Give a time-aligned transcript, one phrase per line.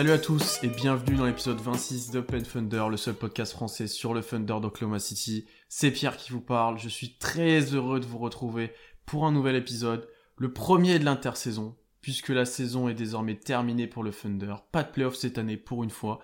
[0.00, 4.14] Salut à tous et bienvenue dans l'épisode 26 d'Open Thunder, le seul podcast français sur
[4.14, 5.44] le Thunder d'Oklahoma City.
[5.68, 8.72] C'est Pierre qui vous parle, je suis très heureux de vous retrouver
[9.04, 10.08] pour un nouvel épisode,
[10.38, 14.54] le premier de l'intersaison, puisque la saison est désormais terminée pour le Thunder.
[14.72, 16.20] Pas de playoffs cette année pour une fois.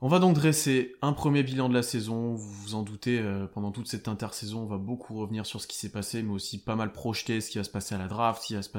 [0.00, 3.48] On va donc dresser un premier bilan de la saison, vous vous en doutez, euh,
[3.48, 6.62] pendant toute cette intersaison, on va beaucoup revenir sur ce qui s'est passé, mais aussi
[6.62, 8.70] pas mal projeter ce qui va se passer à la draft, ce qui va se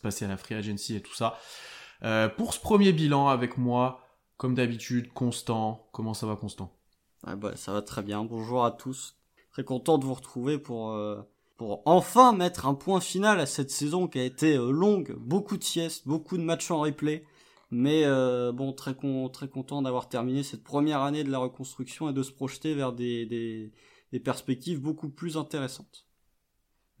[0.00, 1.36] passer à la free agency et tout ça.
[2.04, 4.00] Euh, pour ce premier bilan avec moi,
[4.36, 5.88] comme d'habitude, Constant.
[5.92, 6.72] Comment ça va, Constant?
[7.24, 8.24] Ah bah, ça va très bien.
[8.24, 9.16] Bonjour à tous.
[9.50, 11.20] Très content de vous retrouver pour, euh,
[11.56, 15.16] pour enfin mettre un point final à cette saison qui a été euh, longue.
[15.18, 17.24] Beaucoup de siestes, beaucoup de matchs en replay.
[17.70, 22.08] Mais euh, bon, très, con, très content d'avoir terminé cette première année de la reconstruction
[22.08, 23.72] et de se projeter vers des, des,
[24.12, 26.07] des perspectives beaucoup plus intéressantes.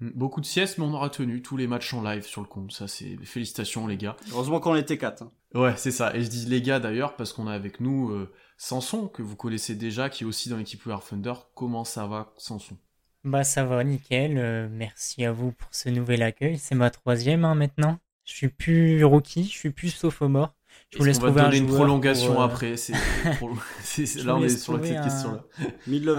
[0.00, 2.46] Hmm, Beaucoup de siestes, mais on aura tenu tous les matchs en live sur le
[2.46, 2.72] compte.
[2.72, 4.16] Ça, c'est félicitations, les gars.
[4.32, 5.22] Heureusement qu'on était quatre.
[5.22, 5.32] hein.
[5.54, 6.14] Ouais, c'est ça.
[6.14, 9.34] Et je dis les gars d'ailleurs parce qu'on a avec nous euh, Sanson, que vous
[9.36, 11.32] connaissez déjà, qui est aussi dans l'équipe War Thunder.
[11.54, 12.76] Comment ça va, Sanson
[13.24, 14.36] Bah ça va, nickel.
[14.38, 16.58] euh, merci à vous pour ce nouvel accueil.
[16.58, 17.98] C'est ma troisième hein, maintenant.
[18.24, 20.54] Je suis plus rookie, je suis plus sophomore.
[20.92, 22.76] Je vous laisse qu'on va trouver un donner une prolongation pour, euh, après.
[22.76, 22.92] C'est,
[24.24, 25.44] là, on est sur cette un- question-là.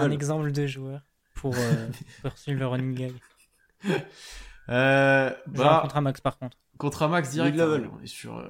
[0.00, 1.00] un exemple de joueur
[1.34, 1.86] pour euh,
[2.22, 3.12] poursuivre le running gag.
[4.68, 6.56] Euh, bah, contrat max par contre.
[6.78, 8.38] Contre un max direct, ah ouais, on est sur.
[8.38, 8.48] euh,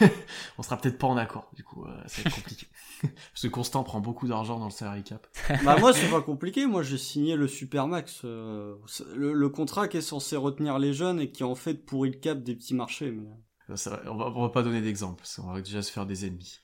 [0.58, 2.66] on sera peut-être pas en accord, du coup, euh, ça va être compliqué.
[3.02, 5.26] Parce que Constant prend beaucoup d'argent dans le salary cap.
[5.64, 9.88] bah moi c'est pas compliqué, moi j'ai signé le Supermax, euh, c'est- le, le contrat
[9.88, 12.74] qui est censé retenir les jeunes et qui en fait pourrit le cap des petits
[12.74, 13.10] marchés.
[13.10, 13.26] Mais...
[13.70, 16.04] Euh, ça on, va, on va pas donner d'exemple, parce qu'on va déjà se faire
[16.04, 16.60] des ennemis.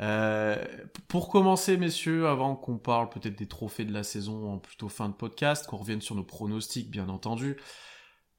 [0.00, 0.56] Euh,
[1.08, 5.08] pour commencer, messieurs, avant qu'on parle peut-être des trophées de la saison en plutôt fin
[5.08, 7.56] de podcast, qu'on revienne sur nos pronostics, bien entendu,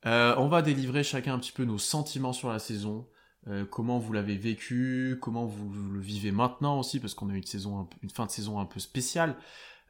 [0.05, 3.07] euh, on va délivrer chacun un petit peu nos sentiments sur la saison,
[3.47, 7.37] euh, comment vous l'avez vécu, comment vous le vivez maintenant aussi, parce qu'on a eu
[7.37, 9.35] une saison, une fin de saison un peu spéciale.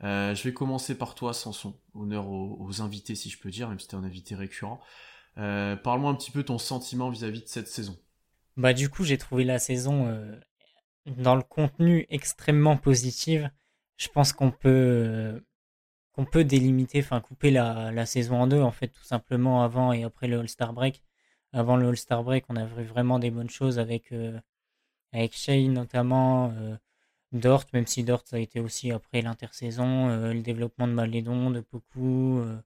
[0.04, 1.74] Euh, je vais commencer par toi, Sanson.
[1.94, 4.82] Honneur aux, invités, si je peux dire, même si t'es un invité récurrent.
[5.38, 7.98] Euh, Parle-moi un petit peu ton sentiment vis-à-vis de cette saison.
[8.58, 10.08] Bah du coup j'ai trouvé la saison
[11.06, 13.50] dans le contenu extrêmement positive.
[13.98, 15.44] Je pense qu'on peut
[16.14, 19.94] qu'on peut délimiter, enfin couper la, la saison en deux en fait tout simplement avant
[19.94, 21.04] et après le All-Star Break.
[21.54, 24.40] Avant le All-Star Break, on a vu vraiment des bonnes choses avec euh,
[25.14, 25.34] avec
[25.70, 26.76] notamment, euh,
[27.32, 31.52] Dort, même si Dort ça a été aussi après l'intersaison, euh, le développement de Malédon,
[31.52, 32.40] de Poku.
[32.40, 32.58] euh,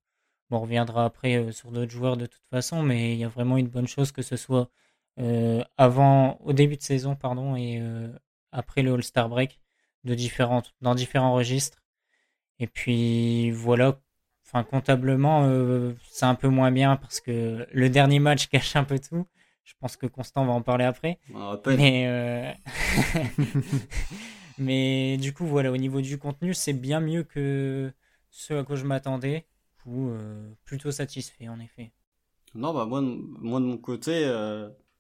[0.52, 3.68] on reviendra après sur d'autres joueurs de toute façon, mais il y a vraiment une
[3.68, 4.70] bonne chose que ce soit
[5.78, 7.82] avant, au début de saison, pardon, et
[8.52, 9.60] après le All-Star Break,
[10.04, 11.80] de différentes, dans différents registres.
[12.60, 14.00] Et puis voilà,
[14.46, 18.84] enfin comptablement, euh, c'est un peu moins bien parce que le dernier match cache un
[18.84, 19.26] peu tout.
[19.64, 21.20] Je pense que Constant va en parler après.
[21.68, 22.52] Mais, euh,
[24.58, 27.92] mais du coup, voilà, au niveau du contenu, c'est bien mieux que
[28.32, 29.46] ce à quoi je m'attendais.
[29.84, 31.92] Coup, euh, plutôt satisfait en effet.
[32.56, 33.06] Non, bah moi, de-
[33.40, 34.26] moi de mon côté,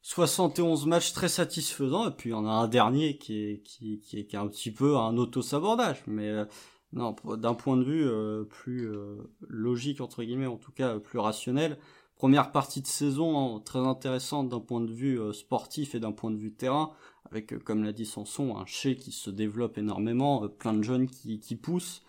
[0.01, 4.35] 71 matchs très satisfaisants, et puis on a un dernier qui est, qui, est, qui
[4.35, 6.45] est un petit peu un auto-sabordage, mais euh,
[6.93, 9.17] non, d'un point de vue euh, plus euh,
[9.47, 11.77] logique, entre guillemets, en tout cas euh, plus rationnel,
[12.15, 16.13] première partie de saison hein, très intéressante d'un point de vue euh, sportif et d'un
[16.13, 16.91] point de vue terrain,
[17.29, 21.39] avec, comme l'a dit Sanson, un chez qui se développe énormément, plein de jeunes qui,
[21.39, 22.01] qui poussent,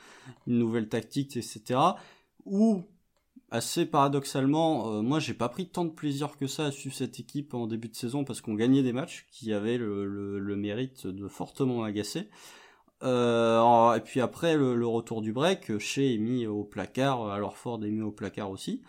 [0.46, 1.78] une nouvelle tactique, etc.
[2.46, 2.84] Ou
[3.50, 7.18] assez paradoxalement, euh, moi j'ai pas pris tant de plaisir que ça à suivre cette
[7.18, 11.28] équipe en début de saison parce qu'on gagnait des matchs qui avaient le, mérite de
[11.28, 12.28] fortement m'agacer.
[13.02, 17.82] Euh, et puis après le, retour du break, chez est mis au placard, alors Ford
[17.84, 18.82] est mis au placard aussi,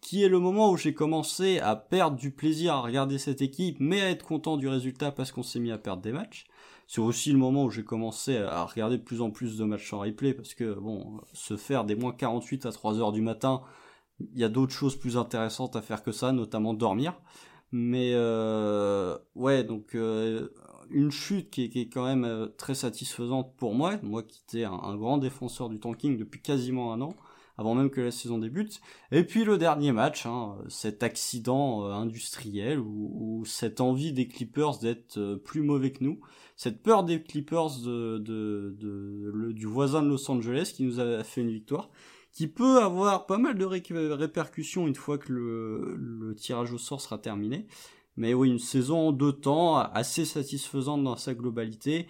[0.00, 3.76] qui est le moment où j'ai commencé à perdre du plaisir à regarder cette équipe,
[3.80, 6.46] mais à être content du résultat parce qu'on s'est mis à perdre des matchs.
[6.86, 9.92] C'est aussi le moment où j'ai commencé à regarder de plus en plus de matchs
[9.94, 13.62] en replay parce que bon, se faire des moins 48 à 3 heures du matin,
[14.20, 17.14] il y a d'autres choses plus intéressantes à faire que ça, notamment dormir.
[17.72, 20.48] Mais euh, ouais, donc euh,
[20.90, 24.96] une chute qui est, quand même euh, très satisfaisante pour moi, moi qui étais un,
[24.96, 27.14] grand défenseur du tanking depuis quasiment un an,
[27.58, 28.80] avant même que la saison débute.
[29.12, 34.78] Et puis le dernier match, hein, cet accident euh, industriel ou, cette envie des Clippers
[34.78, 36.20] d'être plus mauvais que nous,
[36.56, 38.74] cette peur des Clippers de,
[39.52, 41.90] du voisin de Los Angeles qui nous a fait une victoire,
[42.34, 47.16] qui peut avoir pas mal de répercussions une fois que le, tirage au sort sera
[47.16, 47.66] terminé.
[48.16, 52.06] Mais oui, une saison en deux temps, assez satisfaisante dans sa globalité,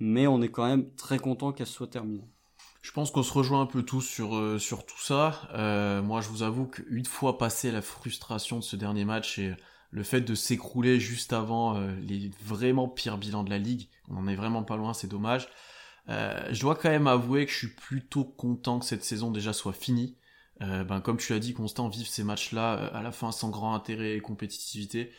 [0.00, 2.28] mais on est quand même très content qu'elle soit terminée.
[2.82, 5.48] Je pense qu'on se rejoint un peu tous sur, euh, sur tout ça.
[5.54, 9.54] Euh, moi, je vous avoue qu'une fois passé la frustration de ce dernier match et
[9.90, 14.16] le fait de s'écrouler juste avant euh, les vraiment pires bilans de la ligue, on
[14.16, 15.48] en est vraiment pas loin, c'est dommage.
[16.08, 19.72] Je dois quand même avouer que je suis plutôt content que cette saison déjà soit
[19.72, 20.16] finie.
[20.60, 24.14] ben, comme tu l'as dit, Constant, vivre ces matchs-là à la fin sans grand intérêt
[24.14, 25.12] et compétitivité,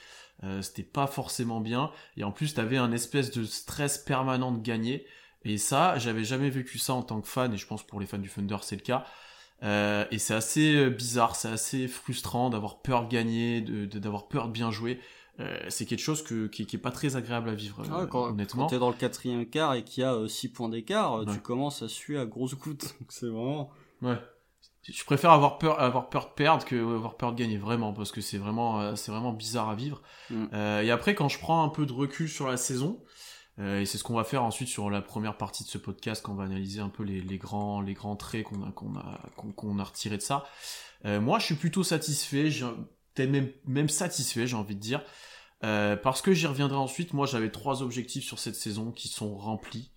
[0.61, 1.91] c'était pas forcément bien.
[2.17, 5.05] Et en plus, t'avais un espèce de stress permanent de gagner.
[5.43, 8.05] Et ça, j'avais jamais vécu ça en tant que fan, et je pense pour les
[8.05, 9.05] fans du Thunder, c'est le cas.
[9.63, 14.47] Euh, et c'est assez euh, bizarre, c'est assez frustrant d'avoir peur de gagner, d'avoir peur
[14.47, 14.99] de bien jouer.
[15.39, 18.29] Euh, c'est quelque chose que, qui, qui, est pas très agréable à vivre, ah, quand,
[18.29, 18.63] honnêtement.
[18.63, 21.81] Quand t'es dans le quatrième quart et qu'il y a 6 points d'écart, tu commences
[21.81, 22.95] à suer à grosses gouttes.
[23.09, 23.69] c'est vraiment...
[24.01, 24.17] Ouais.
[24.83, 28.11] Je préfère avoir peur, avoir peur de perdre que avoir peur de gagner, vraiment, parce
[28.11, 30.01] que c'est vraiment, c'est vraiment bizarre à vivre.
[30.29, 30.45] Mm.
[30.83, 32.99] et après, quand je prends un peu de recul sur la saison,
[33.59, 36.23] euh, et c'est ce qu'on va faire ensuite sur la première partie de ce podcast,
[36.23, 38.95] quand on va analyser un peu les, les grands, les grands traits qu'on a, qu'on
[38.95, 40.45] a, qu'on, a retirés de ça.
[41.05, 42.49] Euh, moi, je suis plutôt satisfait,
[43.13, 45.03] peut-être même, même satisfait, j'ai envie de dire,
[45.63, 47.13] euh, parce que j'y reviendrai ensuite.
[47.13, 49.91] Moi, j'avais trois objectifs sur cette saison qui sont remplis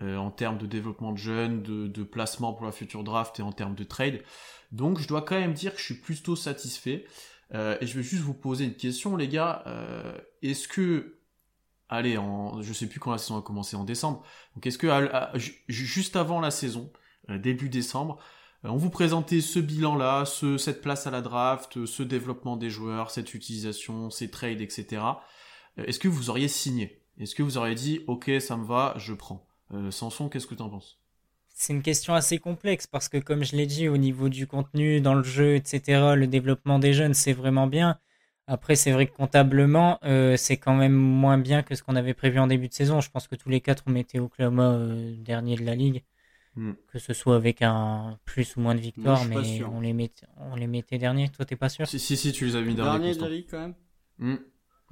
[0.00, 3.50] en termes de développement de jeunes, de, de placement pour la future draft et en
[3.50, 4.22] termes de trade.
[4.70, 7.04] Donc, je dois quand même dire que je suis plutôt satisfait.
[7.52, 9.64] et je vais juste vous poser une question, les gars.
[10.40, 11.18] Est-ce que
[11.88, 14.22] allez, en, je sais plus quand la saison a commencé, en décembre.
[14.54, 14.88] Donc est-ce que
[15.68, 16.92] juste avant la saison,
[17.30, 18.22] euh, début décembre, euh,
[18.64, 23.10] on vous présentait ce bilan-là, ce, cette place à la draft, ce développement des joueurs,
[23.10, 25.02] cette utilisation, ces trades, etc.
[25.78, 27.02] Euh, est-ce que vous auriez signé?
[27.18, 29.44] Est-ce que vous auriez dit, ok, ça me va, je prends?
[29.90, 30.98] Samson, qu'est-ce que tu en penses?
[31.60, 35.00] C'est une question assez complexe parce que comme je l'ai dit au niveau du contenu
[35.00, 37.98] dans le jeu, etc., le développement des jeunes, c'est vraiment bien.
[38.46, 42.14] Après, c'est vrai que comptablement, euh, c'est quand même moins bien que ce qu'on avait
[42.14, 43.00] prévu en début de saison.
[43.00, 46.04] Je pense que tous les quatre, on mettait Oklahoma euh, dernier de la ligue.
[46.58, 46.72] Hmm.
[46.88, 50.56] Que ce soit avec un plus ou moins de victoires, mais on les, mettait, on
[50.56, 51.28] les mettait derniers.
[51.28, 51.86] Toi, t'es pas sûr?
[51.86, 52.98] Si, si, si, tu les as mis derniers.
[52.98, 53.74] Dernier de la ligue quand même
[54.18, 54.36] hmm.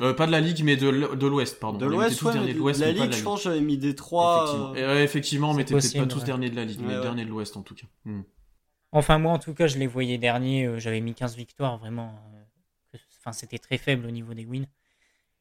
[0.02, 0.88] euh, Pas de la ligue, mais de
[1.26, 1.78] l'Ouest, pardon.
[1.78, 2.80] De l'Ouest, ouais, de l'Ouest.
[2.80, 4.74] La, ligue, je pense j'avais mis des trois.
[4.76, 7.56] Effectivement, effectivement mais t'étais peut-être pas tous derniers de la ligue, mais derniers de l'Ouest
[7.56, 7.86] en tout cas.
[8.04, 8.22] Hmm.
[8.92, 10.78] Enfin, moi, en tout cas, je les voyais derniers.
[10.78, 12.14] J'avais mis 15 victoires, vraiment
[13.32, 14.66] c'était très faible au niveau des wins.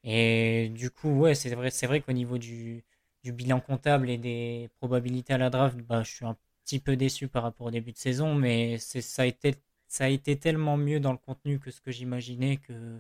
[0.04, 2.84] Et du coup, ouais, c'est vrai, c'est vrai qu'au niveau du,
[3.32, 7.28] bilan comptable et des probabilités à la draft, bah, je suis un petit peu déçu
[7.28, 11.60] par rapport au début de saison, mais ça a été, tellement mieux dans le contenu
[11.60, 13.00] que ce que j'imaginais que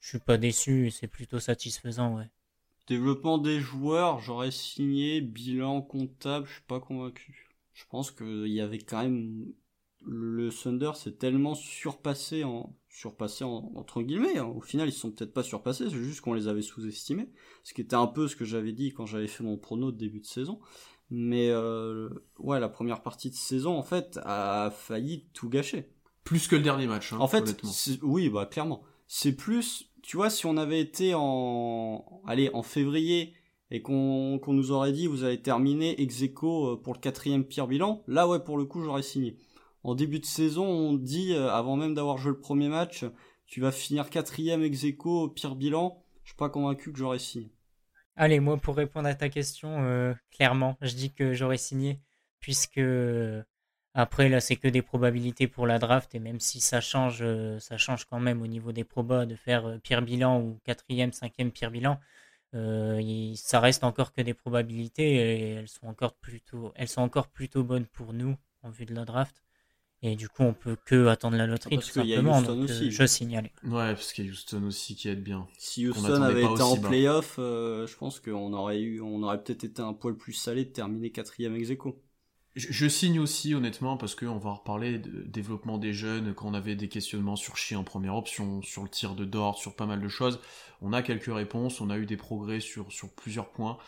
[0.00, 2.28] je suis pas déçu c'est plutôt satisfaisant, ouais.
[2.86, 7.48] Développement des joueurs, j'aurais signé bilan comptable, je suis pas convaincu.
[7.72, 9.54] Je pense qu'il y avait quand même
[10.06, 14.38] le Thunder s'est tellement surpassé en surpassé entre guillemets.
[14.38, 14.46] Hein.
[14.46, 17.28] Au final, ils sont peut-être pas surpassés, c'est juste qu'on les avait sous-estimés.
[17.64, 19.98] Ce qui était un peu ce que j'avais dit quand j'avais fait mon prono de
[19.98, 20.60] début de saison.
[21.10, 22.08] Mais euh,
[22.38, 25.90] ouais, la première partie de saison en fait a failli tout gâcher.
[26.22, 27.12] Plus que le dernier match.
[27.12, 27.60] Hein, en fait,
[28.02, 28.82] oui, bah clairement.
[29.06, 33.34] C'est plus, tu vois, si on avait été en, allez, en février
[33.70, 38.04] et qu'on nous aurait dit vous avez terminé ex euh, pour le quatrième pire bilan,
[38.06, 39.36] là ouais pour le coup j'aurais signé
[39.84, 43.04] en début de saison, on dit, euh, avant même d'avoir joué le premier match,
[43.46, 46.02] tu vas finir quatrième ex aequo, pire bilan.
[46.22, 47.52] Je suis pas convaincu que j'aurais signé.
[48.16, 52.00] Allez, moi, pour répondre à ta question, euh, clairement, je dis que j'aurais signé,
[52.40, 53.42] puisque euh,
[53.92, 57.22] après, là, c'est que des probabilités pour la draft, et même si ça change,
[57.58, 61.52] ça change quand même au niveau des probas de faire pire bilan ou quatrième, cinquième
[61.52, 62.00] pire bilan.
[63.36, 67.64] ça reste encore que des probabilités et elles sont encore plutôt, elles sont encore plutôt
[67.64, 69.43] bonnes pour nous en vue de la draft.
[70.06, 72.42] Et du coup, on peut que attendre la loterie, tout simplement.
[72.42, 72.90] Donc, euh, aussi.
[72.90, 73.48] je signale.
[73.64, 75.48] Ouais, parce qu'il y a Houston aussi qui aide bien.
[75.56, 79.64] Si Houston avait été en playoff, euh, je pense qu'on aurait eu, on aurait peut-être
[79.64, 81.98] été un poil plus salé de terminer quatrième ex aequo.
[82.54, 86.76] Je, signe aussi, honnêtement, parce qu'on va reparler de développement des jeunes, quand on avait
[86.76, 90.00] des questionnements sur Chi en première option, sur le tir de Dort, sur pas mal
[90.02, 90.38] de choses.
[90.82, 93.78] On a quelques réponses, on a eu des progrès sur, sur plusieurs points.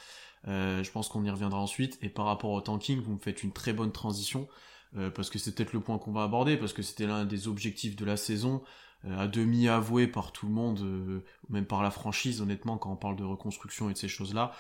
[0.48, 1.98] Euh, je pense qu'on y reviendra ensuite.
[2.02, 4.48] Et par rapport au tanking, vous me faites une très bonne transition.
[4.96, 7.48] Euh, parce que c'est peut-être le point qu'on va aborder, parce que c'était l'un des
[7.48, 8.62] objectifs de la saison,
[9.04, 12.92] euh, à demi avoué par tout le monde, euh, même par la franchise, honnêtement, quand
[12.92, 14.52] on parle de reconstruction et de ces choses-là.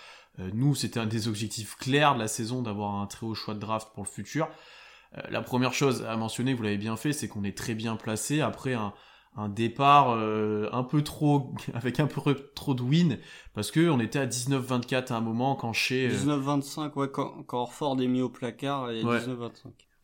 [0.52, 3.60] nous, c'était un des objectifs clairs de la saison d'avoir un très haut choix de
[3.60, 4.48] draft pour le futur.
[5.16, 7.96] Euh, la première chose à mentionner, vous l'avez bien fait, c'est qu'on est très bien
[7.96, 8.92] placé après un,
[9.36, 13.18] un départ euh, un peu trop avec un peu trop de win
[13.54, 17.58] parce que on était à 19-24 à un moment quand chez 19-25 ouais quand, quand
[17.60, 19.18] Orford est mis au placard et Ouais.
[19.18, 19.50] 19-25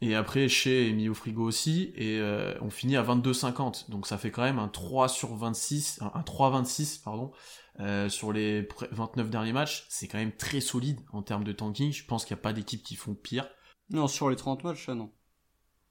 [0.03, 4.07] et après chez est mis au frigo aussi et euh, on finit à 22-50 donc
[4.07, 7.33] ça fait quand même un 3 sur 26 un, un 3-26 pardon
[7.81, 9.87] euh, sur les pr- 29 derniers matchs.
[9.89, 11.91] C'est quand même très solide en termes de tanking.
[11.91, 13.49] Je pense qu'il n'y a pas d'équipe qui font pire.
[13.89, 15.11] Non sur les 30 matchs non.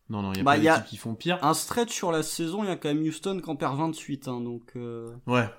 [0.10, 1.40] Non non il n'y a Bah, pas il y a- d'équipe qui font pire.
[1.44, 4.28] un stretch sur la saison il y a quand même Houston qui en perd 28
[4.28, 5.50] hein, donc euh, ouais.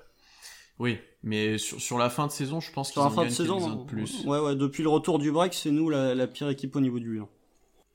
[0.78, 3.34] Oui mais sur, sur la fin de saison je pense qu'ils en fin de gagnent
[3.36, 3.82] saison quelques-uns non.
[3.82, 4.24] de plus.
[4.24, 6.98] Ouais ouais depuis le retour du break c'est nous la, la pire équipe au niveau
[7.00, 7.28] du bilan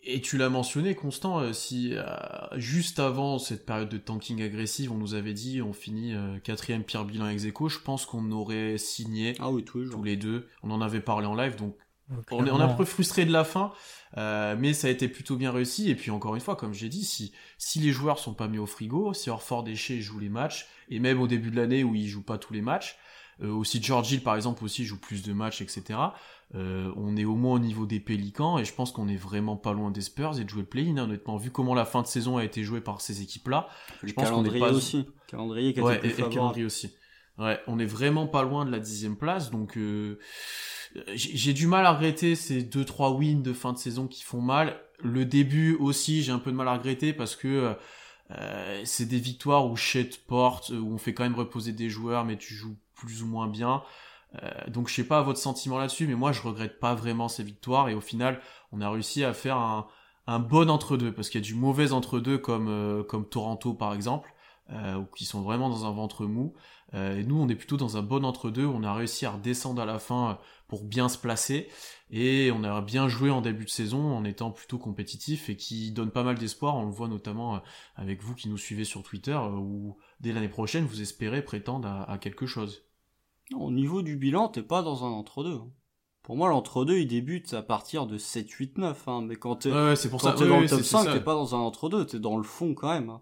[0.03, 2.03] Et tu l'as mentionné, Constant, euh, si euh,
[2.55, 6.83] juste avant cette période de tanking agressive, on nous avait dit on finit euh, quatrième
[6.83, 10.15] pire bilan ex aequo, je pense qu'on aurait signé ah oui tous les tous les
[10.15, 10.47] deux.
[10.63, 11.75] On en avait parlé en live, donc
[12.31, 13.73] on est, on est un peu frustré de la fin,
[14.17, 15.89] euh, mais ça a été plutôt bien réussi.
[15.89, 18.59] Et puis encore une fois, comme j'ai dit, si si les joueurs sont pas mis
[18.59, 21.83] au frigo, si Orford et Shea jouent les matchs, et même au début de l'année
[21.83, 22.97] où ils jouent pas tous les matchs,
[23.41, 25.99] euh, aussi George Hill par exemple aussi joue plus de matchs, etc.
[26.55, 29.57] Euh, on est au moins au niveau des Pélicans et je pense qu'on est vraiment
[29.57, 30.97] pas loin des Spurs et de jouer le play-in.
[30.97, 33.67] hein, honnêtement, vu comment la fin de saison a été jouée par ces équipes-là,
[34.03, 36.95] je pense qu'on pas- aussi calendrier qui a ouais, été et, plus calendrier aussi.
[37.37, 40.17] Ouais, on est vraiment pas loin de la dixième place, donc euh,
[41.13, 44.41] j'ai du mal à regretter ces deux trois wins de fin de saison qui font
[44.41, 44.79] mal.
[45.03, 47.75] Le début aussi, j'ai un peu de mal à regretter parce que
[48.31, 52.25] euh, c'est des victoires où Chet porte, où on fait quand même reposer des joueurs,
[52.25, 53.83] mais tu joues plus ou moins bien.
[54.43, 57.43] Euh, donc je sais pas votre sentiment là-dessus, mais moi je regrette pas vraiment ces
[57.43, 58.39] victoires et au final
[58.71, 62.37] on a réussi à faire un, bon entre-deux parce qu'il y a du mauvais entre-deux
[62.37, 64.33] comme euh, comme Toronto par exemple,
[64.71, 66.53] euh, ou qui sont vraiment dans un ventre mou.
[66.93, 68.65] Euh, et nous on est plutôt dans un bon entre-deux.
[68.65, 71.69] On a réussi à redescendre à la fin pour bien se placer
[72.11, 75.91] et on a bien joué en début de saison en étant plutôt compétitif et qui
[75.91, 76.75] donne pas mal d'espoir.
[76.75, 77.61] On le voit notamment
[77.95, 82.17] avec vous qui nous suivez sur Twitter où dès l'année prochaine vous espérez prétendre à
[82.17, 82.86] quelque chose.
[83.55, 85.55] Au niveau du bilan, t'es pas dans un entre-deux.
[85.55, 85.71] hein.
[86.23, 89.07] Pour moi, l'entre-deux, il débute à partir de 7, 8, 9.
[89.07, 89.21] Hein.
[89.21, 90.33] Mais quand t'es Ouais, ouais, c'est pour quand ça.
[90.35, 91.13] t'es ouais, dans le top c'est- c'est 5, ça.
[91.13, 93.09] t'es pas dans un entre-deux, t'es dans le fond quand même.
[93.09, 93.21] hein.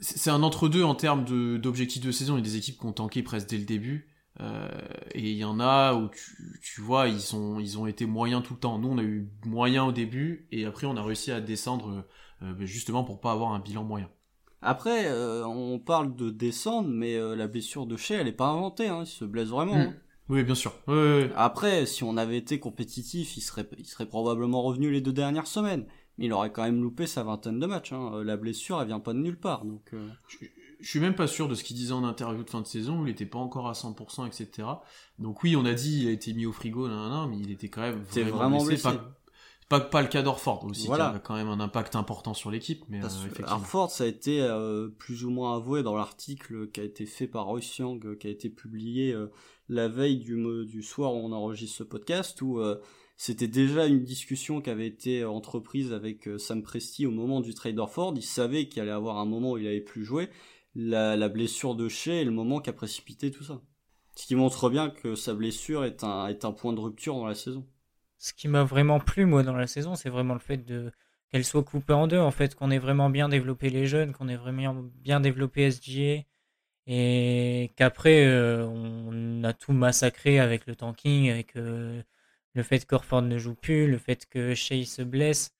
[0.00, 2.34] C'est un entre-deux en termes de- d'objectifs de, saison.
[2.36, 4.06] Il y a des équipes qui ont tanké presque dès le début.
[4.40, 4.70] Euh,
[5.14, 8.42] et il y en a où tu, tu vois, ils, sont, ils ont été moyens
[8.42, 8.78] tout le temps.
[8.78, 12.06] Nous, on a eu moyen au début et après, on a réussi à descendre
[12.42, 14.08] euh, justement pour pas avoir un bilan moyen.
[14.62, 18.48] Après, euh, on parle de descendre, mais euh, la blessure de Shea, elle est pas
[18.48, 18.88] inventée.
[18.88, 19.02] Hein.
[19.04, 19.76] Il se blesse vraiment.
[19.76, 19.80] Mm.
[19.80, 19.94] hein.
[20.28, 20.72] Oui, bien sûr.
[20.86, 21.32] Ouais, ouais, ouais.
[21.34, 25.48] Après, si on avait été compétitif, il serait, il serait probablement revenu les deux dernières
[25.48, 25.86] semaines.
[26.18, 27.92] Mais il aurait quand même loupé sa vingtaine de matchs.
[27.92, 28.12] Hein.
[28.14, 29.64] Euh, La blessure, elle vient pas de nulle part.
[29.64, 30.08] Donc, euh,
[30.80, 33.00] Je suis même pas sûr de ce qu'il disait en interview de fin de saison,
[33.00, 34.68] où il était pas encore à 100%, etc.
[35.18, 37.50] Donc oui, on a dit il a été mis au frigo, nan, nan, mais il
[37.50, 38.88] était quand même vraiment, vraiment blessé.
[38.88, 38.98] blessé.
[38.98, 39.16] Pas,
[39.70, 41.10] pas, pas le cas d'Orford aussi, Voilà.
[41.10, 43.08] qui a quand même un impact important sur l'équipe, mais euh.
[43.46, 47.26] Hartford, ça a été euh, plus ou moins avoué dans l'article qui a été fait
[47.26, 49.28] par Royce Young, euh, qui a été publié euh,
[49.68, 50.36] la veille du,
[50.66, 52.76] du soir où on enregistre ce podcast, où euh,
[53.16, 57.54] c'était déjà une discussion qui avait été euh, entreprise avec Sam Presti au moment du
[57.54, 58.12] trade Hartford.
[58.16, 60.28] Il savait qu'il allait avoir un moment où il avait plus joué.
[60.74, 63.60] La, la blessure de Shea est le moment qui a précipité tout ça.
[64.16, 67.26] Ce qui montre bien que sa blessure est un, est un point de rupture dans
[67.26, 67.66] la saison.
[68.20, 70.92] Ce qui m'a vraiment plu, moi, dans la saison, c'est vraiment le fait de
[71.30, 74.28] qu'elle soit coupée en deux, en fait, qu'on ait vraiment bien développé les jeunes, qu'on
[74.28, 76.24] ait vraiment bien développé SGA,
[76.86, 82.02] et qu'après, euh, on a tout massacré avec le tanking, avec euh,
[82.54, 85.54] le fait qu'Orford ne joue plus, le fait que Shea se blesse,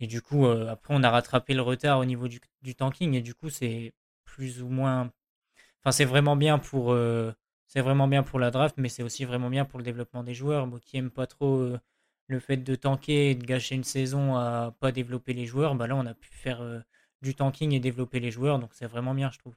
[0.00, 3.14] et du coup, euh, après, on a rattrapé le retard au niveau du, du tanking,
[3.14, 3.94] et du coup, c'est
[4.24, 5.12] plus ou moins...
[5.82, 6.96] Enfin, c'est vraiment bien pour...
[7.66, 10.34] c'est vraiment bien pour la draft, mais c'est aussi vraiment bien pour le développement des
[10.34, 10.66] joueurs.
[10.66, 11.76] Moi qui aime pas trop
[12.28, 15.86] le fait de tanker et de gâcher une saison à pas développer les joueurs, bah
[15.86, 16.80] là on a pu faire euh,
[17.22, 19.54] du tanking et développer les joueurs, donc c'est vraiment bien je trouve.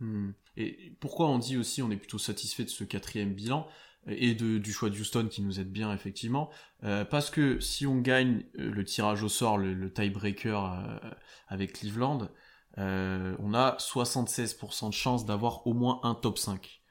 [0.00, 0.30] Hmm.
[0.56, 3.66] Et pourquoi on dit aussi on est plutôt satisfait de ce quatrième bilan
[4.06, 6.50] et de, du choix de Houston qui nous aide bien effectivement
[6.84, 11.10] Euh, parce que si on gagne euh, le tirage au sort, le, tiebreaker euh,
[11.48, 12.30] avec Cleveland,
[12.78, 16.82] euh, on a 76% de chance d'avoir au moins un top 5.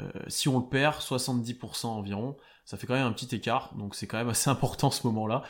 [0.00, 3.94] Euh, si on le perd, 70% environ, ça fait quand même un petit écart, donc
[3.94, 5.42] c'est quand même assez important ce moment-là.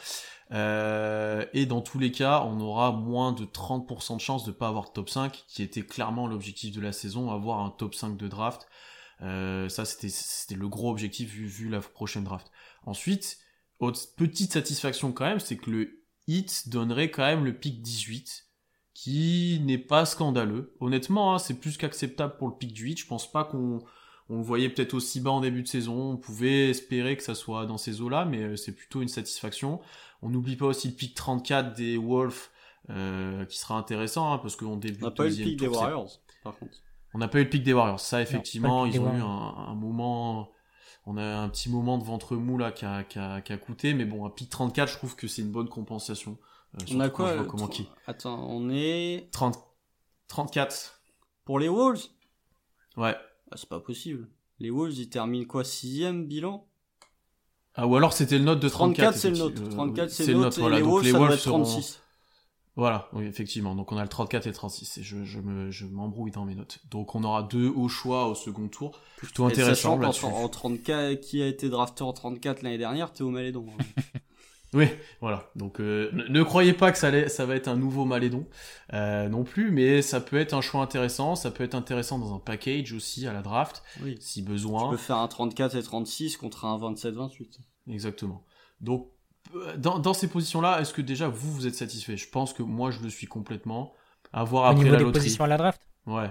[0.52, 4.68] Euh, et dans tous les cas, on aura moins de 30% de chance de pas
[4.68, 8.16] avoir de top 5, qui était clairement l'objectif de la saison, avoir un top 5
[8.16, 8.68] de draft.
[9.22, 12.52] Euh, ça, c'était le gros objectif vu, vu la prochaine draft.
[12.84, 13.38] Ensuite,
[13.80, 18.46] autre petite satisfaction quand même, c'est que le hit donnerait quand même le pick 18,
[18.94, 20.76] qui n'est pas scandaleux.
[20.80, 22.98] Honnêtement, hein, c'est plus qu'acceptable pour le pick du hit.
[22.98, 23.82] Je pense pas qu'on
[24.28, 26.12] on le voyait peut-être aussi bas en début de saison.
[26.12, 29.80] On pouvait espérer que ça soit dans ces eaux-là, mais euh, c'est plutôt une satisfaction.
[30.22, 32.48] On n'oublie pas aussi le pick 34 des Wolves,
[32.90, 35.58] euh, qui sera intéressant hein, parce qu'on débute On n'a pas eu le deuxième pic
[35.60, 36.78] des tour, Warriors, par contre.
[37.14, 38.00] On n'a pas eu le pic des Warriors.
[38.00, 39.24] Ça, effectivement, pic ils ont eu un,
[39.70, 40.50] un moment.
[41.08, 43.56] On a un petit moment de ventre mou là qui a, qui a- qui a
[43.58, 46.36] coûté, mais bon, un pic 34, je trouve que c'est une bonne compensation.
[46.74, 49.56] Euh, On a quoi euh, comment qui Attends, on est 30,
[50.28, 51.00] 34.
[51.44, 52.02] pour les Wolves?
[52.96, 53.14] Ouais.
[53.50, 54.28] Ah, C'est pas possible.
[54.58, 56.66] Les Wolves, ils terminent quoi Sixième bilan?
[57.74, 59.12] Ah, ou alors c'était le note de 34.
[59.12, 59.66] 34, c'est le.
[59.66, 60.58] Euh, 34, oui, c'est le nôtre.
[60.58, 62.00] Et les Donc Wolves, les ça doit Wolves être seront- 36.
[62.74, 63.74] Voilà, oui, effectivement.
[63.74, 64.98] Donc on a le 34 et le 36.
[64.98, 66.78] Et je, je me, je m'embrouille dans mes notes.
[66.90, 68.98] Donc on aura deux hauts choix au second tour.
[69.16, 70.20] Plutôt Et intéressant sachant là-dessus.
[70.22, 73.66] qu'en en 34, qui a été drafté en 34 l'année dernière, Théo Malédon.
[73.78, 74.02] hein.
[74.76, 74.88] Oui,
[75.20, 75.50] voilà.
[75.56, 78.46] Donc euh, ne, ne croyez pas que ça, allait- ça va être un nouveau Malédon
[78.92, 81.34] euh, non plus, mais ça peut être un choix intéressant.
[81.34, 84.16] Ça peut être intéressant dans un package aussi à la draft, oui.
[84.20, 84.90] si Tu besoin.
[84.90, 87.58] peux faire un 34 et 36 contre un 27-28.
[87.88, 88.44] Exactement.
[88.80, 89.08] Donc
[89.54, 92.16] euh, dans, dans ces positions-là, est-ce que déjà vous vous êtes satisfait?
[92.16, 93.94] Je pense que moi je le suis complètement.
[94.32, 95.22] À voir Au après niveau la des loterie.
[95.22, 95.80] positions à la draft?
[96.06, 96.30] Ouais.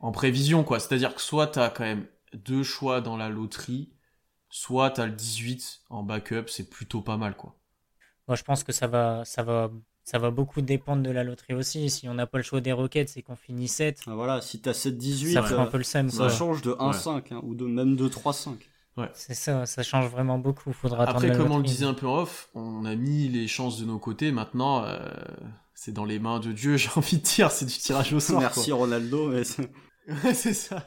[0.00, 0.78] En prévision, quoi.
[0.80, 3.92] C'est-à-dire que soit t'as quand même deux choix dans la loterie,
[4.50, 7.56] soit t'as le 18 en backup, c'est plutôt pas mal, quoi.
[8.28, 9.70] Moi, je pense que ça va, ça va,
[10.04, 11.88] ça va beaucoup dépendre de la loterie aussi.
[11.90, 14.60] Si on n'a pas le choix des Rockets et qu'on finit 7, Ah, Voilà, si
[14.60, 16.10] t'as 7-18, ça fera un euh, peu le seum.
[16.10, 16.28] ça quoi.
[16.28, 18.50] change de 1-5, hein, ou de même de 3-5.
[19.12, 20.72] C'est ça, ça change vraiment beaucoup.
[20.72, 23.78] Faudra Après, comme on le disait un peu en off, on a mis les chances
[23.78, 24.32] de nos côtés.
[24.32, 24.98] Maintenant, euh,
[25.74, 27.50] c'est dans les mains de Dieu, j'ai envie de dire.
[27.50, 28.40] C'est du tirage au sort.
[28.40, 29.70] Merci Ronaldo, mais c'est-
[30.34, 30.86] c'est ça.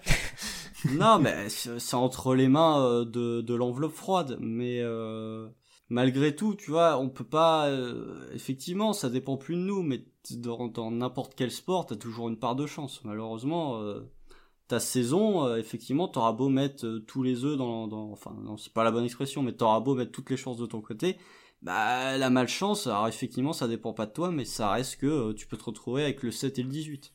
[0.93, 4.37] non, mais c'est c'est entre les mains euh, de, de l'enveloppe froide.
[4.41, 5.47] Mais euh,
[5.89, 7.67] malgré tout, tu vois, on peut pas.
[7.67, 12.37] euh, effectivement, ça dépend plus de nous, mais dans n'importe quel sport, t'as toujours une
[12.39, 13.03] part de chance.
[13.03, 14.01] Malheureusement, euh,
[14.67, 18.11] ta saison, euh, effectivement, t'auras beau mettre tous les œufs dans, dans.
[18.11, 20.65] Enfin, non, c'est pas la bonne expression, mais t'auras beau mettre toutes les chances de
[20.65, 21.17] ton côté.
[21.61, 25.47] Bah, la malchance, alors effectivement, ça dépend pas de toi, mais ça reste que tu
[25.47, 27.13] peux te retrouver avec le 7 et le 18.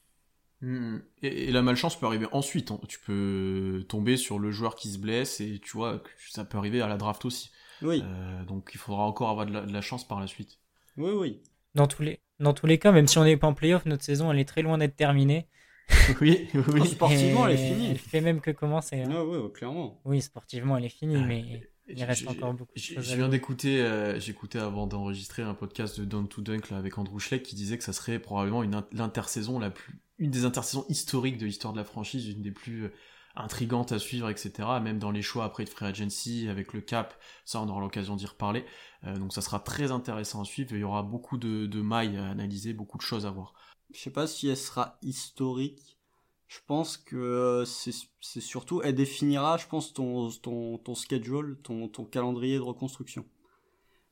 [0.60, 0.98] Hmm.
[1.22, 2.70] Et, et la malchance peut arriver ensuite.
[2.70, 2.80] hein.
[2.88, 6.80] Tu peux tomber sur le joueur qui se blesse et tu vois, ça peut arriver
[6.80, 7.50] à la draft aussi.
[7.84, 10.58] Oui, Euh, donc il faudra encore avoir de la, de la chance par la suite.
[10.96, 11.40] oui, oui.
[11.74, 14.02] Dans tous les, dans tous les cas, même si on n'est pas en playoff, notre
[14.04, 15.46] saison elle est très loin d'être terminée.
[16.20, 16.86] oui, Oh, oui.
[16.86, 17.90] sportivement, elle est finie.
[17.90, 19.02] Elle fait même que commencer.
[19.02, 19.10] hein.
[19.12, 20.00] Ah, ouais, clairement.
[20.04, 21.44] Oui, sportivement elle est finie, Ah, mais
[21.88, 26.00] il reste encore beaucoup de choses Je viens d'écouter, euh, j'écoutais avant d'enregistrer un podcast
[26.00, 28.74] de Down to Dunk là, avec Andrew Schleck qui disait que ça serait probablement une
[28.76, 32.52] in- l'intersaison la plus, une des intersaisons historiques de l'histoire de la franchise, une des
[32.52, 32.92] plus euh,
[33.36, 34.52] intrigantes à suivre, etc.
[34.82, 38.16] Même dans les choix après de free agency avec le cap, ça on aura l'occasion
[38.16, 38.64] d'y reparler.
[39.04, 40.72] Euh, donc ça sera très intéressant à suivre.
[40.72, 43.54] Il y aura beaucoup de, de mailles à analyser, beaucoup de choses à voir.
[43.92, 45.98] Je sais pas si elle sera historique.
[46.46, 51.88] Je pense que euh, c'est surtout, elle définira, je pense, ton, ton, ton schedule, ton,
[51.88, 53.24] ton calendrier de reconstruction.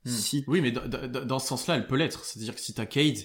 [0.05, 0.11] Hmm.
[0.11, 2.25] Si, Oui, mais dans, ce sens-là, elle peut l'être.
[2.25, 3.19] C'est-à-dire que si t'as Cade,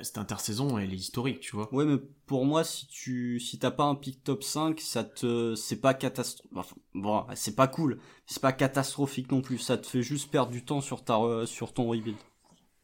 [0.00, 1.72] cette intersaison, elle est historique, tu vois.
[1.74, 5.54] ouais, mais pour moi, si tu, si t'as pas un pick top 5, ça te,
[5.54, 6.52] c'est pas catastrophique.
[6.54, 7.98] Enfin, bon, c'est pas cool.
[8.26, 9.58] C'est pas catastrophique non plus.
[9.58, 12.16] Ça te fait juste perdre du temps sur ta, sur ton rebuild.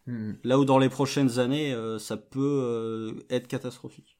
[0.06, 0.32] Hmm.
[0.42, 4.18] Là où dans les prochaines années, euh, ça peut euh, être catastrophique.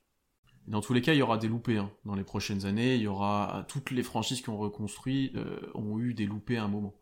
[0.69, 1.91] Dans tous les cas, il y aura des loupés hein.
[2.05, 2.95] dans les prochaines années.
[2.95, 6.65] Il y aura toutes les franchises qui ont reconstruit euh, ont eu des loupés à
[6.65, 6.95] un moment.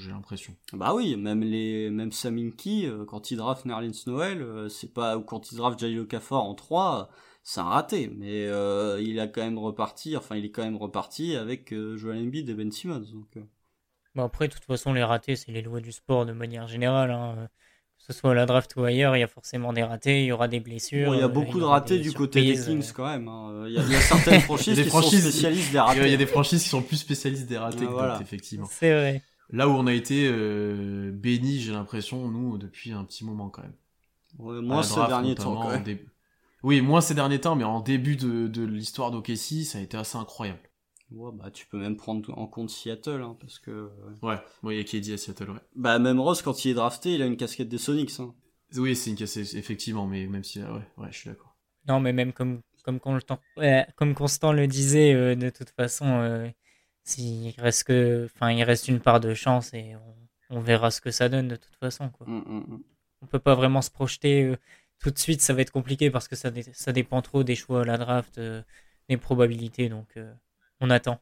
[0.00, 0.54] J'ai l'impression.
[0.72, 5.16] Bah oui, même les même Saminki euh, quand il draft Nerlens Noël, euh, c'est pas
[5.16, 7.10] ou quand il draft Jail Okafor en 3,
[7.44, 10.76] c'est un raté, mais euh, il a quand même reparti, enfin il est quand même
[10.76, 13.42] reparti avec euh, Joel Embiid et Ben Simmons donc euh.
[14.14, 17.10] Bon, après, de toute façon, les ratés, c'est les lois du sport de manière générale.
[17.12, 17.48] hein.
[17.98, 20.26] Que ce soit à la draft ou ailleurs, il y a forcément des ratés, il
[20.26, 21.08] y aura des blessures.
[21.10, 22.92] Bon, il y a beaucoup de ratés du côté des Kings euh.
[22.94, 23.28] quand même.
[23.28, 23.64] hein.
[23.66, 26.00] Il y, a, il y a certaines franchises des qui franchises- sont spécialistes des ratés.
[26.00, 28.08] a, il y a des franchises qui sont plus spécialistes des ratés Ah, que voilà.
[28.14, 28.66] d'autres, effectivement.
[28.70, 29.22] C'est vrai.
[29.50, 33.62] Là où on a été euh, bénis, j'ai l'impression, nous, depuis un petit moment quand
[33.62, 33.74] même.
[34.38, 35.82] Ouais, moins ces derniers temps notamment, quand en même.
[35.82, 36.04] dé-
[36.62, 39.96] Oui, moins ces derniers temps, mais en début de, de l'histoire d'OKC, ça a été
[39.96, 40.60] assez incroyable.
[41.10, 43.90] Ouais, bah tu peux même prendre en compte Seattle hein, parce que euh,
[44.22, 45.60] Ouais, oui, il y a KD à Seattle, ouais.
[45.74, 48.34] bah même Ross quand il est drafté, il a une casquette des Sonics hein.
[48.76, 51.54] Oui, c'est une casse, effectivement, mais même si, ouais, ouais, je suis d'accord.
[51.86, 56.06] Non, mais même comme, comme, Constant, ouais, comme Constant le disait, euh, de toute façon,
[56.06, 56.48] euh,
[57.08, 59.94] s'il reste que, enfin, il reste une part de chance et
[60.50, 62.10] on, on verra ce que ça donne de toute façon.
[62.10, 62.26] Quoi.
[62.26, 62.84] Hum, hum, hum.
[63.22, 64.56] On peut pas vraiment se projeter euh,
[65.00, 67.56] tout de suite, ça va être compliqué parce que ça, dé- ça dépend trop des
[67.56, 68.62] choix à la draft, euh,
[69.08, 70.32] des probabilités, donc euh,
[70.80, 71.20] on attend.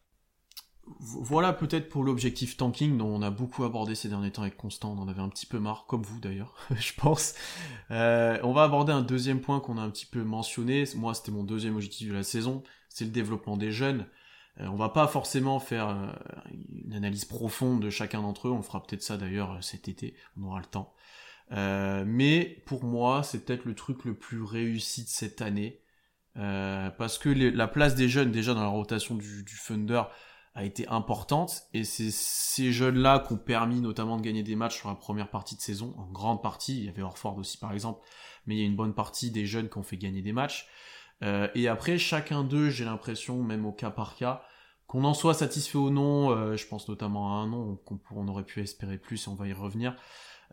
[1.01, 4.57] Vo- Voilà peut-être pour l'objectif tanking dont on a beaucoup abordé ces derniers temps avec
[4.57, 7.35] Constant, on en avait un petit peu marre, comme vous d'ailleurs, je pense.
[7.91, 11.45] On va aborder un deuxième point qu'on a un petit peu mentionné, moi c'était mon
[11.45, 14.07] deuxième objectif de la saison, c'est le développement des jeunes.
[14.61, 16.07] Euh, on va pas forcément faire euh,
[16.85, 20.15] une analyse profonde de chacun d'entre eux, on fera peut-être ça d'ailleurs euh, cet été,
[20.39, 20.95] on aura le temps.
[21.51, 25.81] mais pour moi, c'est peut-être le truc le plus réussi de cette année.
[26.35, 30.03] parce que la place des jeunes déjà dans la rotation du, du Thunder
[30.55, 34.77] a été importante et c'est ces jeunes-là qui ont permis notamment de gagner des matchs
[34.79, 37.73] sur la première partie de saison, en grande partie, il y avait Orford aussi par
[37.73, 38.01] exemple,
[38.47, 40.67] mais il y a une bonne partie des jeunes qui ont fait gagner des matchs.
[41.23, 44.43] Euh, et après, chacun d'eux, j'ai l'impression, même au cas par cas,
[44.87, 48.45] qu'on en soit satisfait ou non, euh, je pense notamment à un nom qu'on aurait
[48.45, 49.97] pu espérer plus on va y revenir,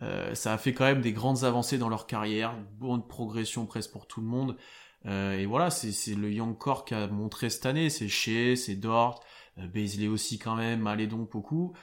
[0.01, 3.91] euh, ça a fait quand même des grandes avancées dans leur carrière, bonne progression presque
[3.91, 4.57] pour tout le monde.
[5.05, 9.23] et voilà, c'est le Young Core qui a montré cette année, c'est Shea, c'est Dort,
[9.57, 11.73] euh, aussi quand même, Malédon beaucoup.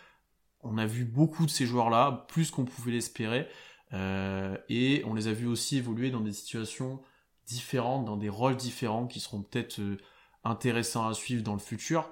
[0.62, 3.49] On a vu beaucoup de ces joueurs-là, plus qu'on pouvait l'espérer.
[3.93, 7.01] Euh, et on les a vus aussi évoluer dans des situations
[7.51, 9.99] différentes, dans des rôles différents qui seront peut-être euh,
[10.45, 12.09] intéressants à suivre dans le futur.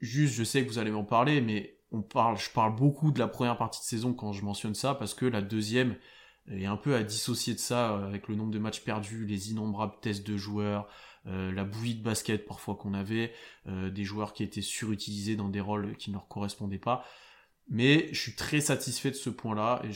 [0.00, 3.18] juste, je sais que vous allez m'en parler, mais on parle, je parle beaucoup de
[3.18, 5.96] la première partie de saison quand je mentionne ça, parce que la deuxième
[6.50, 9.94] est un peu à dissocier de ça avec le nombre de matchs perdus, les innombrables
[10.00, 10.88] tests de joueurs,
[11.26, 13.32] euh, la bouillie de basket parfois qu'on avait,
[13.66, 17.04] euh, des joueurs qui étaient surutilisés dans des rôles qui ne leur correspondaient pas.
[17.68, 19.90] Mais je suis très satisfait de ce point-là et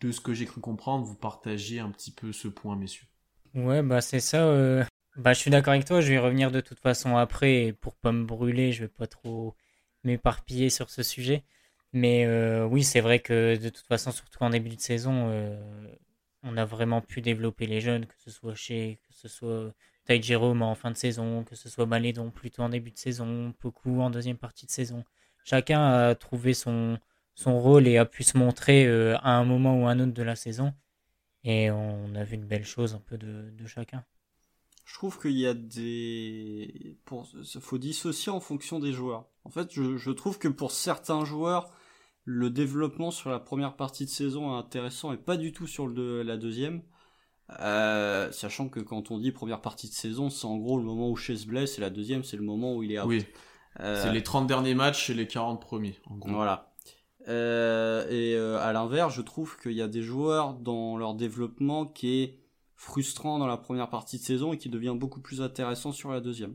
[0.00, 3.06] de ce que j'ai cru comprendre, vous partagez un petit peu ce point, messieurs.
[3.54, 4.44] Ouais, bah c'est ça.
[4.46, 4.84] Euh,
[5.16, 7.64] bah, je suis d'accord avec toi, je vais y revenir de toute façon après.
[7.66, 9.54] Et pour pas me brûler, je vais pas trop
[10.04, 11.44] m'éparpiller sur ce sujet.
[11.92, 12.26] Mais
[12.64, 15.30] oui, c'est vrai que de toute façon, surtout en début de saison,
[16.42, 19.72] on a vraiment pu développer les jeunes, que ce soit chez, que ce soit
[20.06, 23.52] Ty Jerome en fin de saison, que ce soit Malédon plutôt en début de saison,
[23.60, 25.04] beaucoup en deuxième partie de saison.
[25.44, 26.98] Chacun a trouvé son,
[27.44, 30.22] rôle et a pu se montrer euh, à un moment ou à un autre de
[30.22, 30.72] la saison.
[31.46, 34.04] Et on a vu une belle chose un peu de, chacun.
[34.84, 36.98] Je trouve qu'il y a des...
[37.04, 37.26] Pour...
[37.60, 39.26] faut dissocier en fonction des joueurs.
[39.44, 41.72] En fait, je, je trouve que pour certains joueurs,
[42.24, 45.86] le développement sur la première partie de saison est intéressant et pas du tout sur
[45.86, 46.82] le, la deuxième.
[47.60, 51.08] Euh, sachant que quand on dit première partie de saison, c'est en gros le moment
[51.08, 53.06] où Chez se blesse et la deuxième, c'est le moment où il est out.
[53.06, 53.24] Oui.
[53.78, 56.32] Euh, c'est les 30 derniers matchs et les 40 premiers, en gros.
[56.32, 56.72] Voilà.
[57.28, 62.22] Euh, et à l'inverse, je trouve qu'il y a des joueurs dans leur développement qui
[62.22, 62.38] est
[62.76, 66.20] frustrant dans la première partie de saison et qui devient beaucoup plus intéressant sur la
[66.20, 66.54] deuxième.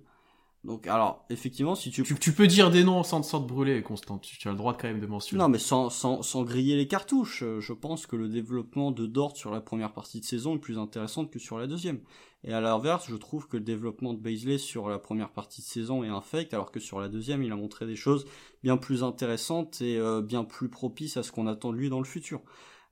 [0.63, 2.03] Donc, alors, effectivement, si tu...
[2.03, 4.19] Tu, peux dire des noms sans te sorte brûler, Constant.
[4.19, 5.41] Tu, as le droit quand même de mentionner.
[5.41, 7.41] Non, mais sans, sans, sans griller les cartouches.
[7.41, 10.59] Euh, je pense que le développement de Dort sur la première partie de saison est
[10.59, 11.99] plus intéressant que sur la deuxième.
[12.43, 15.67] Et à l'inverse, je trouve que le développement de Baisley sur la première partie de
[15.67, 18.25] saison est un fake, alors que sur la deuxième, il a montré des choses
[18.63, 21.99] bien plus intéressantes et euh, bien plus propices à ce qu'on attend de lui dans
[21.99, 22.41] le futur.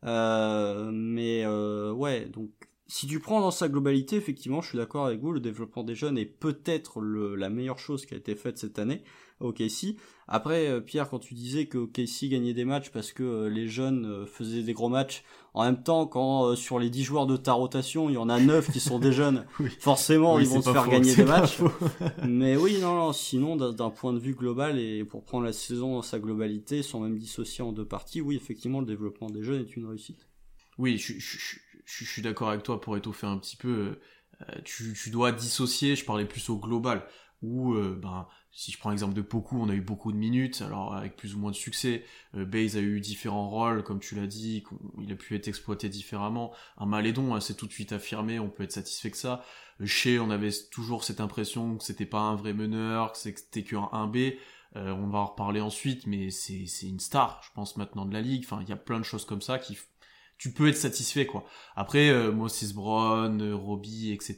[0.05, 2.51] Euh, mais euh, ouais, donc
[2.91, 5.93] si tu prends dans sa globalité, effectivement, je suis d'accord avec vous, le développement des
[5.93, 9.03] jeunes est peut-être la meilleure chose qui a été faite cette année
[9.39, 9.95] au KC.
[10.27, 13.67] Après, euh, Pierre, quand tu disais que KC gagnait des matchs parce que euh, les
[13.67, 15.23] jeunes euh, faisaient des gros matchs,
[15.53, 18.39] en même temps, quand sur les 10 joueurs de ta rotation, il y en a
[18.39, 19.45] 9 qui sont des jeunes,
[19.79, 21.59] forcément, ils vont se faire gagner des matchs.
[22.27, 25.93] Mais oui, non, non sinon, d'un point de vue global, et pour prendre la saison
[25.93, 29.61] dans sa globalité, sans même dissocier en deux parties, oui, effectivement, le développement des jeunes
[29.61, 30.27] est une réussite.
[30.79, 31.59] Oui, je, je, je,
[32.05, 33.99] suis d'accord avec toi pour étoffer un petit peu.
[34.41, 37.05] Euh, tu, tu, dois dissocier, je parlais plus au global,
[37.41, 40.61] où, euh, ben, si je prends l'exemple de Poku, on a eu beaucoup de minutes,
[40.61, 42.03] alors avec plus ou moins de succès.
[42.35, 44.63] Euh, Baze a eu différents rôles, comme tu l'as dit,
[45.01, 46.53] il a pu être exploité différemment.
[46.77, 49.43] Un Malédon hein, c'est tout de suite affirmé, on peut être satisfait que ça.
[49.85, 53.89] Chez, on avait toujours cette impression que c'était pas un vrai meneur, que c'était qu'un
[53.93, 54.37] 1B.
[54.75, 58.43] on va en reparler ensuite, mais c'est une star, je pense, maintenant de la ligue.
[58.45, 59.77] Enfin, il y a plein de choses comme ça qui
[60.39, 61.45] tu peux être satisfait quoi.
[61.75, 64.37] Après euh, Moses Brown, euh, Robbie, etc.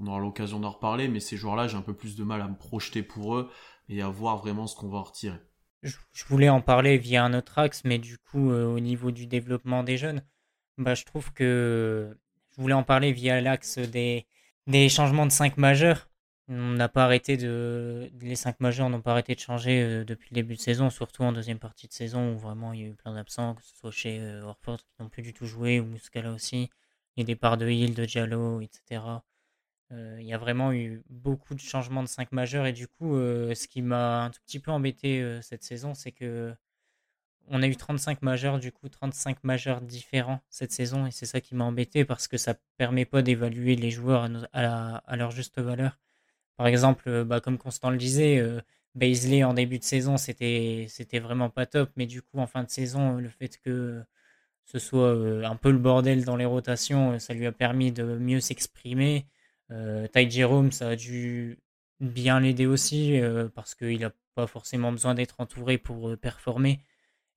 [0.00, 2.48] On aura l'occasion d'en reparler, mais ces joueurs-là, j'ai un peu plus de mal à
[2.48, 3.50] me projeter pour eux
[3.88, 5.38] et à voir vraiment ce qu'on va en retirer.
[5.82, 9.26] Je, voulais en parler via un autre axe, mais du coup, euh, au niveau du
[9.26, 10.24] développement des jeunes,
[10.76, 12.16] bah, je trouve que
[12.56, 14.26] je voulais en parler via l'axe des,
[14.66, 16.07] des changements de 5 majeurs.
[16.50, 18.10] On n'a pas arrêté de.
[18.20, 21.22] Les cinq majeurs n'ont pas arrêté de changer euh, depuis le début de saison, surtout
[21.22, 23.76] en deuxième partie de saison où vraiment il y a eu plein d'absents, que ce
[23.76, 26.70] soit chez euh, qui n'ont plus du tout joué ou Muscala aussi,
[27.18, 29.02] les départs de Hill, de Diallo, etc.
[29.92, 33.16] Euh, il y a vraiment eu beaucoup de changements de cinq majeurs et du coup,
[33.16, 36.54] ce qui m'a un tout petit peu embêté cette saison, c'est que
[37.48, 41.40] on a eu 35 majeurs, du coup 35 majeurs différents cette saison et c'est ça
[41.40, 45.98] qui m'a embêté parce que ça permet pas d'évaluer les joueurs à leur juste valeur.
[46.58, 48.60] Par exemple, euh, bah, comme Constant le disait, euh,
[48.96, 50.88] Baisley en début de saison, c'était
[51.20, 54.02] vraiment pas top, mais du coup en fin de saison, le fait que
[54.64, 58.04] ce soit euh, un peu le bordel dans les rotations, ça lui a permis de
[58.04, 59.26] mieux s'exprimer.
[60.12, 61.58] Ty Jerome, ça a dû
[62.00, 63.20] bien l'aider aussi
[63.54, 66.80] parce qu'il n'a pas forcément besoin d'être entouré pour performer.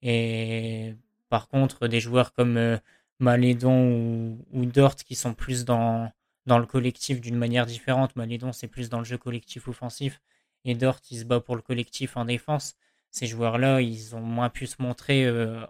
[0.02, 0.96] Et
[1.30, 2.80] par contre, des joueurs comme
[3.20, 6.12] Malédon ou, Dort qui sont plus dans,
[6.45, 8.15] dans le collectif d'une manière différente.
[8.15, 10.21] Malédon, c'est plus dans le jeu collectif offensif.
[10.65, 12.75] Et Dort, il se bat pour le collectif en défense.
[13.10, 15.65] Ces joueurs-là, ils ont moins pu se montrer euh,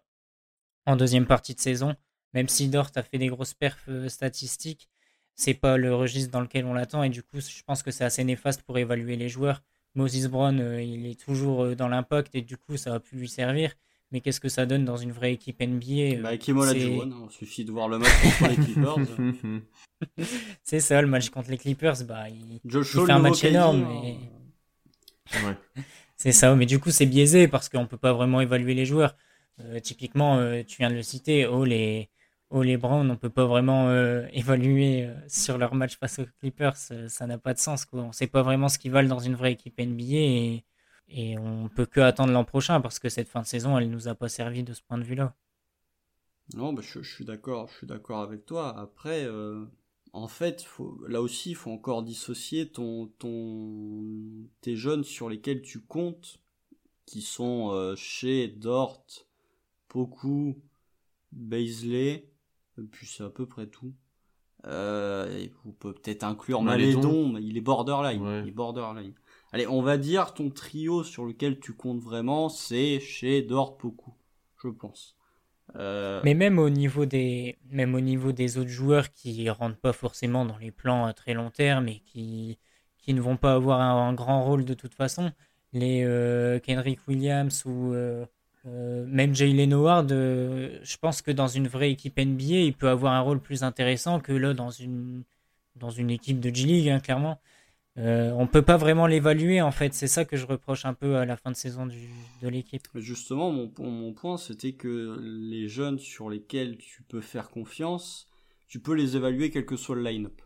[0.86, 1.96] en deuxième partie de saison.
[2.34, 4.90] Même si Dort a fait des grosses perfs euh, statistiques,
[5.36, 7.04] c'est pas le registre dans lequel on l'attend.
[7.04, 9.64] Et du coup, je pense que c'est assez néfaste pour évaluer les joueurs.
[9.96, 13.30] Moses Brown, euh, il est toujours dans l'impact et du coup, ça a pu lui
[13.30, 13.74] servir.
[14.12, 17.64] Mais qu'est-ce que ça donne dans une vraie équipe NBA bah, Kim l'a il suffit
[17.64, 18.96] de voir le match contre les Clippers.
[20.64, 23.88] c'est ça, le match contre les Clippers, bah, il, fait un match énorme.
[25.34, 25.56] Hein.
[26.18, 28.86] c'est ça, mais du coup, c'est biaisé parce qu'on ne peut pas vraiment évaluer les
[28.86, 29.16] joueurs.
[29.62, 32.10] Euh, typiquement, euh, tu viens de le citer, oh les,
[32.50, 36.26] oh, les Browns, on ne peut pas vraiment euh, évaluer sur leur match face aux
[36.40, 36.76] Clippers.
[36.76, 37.86] ça n'a pas de sens.
[37.86, 38.02] Quoi.
[38.02, 40.04] On ne sait pas vraiment ce qu'ils valent dans une vraie équipe NBA.
[40.16, 40.66] Et
[41.14, 44.08] et on peut que attendre l'an prochain parce que cette fin de saison, elle nous
[44.08, 45.36] a pas servi de ce point de vue-là.
[46.56, 48.78] Non, bah, je, suis d'accord, je suis d'accord avec toi.
[48.78, 49.66] Après, euh,
[50.14, 54.04] en fait, faut, là aussi, il faut encore dissocier ton, ton,
[54.62, 56.40] tes jeunes sur lesquels tu comptes,
[57.06, 59.06] qui sont euh, chez Dort,
[59.88, 60.62] Poku,
[61.32, 62.30] Baisley,
[62.78, 63.94] et puis c'est à peu près tout.
[64.68, 68.44] Euh, vous pouvez peut-être inclure Malédon, mais il est borderline.
[68.44, 69.14] Il est borderline.
[69.54, 74.14] Allez, on va dire ton trio sur lequel tu comptes vraiment, c'est chez Dort beaucoup,
[74.64, 75.18] je pense.
[75.76, 79.94] Euh, Mais même au niveau des, même au niveau des autres joueurs qui rentrent pas
[79.94, 82.60] forcément dans les plans à très long terme et qui,
[82.98, 85.32] qui ne vont pas avoir un, grand rôle de toute façon,
[85.74, 88.26] les euh, Kendrick Williams ou euh,
[88.66, 93.22] même Jalen Howard, je pense que dans une vraie équipe NBA, il peut avoir un
[93.22, 95.24] rôle plus intéressant que là dans une,
[95.76, 97.42] dans une équipe de G-League, hein, clairement.
[97.98, 99.94] Euh, on peut pas vraiment l'évaluer en fait.
[99.94, 102.88] C'est ça que je reproche un peu à la fin de saison de l'équipe.
[102.96, 108.28] Justement, mon, point c'était que les jeunes sur lesquels tu peux faire confiance,
[108.68, 110.42] tu peux les évaluer quel que soit le line-up.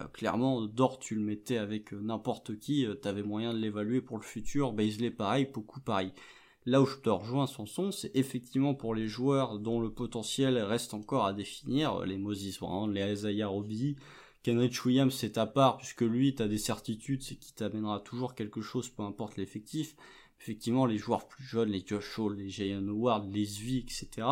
[0.00, 4.00] Euh, clairement, Dort, tu le mettais avec euh, n'importe qui, tu avais moyen de l'évaluer
[4.00, 4.72] pour le futur.
[4.72, 6.12] Baisley, pareil, beaucoup pareil.
[6.64, 10.94] Là où je te rejoins, Sanson, c'est effectivement pour les joueurs dont le potentiel reste
[10.94, 13.96] encore à définir, les Moses Brown, les Isaiah Roby,
[14.42, 18.60] Kenrich Williams, c'est à part, puisque lui, tu des certitudes, c'est qu'il t'amènera toujours quelque
[18.60, 19.94] chose, peu importe l'effectif.
[20.40, 24.26] Effectivement, les joueurs plus jeunes, les Josh Hall, les Jayan Howard, les Zvi, etc.,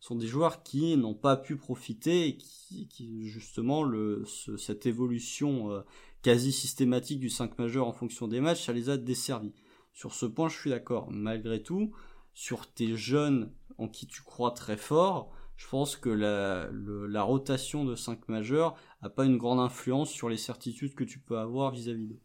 [0.00, 4.24] sont des joueurs qui n'ont pas pu profiter et qui, justement, le,
[4.58, 5.82] cette évolution euh,
[6.22, 9.54] quasi systématique du 5 majeur en fonction des matchs, ça les a desservis.
[9.92, 11.08] Sur ce point, je suis d'accord.
[11.12, 11.92] Malgré tout,
[12.34, 17.94] sur tes jeunes en qui tu crois très fort, je pense que la, rotation de
[17.94, 22.06] 5 majeurs a pas une grande influence sur les certitudes que tu peux avoir vis-à-vis
[22.06, 22.20] d'eux.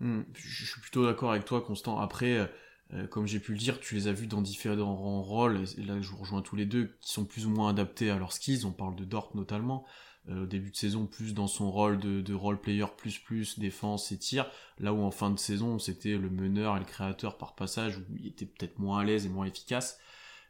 [0.00, 1.98] Hmm, je suis plutôt d'accord avec toi, Constant.
[1.98, 2.46] Après, euh,
[2.92, 6.00] euh, comme j'ai pu le dire, tu les as vus dans différents rôles, et là
[6.00, 8.66] je vous rejoins tous les deux, qui sont plus ou moins adaptés à leurs skills.
[8.66, 9.86] On parle de Dort notamment.
[10.28, 13.58] Euh, au début de saison, plus dans son rôle de, de role player plus plus,
[13.58, 14.50] défense et tir.
[14.78, 18.16] Là où en fin de saison, c'était le meneur et le créateur par passage, où
[18.16, 19.98] il était peut-être moins à l'aise et moins efficace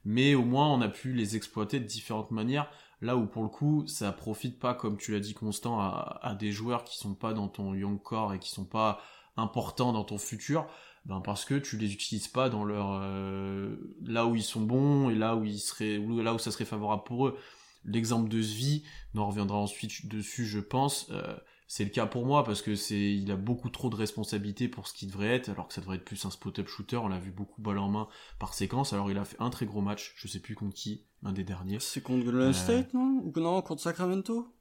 [0.06, 2.70] mais au moins on a pu les exploiter de différentes manières.
[3.02, 6.52] Là où pour le coup, ça profite pas, comme tu l'as dit Constant, à, des
[6.52, 9.00] joueurs qui sont pas dans ton young core et qui sont pas
[9.36, 10.66] importants dans ton futur,
[11.04, 15.10] ben parce que tu les utilises pas dans leur euh, là où ils sont bons
[15.10, 17.36] et là où ils seraient là où ça serait favorable pour eux.
[17.84, 21.08] L'exemple de Svi, on en reviendra ensuite dessus, je pense.
[21.10, 21.36] Euh,
[21.68, 24.86] c'est le cas pour moi parce que c'est, il a beaucoup trop de responsabilités pour
[24.86, 26.96] ce qu'il devrait être, alors que ça devrait être plus un spot-up shooter.
[26.96, 28.92] On l'a vu beaucoup balle en main par séquence.
[28.92, 31.44] Alors il a fait un très gros match, je sais plus contre qui, un des
[31.44, 31.80] derniers.
[31.80, 33.20] C'est contre Golden euh, State, non?
[33.24, 34.54] Ou non, contre Sacramento?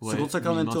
[0.00, 0.80] Ouais, C'est contre Sacramento.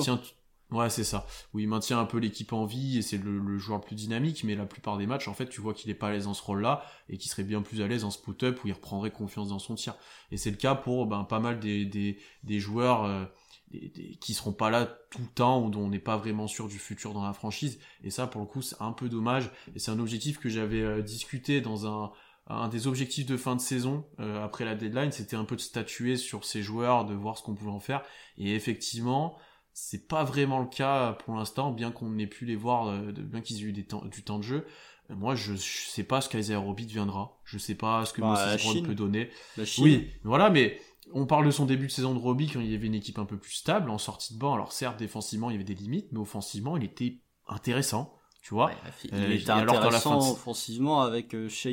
[0.72, 1.26] Ouais, c'est ça.
[1.54, 4.42] Où il maintient un peu l'équipe en vie et c'est le, joueur le plus dynamique,
[4.42, 6.34] mais la plupart des matchs, en fait, tu vois qu'il est pas à l'aise dans
[6.34, 9.48] ce rôle-là et qu'il serait bien plus à l'aise en spot-up où il reprendrait confiance
[9.48, 9.94] dans son tir.
[10.32, 13.04] Et c'est le cas pour ben, pas mal des, des, des joueurs.
[13.04, 13.24] Euh,
[13.70, 16.68] des, qui seront pas là tout le temps ou dont on n'est pas vraiment sûr
[16.68, 17.78] du futur dans la franchise.
[18.04, 19.50] Et ça, pour le coup, c'est un peu dommage.
[19.74, 22.12] Et c'est un objectif que j'avais euh, discuté dans un,
[22.48, 25.60] un des objectifs de fin de saison euh, après la deadline, c'était un peu de
[25.60, 28.02] statuer sur ces joueurs, de voir ce qu'on pouvait en faire.
[28.38, 29.36] Et effectivement,
[29.72, 33.40] c'est pas vraiment le cas pour l'instant, bien qu'on ait pu les voir, euh, bien
[33.40, 34.66] qu'ils aient eu des temps, du temps de jeu.
[35.08, 37.38] Moi, je, sais pas ce qu'Isaiah Roby deviendra.
[37.44, 39.30] Je sais pas ce que bah, Moses peut donner.
[39.78, 40.80] Oui, voilà, mais
[41.12, 43.18] on parle de son début de saison de Roby quand il y avait une équipe
[43.18, 44.54] un peu plus stable en sortie de banc.
[44.54, 48.12] Alors certes, défensivement, il y avait des limites, mais offensivement, il était intéressant.
[48.42, 48.70] Tu vois,
[49.04, 51.70] il euh, était intéressant offensivement avec euh, Shea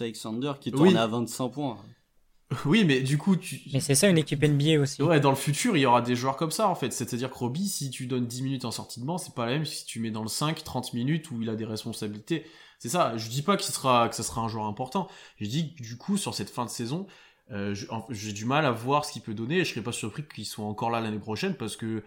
[0.00, 1.78] Alexander qui tournait à 25 points.
[2.64, 3.60] Oui, mais du coup, tu...
[3.72, 5.02] Mais c'est ça une équipe NBA aussi.
[5.02, 6.92] Ouais, dans le futur, il y aura des joueurs comme ça, en fait.
[6.92, 9.52] C'est-à-dire que Roby, si tu donnes 10 minutes en sortie de banc, c'est pas la
[9.52, 12.46] même si tu mets dans le 5, 30 minutes où il a des responsabilités.
[12.78, 13.16] C'est ça.
[13.16, 15.08] Je dis pas qu'il sera, que ça sera un joueur important.
[15.40, 17.06] Je dis que du coup, sur cette fin de saison,
[17.52, 19.92] Euh, je- J'ai du mal à voir ce qu'il peut donner et je serais pas
[19.92, 22.02] surpris qu'il soit encore là l'année prochaine parce que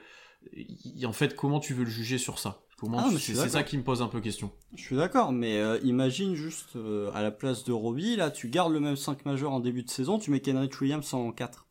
[1.05, 2.59] en fait comment tu veux le juger sur ça?
[2.77, 4.51] Comment Ah, tu- je c'est ça qui me pose un peu question.
[4.75, 8.47] Je suis d'accord, mais euh, imagine juste euh, à la place de Robbie, là, tu
[8.47, 11.65] gardes le même 5 majeur en début de saison, tu mets Kenrich Williams en 4.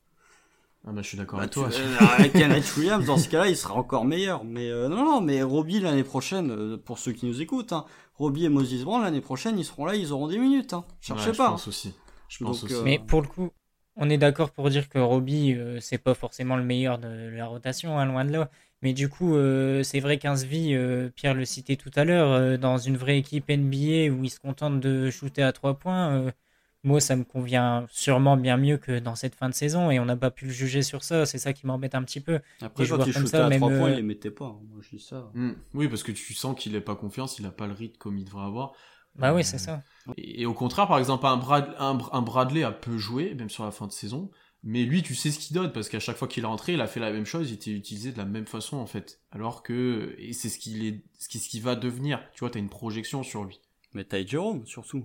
[0.87, 1.70] Ah bah je suis d'accord Bah, avec tu- toi.
[1.74, 4.44] euh, avec Kenrich Williams, dans ce cas-là, il sera encore meilleur.
[4.44, 8.44] Mais euh, non, non, mais Robbie l'année prochaine, pour ceux qui nous écoutent, hein, Robbie
[8.44, 10.74] et Moses Brown l'année prochaine, ils seront là, ils auront des minutes.
[10.74, 10.85] Hein.
[11.00, 11.48] Cherchez Ouais, je pas.
[11.50, 11.94] pense aussi.
[12.28, 12.74] Je pense Donc, aussi.
[12.74, 13.50] euh, Mais pour le coup,
[13.96, 17.46] on est d'accord pour dire que Robbie, euh, c'est pas forcément le meilleur de la
[17.46, 18.50] rotation, hein, loin de là.
[18.82, 22.30] Mais du coup, euh, c'est vrai qu'un Svi, euh, Pierre le citait tout à l'heure,
[22.32, 26.12] euh, dans une vraie équipe NBA où il se contente de shooter à trois points,
[26.12, 26.30] euh,
[26.84, 29.90] moi, ça me convient sûrement bien mieux que dans cette fin de saison.
[29.90, 31.26] Et on n'a pas pu le juger sur ça.
[31.26, 32.40] C'est ça qui m'embête un petit peu.
[32.62, 34.30] Après, des quand il comme shootait ça, à même, 3 points, euh, il les mettait
[34.30, 34.46] pas.
[34.46, 34.60] hein.
[34.70, 35.30] Moi, je dis ça.
[35.34, 35.52] Hmm.
[35.74, 38.16] Oui, parce que tu sens qu'il n'a pas confiance, il n'a pas le rythme comme
[38.18, 38.74] il devrait avoir.
[39.18, 39.83] Bah oui, c'est ça.
[40.16, 43.50] Et, et au contraire, par exemple, un, Brad- un, un Bradley a peu joué, même
[43.50, 44.31] sur la fin de saison.
[44.64, 46.81] Mais lui, tu sais ce qu'il donne, parce qu'à chaque fois qu'il est rentré, il
[46.81, 49.20] a fait la même chose, il était utilisé de la même façon, en fait.
[49.31, 52.20] Alors que, et c'est ce qu'il est, ce qui, ce qui va devenir.
[52.35, 53.61] Tu vois, t'as une projection sur lui.
[53.94, 55.04] Mais Ty Jerome, surtout.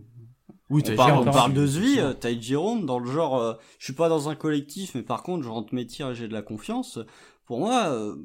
[0.70, 3.54] Oui, On t'as parle, dit, on parle de Zvi, Ty Jerome, dans le genre, euh,
[3.78, 6.28] je suis pas dans un collectif, mais par contre, je rentre mes tirs et j'ai
[6.28, 7.00] de la confiance.
[7.46, 8.16] Pour moi, euh,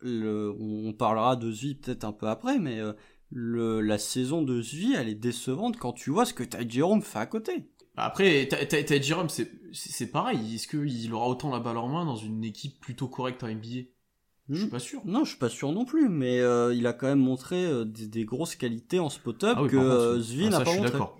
[0.00, 2.92] le, on parlera de Zvi peut-être un peu après, mais euh,
[3.30, 7.02] le, la saison de Zvi, elle est décevante quand tu vois ce que Ty Jerome
[7.02, 7.64] fait à côté.
[7.96, 10.54] Après, t'as- t'as t'as Jerome, c'est pareil.
[10.54, 13.88] Est-ce qu'il aura autant la balle en main dans une équipe plutôt correcte en NBA
[14.50, 14.70] Je suis Hmm.
[14.70, 15.00] pas sûr.
[15.06, 17.84] Non, je suis pas sûr non plus, mais euh, il a quand même montré euh,
[17.84, 20.20] des, des grosses qualités en spot-up Ah oui, que euh.
[20.20, 20.92] Zvi Ah, n'a ça, pas je suis montré.
[20.98, 21.18] d'accord.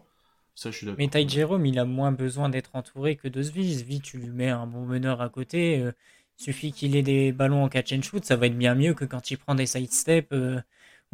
[0.54, 0.98] Ça, je suis d'accord.
[0.98, 3.74] Mais Ty Jerome, il a moins besoin d'être entouré que de Svi.
[3.78, 5.78] Svi, tu lui mets un bon meneur à côté.
[5.80, 5.92] euh,
[6.38, 8.24] suffit qu'il ait des ballons en catch and shoot.
[8.24, 10.60] Ça va être bien mieux que quand il prend des side steps euh,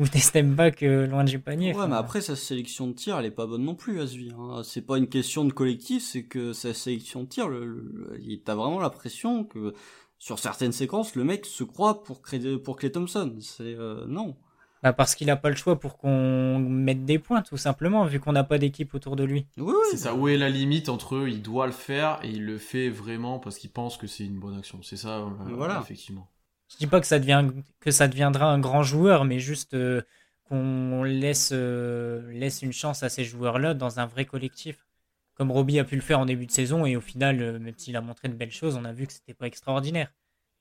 [0.03, 1.71] ou des step back loin du panier.
[1.73, 4.33] Ouais, Enfin, mais après, sa sélection de tir, elle est pas bonne non plus, Asvi.
[4.39, 4.63] Hein.
[4.65, 8.43] C'est pas une question de collectif, c'est que sa sélection de tir, le, le- il-
[8.43, 9.75] t'as vraiment la pression que
[10.19, 13.35] sur certaines séquences, le mec se croit pour, créer, pour Clay Thompson.
[13.41, 14.37] C'est euh, non.
[14.83, 18.21] bah, parce qu'il n'a pas le choix pour qu'on mette des points, tout simplement, vu
[18.21, 19.47] qu'on n'a pas d'équipe autour de lui.
[19.57, 19.87] Oui, oui.
[19.91, 22.59] C'est ça, où est la limite entre eux, il doit le faire et il le
[22.59, 24.81] fait vraiment parce qu'il pense que c'est une bonne action.
[24.83, 25.81] C'est ça, euh, Voilà.
[25.83, 26.29] effectivement.
[26.73, 30.03] Je dis pas que ça, deviendra un grand joueur, mais juste euh,
[30.45, 34.87] qu'on laisse, euh, laisse une chance à ces joueurs-là dans un vrai collectif.
[35.35, 37.77] Comme Robbie a pu le faire en début de saison, et au final, euh, même
[37.77, 40.13] s'il a montré de belles choses, on a vu que c'était pas extraordinaire.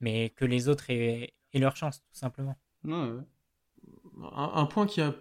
[0.02, 2.58] Mais que les autres aient, leur chance, tout simplement.
[2.86, 5.14] Un point qui a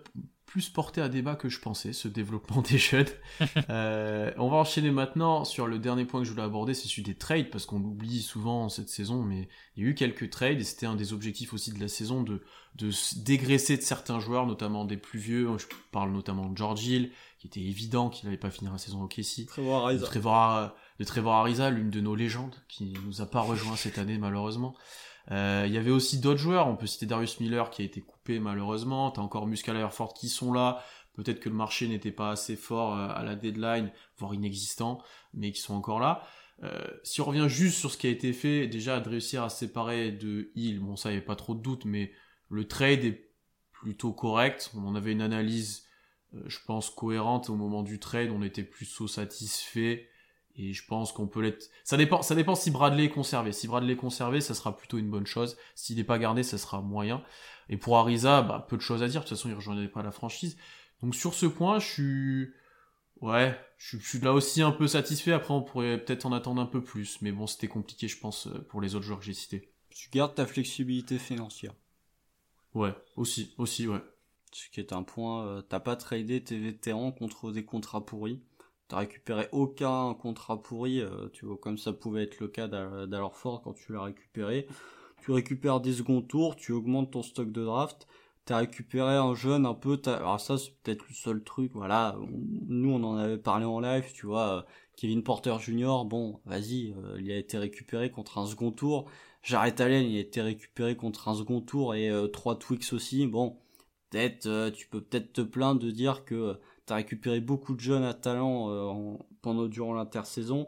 [0.51, 3.07] plus porté à débat que je pensais, ce développement des jeunes.
[3.71, 7.05] Euh, on va enchaîner maintenant sur le dernier point que je voulais aborder, c'est celui
[7.05, 10.61] des trades, parce qu'on l'oublie souvent cette saison, mais il y a eu quelques trades,
[10.61, 12.43] et c'était un des objectifs aussi de la saison, de,
[12.75, 17.13] de dégraisser de certains joueurs, notamment des plus vieux, je parle notamment de George Hill,
[17.39, 19.47] qui était évident qu'il n'allait pas finir la saison au KC.
[19.47, 20.07] Trevor de Ariza.
[20.07, 24.19] Trevor, de Trevor Ariza, l'une de nos légendes, qui nous a pas rejoint cette année
[24.19, 24.75] malheureusement.
[25.31, 28.01] Euh, Il y avait aussi d'autres joueurs, on peut citer Darius Miller qui a été
[28.01, 30.83] coupé malheureusement, t'as encore Muscala et Herford qui sont là,
[31.15, 35.03] peut-être que le marché n'était pas assez fort euh, à la deadline, voire inexistant,
[35.35, 36.23] mais qui sont encore là.
[36.63, 39.49] Euh, si on revient juste sur ce qui a été fait, déjà de réussir à
[39.49, 42.13] séparer de Hill, bon ça y avait pas trop de doute, mais
[42.49, 43.31] le trade est
[43.73, 45.87] plutôt correct, on avait une analyse
[46.35, 48.31] euh, je pense, cohérente au moment du trade.
[48.31, 50.09] On était plutôt satisfait.
[50.57, 51.71] Et je pense qu'on peut l'être.
[51.85, 53.53] Ça dépend, ça dépend si Bradley est conservé.
[53.53, 55.57] Si Bradley est conservé, ça sera plutôt une bonne chose.
[55.75, 57.23] S'il n'est pas gardé, ça sera moyen.
[57.69, 59.23] Et pour Ariza, bah, peu de choses à dire.
[59.23, 60.57] De toute façon, il ne rejoindrait pas la franchise.
[61.03, 62.51] Donc sur ce point, je suis.
[63.21, 65.33] Ouais, je suis, je suis là aussi un peu satisfait.
[65.33, 67.21] Après, on pourrait peut-être en attendre un peu plus.
[67.23, 69.73] Mais bon, c'était compliqué, je pense, euh, pour les autres joueurs que j'ai cités.
[69.91, 71.75] Tu gardes ta flexibilité financière.
[72.75, 74.01] Ouais, aussi, aussi, ouais.
[74.53, 78.43] Ce qui est un point, euh, t'as pas tradé tes vétérans contre des contrats pourris.
[78.91, 83.07] T'as récupéré aucun contrat pourri, euh, tu vois, comme ça pouvait être le cas d'Al-
[83.09, 84.67] d'Alorford quand tu l'as récupéré.
[85.23, 88.09] Tu récupères des seconds tours, tu augmentes ton stock de draft.
[88.47, 92.17] T'as récupéré un jeune un peu, alors ça c'est peut-être le seul truc, voilà.
[92.69, 94.59] Nous on en avait parlé en live, tu vois.
[94.59, 94.63] euh,
[94.97, 99.09] Kevin Porter Jr., bon, vas-y, euh, il a été récupéré contre un second tour.
[99.43, 103.27] Jarrett Allen, il a été récupéré contre un second tour et trois Twix aussi.
[103.27, 103.57] Bon,
[104.11, 106.59] peut-être, tu peux peut-être te plaindre de dire que
[106.91, 110.67] tu as récupéré beaucoup de jeunes à talent euh, en- pendant durant l'intersaison.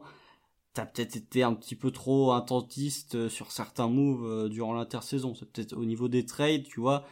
[0.73, 5.35] T'as peut-être été un petit peu trop intentiste euh, sur certains moves euh, durant l'intersaison.
[5.35, 7.05] C'est peut-être au niveau des trades, tu vois.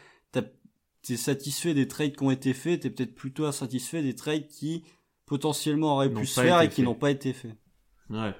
[1.02, 4.84] T'es satisfait des trades qui ont été faits, t'es peut-être plutôt insatisfait des trades qui
[5.24, 7.56] potentiellement auraient pu se faire et qui n'ont pas été faits.
[8.10, 8.34] Ouais.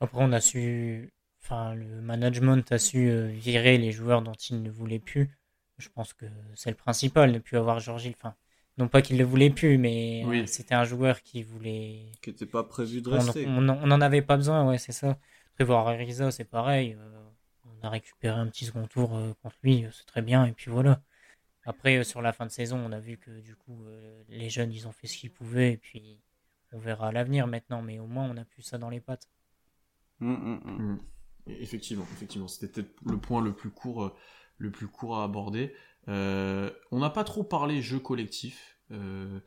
[0.00, 1.10] Après, on a su.
[1.42, 5.38] Enfin, le management a su virer les joueurs dont il ne voulait plus.
[5.78, 8.14] Je pense que c'est le principal, ne plus avoir George Hill.
[8.18, 8.34] Enfin,
[8.80, 10.40] non pas qu'il le voulait plus, mais Oui.
[10.40, 12.06] euh, c'était un joueur qui voulait.
[12.22, 13.46] Qui n'était pas prévu de On rester.
[13.46, 15.18] on- n'en avait pas besoin, ouais, c'est ça.
[15.54, 16.94] Prévoir Ariza, c'est pareil.
[16.98, 17.16] euh,
[17.82, 20.70] on a récupéré un petit second tour euh, contre lui, c'est très bien, et puis
[20.70, 21.02] voilà.
[21.64, 24.50] Après, euh, sur la fin de saison, on a vu que du coup, euh, les
[24.50, 26.20] jeunes, ils ont fait ce qu'ils pouvaient, et puis
[26.72, 29.28] on verra à l'avenir maintenant, mais au moins, on a plus ça dans les pattes.
[30.20, 30.92] Mm, mm, mm.
[30.92, 30.98] Mm.
[31.48, 34.14] Et Effectivement, effectivement, c'était peut-être le point le plus court, euh,
[34.58, 35.74] le plus court à aborder.
[36.10, 38.76] Euh, on n'a pas trop parlé jeu collectif.
[38.90, 39.38] Euh,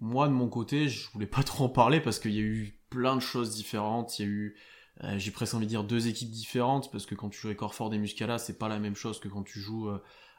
[0.00, 2.80] moi, de mon côté, je voulais pas trop en parler parce qu'il y a eu
[2.90, 4.18] plein de choses différentes.
[4.18, 4.56] Il y a eu,
[5.02, 7.62] euh, j'ai presque envie de dire deux équipes différentes parce que quand tu joues avec
[7.62, 9.90] Orford et Muscala, c'est pas la même chose que quand tu joues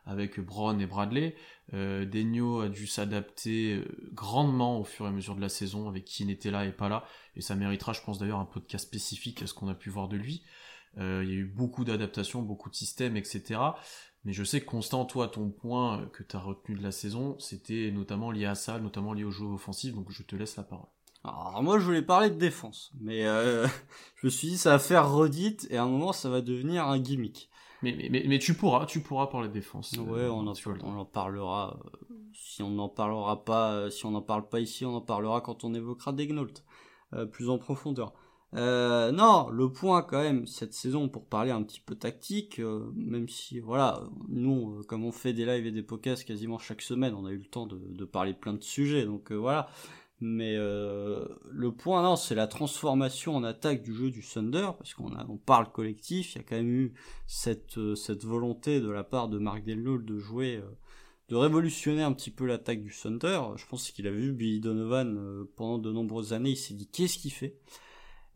[0.06, 1.36] avec Braun et Bradley.
[1.72, 3.82] Denio a dû s'adapter
[4.12, 6.90] grandement au fur et à mesure de la saison avec qui n'était là et pas
[6.90, 7.06] là.
[7.36, 10.10] Et ça méritera, je pense d'ailleurs, un podcast spécifique à ce qu'on a pu voir
[10.10, 10.44] de lui.
[10.98, 13.60] Il y a eu beaucoup d'adaptations, beaucoup de systèmes, etc.
[14.26, 16.92] Mais je sais que Constant, toi, ton point euh, que tu as retenu de la
[16.92, 20.56] saison, c'était notamment lié à ça, notamment lié au jeu offensif, donc je te laisse
[20.56, 20.88] la parole.
[21.26, 23.66] Alors moi je voulais parler de défense, mais euh,
[24.16, 26.86] je me suis dit ça va faire redite et à un moment ça va devenir
[26.88, 27.50] un gimmick.
[27.82, 29.94] Mais, mais, mais, mais tu pourras, tu pourras parler de défense.
[29.94, 31.80] Ouais, euh, on en, le on en parlera.
[31.86, 35.42] euh, si on n'en parlera pas, si on n'en parle pas ici, on en parlera
[35.42, 36.48] quand on évoquera Degnault
[37.32, 38.14] plus en profondeur.
[38.56, 42.92] Euh, non, le point quand même cette saison pour parler un petit peu tactique, euh,
[42.96, 46.84] même si voilà, nous euh, comme on fait des lives et des podcasts quasiment chaque
[46.84, 49.70] semaine, on a eu le temps de, de parler plein de sujets, donc euh, voilà.
[50.20, 54.94] Mais euh, le point non, c'est la transformation en attaque du jeu du Thunder, parce
[54.94, 56.94] qu'on on parle collectif, il y a quand même eu
[57.26, 60.62] cette, cette volonté de la part de Mark Delnault de jouer,
[61.28, 63.42] de révolutionner un petit peu l'attaque du Thunder.
[63.58, 67.18] Je pense qu'il a vu Billy Donovan pendant de nombreuses années, il s'est dit qu'est-ce
[67.18, 67.58] qu'il fait?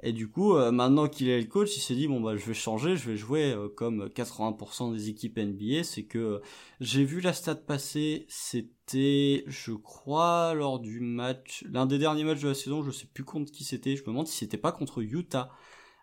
[0.04, 2.46] Et du coup, euh, maintenant qu'il est le coach, il s'est dit bon bah je
[2.46, 5.84] vais changer, je vais jouer euh, comme 80% des équipes NBA.
[5.84, 6.40] C'est que euh,
[6.80, 12.42] j'ai vu la stat passer, c'était je crois lors du match, l'un des derniers matchs
[12.42, 14.72] de la saison, je sais plus contre qui c'était, je me demande si c'était pas
[14.72, 15.50] contre Utah.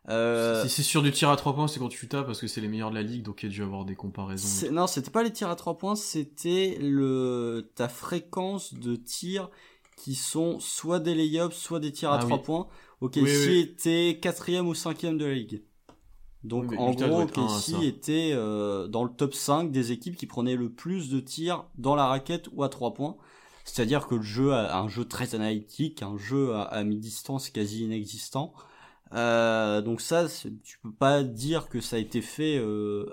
[0.08, 2.60] Euh, Si c'est sur du tir à 3 points, c'est contre Utah parce que c'est
[2.60, 4.70] les meilleurs de la ligue, donc il y a dû avoir des comparaisons.
[4.70, 9.50] Non, c'était pas les tirs à 3 points, c'était le ta fréquence de tirs
[9.96, 12.42] qui sont soit des lay-ups, soit des tirs à Ah 3 oui.
[12.44, 12.66] points.
[13.00, 15.62] Ok, Oui, était quatrième ou cinquième de la ligue.
[16.42, 20.56] Donc Oui, en gros, OKC était euh, dans le top 5 des équipes qui prenaient
[20.56, 23.16] le plus de tirs dans la raquette ou à 3 points.
[23.64, 27.84] C'est-à-dire que le jeu a un jeu très analytique, un jeu à, à mi-distance quasi
[27.84, 28.52] inexistant.
[29.14, 30.26] Euh, donc ça,
[30.62, 33.06] tu peux pas dire que ça a été fait euh,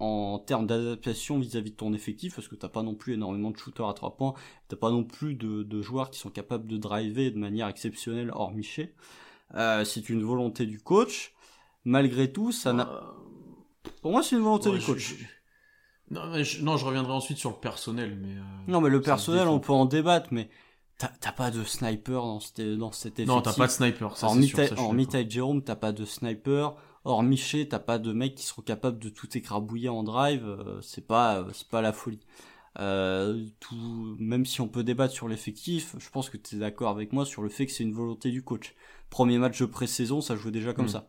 [0.00, 3.56] en termes d'adaptation vis-à-vis de ton effectif, parce que t'as pas non plus énormément de
[3.56, 4.34] shooters à 3 points,
[4.68, 8.30] t'as pas non plus de, de joueurs qui sont capables de driver de manière exceptionnelle
[8.32, 8.94] hors Miché.
[9.54, 11.32] Euh, c'est une volonté du coach.
[11.84, 12.88] Malgré tout, ça n'a.
[12.88, 13.00] Euh,
[14.02, 15.14] Pour moi, c'est une volonté ouais, du je- coach.
[15.18, 15.24] je-
[16.14, 16.62] Non, mais je...
[16.62, 18.34] non, je reviendrai ensuite sur le personnel, mais.
[18.36, 20.48] euh, Non, mais le personnel, on peut en débattre, mais
[20.98, 23.28] t'as t'as pas de sniper dans, cette, dans cet effectif.
[23.34, 24.56] Non, t'as pas de sniper, ça c'est sûr.
[24.58, 26.74] ça, je Jerome, t'as pas de sniper.
[27.04, 30.44] Hormis Miché, t'as pas de mecs qui seront capables de tout écrabouiller en drive.
[30.46, 32.20] euh, c'est pas, euh, c'est pas la folie.
[32.80, 36.90] Euh, tout, même si on peut débattre sur l'effectif, je pense que tu es d'accord
[36.90, 38.74] avec moi sur le fait que c'est une volonté du coach.
[39.10, 40.88] Premier match de pré-saison, ça jouait déjà comme Mm.
[40.88, 41.08] ça.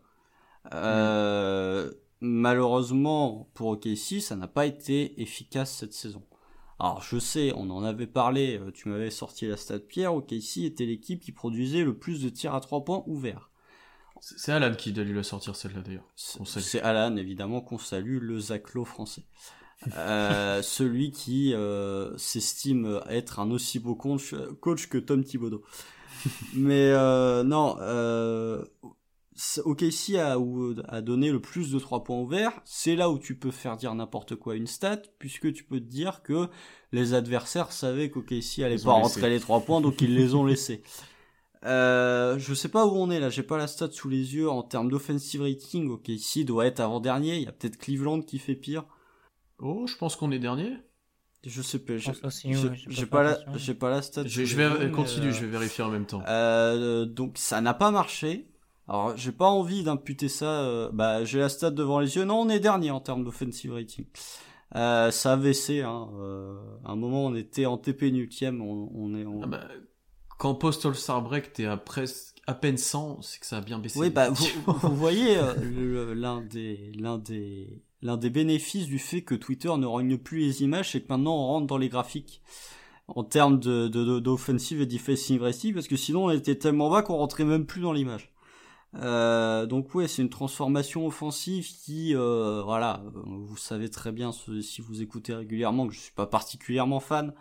[0.74, 6.22] Euh, Malheureusement, pour OKC, ça n'a pas été efficace cette saison.
[6.78, 10.86] Alors je sais, on en avait parlé, tu m'avais sorti la stat Pierre, OKC était
[10.86, 13.50] l'équipe qui produisait le plus de tirs à 3 points ouverts.
[14.22, 16.08] C'est Alan qui doit lui la sortir celle-là d'ailleurs.
[16.16, 19.24] C'est Alan, évidemment, qu'on salue, le Zaclo français.
[19.96, 25.64] Euh, celui qui euh, s'estime être un aussi beau coach, coach que Tom Thibodeau.
[26.54, 28.64] Mais euh, non, euh,
[29.64, 32.62] OKC a, ou- a donné le plus de 3 points ouverts.
[32.66, 35.86] C'est là où tu peux faire dire n'importe quoi une stat, puisque tu peux te
[35.86, 36.50] dire que
[36.92, 40.46] les adversaires savaient qu'OKC allait Ils pas rentrer les 3 points, donc ils les ont
[40.46, 40.84] laissés.
[41.66, 44.50] Euh, je sais pas où on est là, j'ai pas la stat sous les yeux
[44.50, 45.90] en termes d'offensive rating.
[45.90, 47.36] Ok, ici doit être avant-dernier.
[47.38, 48.86] Il y a peut-être Cleveland qui fait pire.
[49.60, 50.78] Oh, je pense qu'on est dernier.
[51.46, 51.98] Je sais pas.
[51.98, 54.24] Je J'ai ouais, pas pas, la, j'ai pas la stat.
[54.26, 56.22] Je, vais yeux, mais, continue, euh, je vais vérifier en même temps.
[56.28, 58.48] Euh, donc ça n'a pas marché.
[58.88, 60.62] Alors j'ai pas envie d'imputer ça.
[60.64, 62.26] euh, bah j'ai la stat devant les yeux.
[62.26, 64.06] Non, on est dernier en termes d'offensive rating.
[64.76, 65.82] Euh, ça a baissé.
[65.82, 66.10] Hein.
[66.20, 68.62] Euh, à un moment on était en TP nultième.
[68.62, 69.26] On, on est.
[69.26, 69.68] en- Ah bah,
[70.40, 73.78] quand post Star Break, t'es à presque à peine 100, c'est que ça a bien
[73.78, 74.00] baissé.
[74.00, 79.22] Oui, bah, vous, vous voyez euh, l'un des, l'un des, l'un des bénéfices du fait
[79.22, 82.42] que Twitter ne rogne plus les images, c'est que maintenant on rentre dans les graphiques
[83.08, 86.90] en termes de, de, de- d'offensive et defensive rating, parce que sinon on était tellement
[86.90, 88.32] bas qu'on rentrait même plus dans l'image.
[88.96, 94.32] Euh, donc ouais, c'est une transformation offensive qui, euh, voilà, euh, vous savez très bien
[94.32, 97.34] si vous écoutez régulièrement que je suis pas particulièrement fan.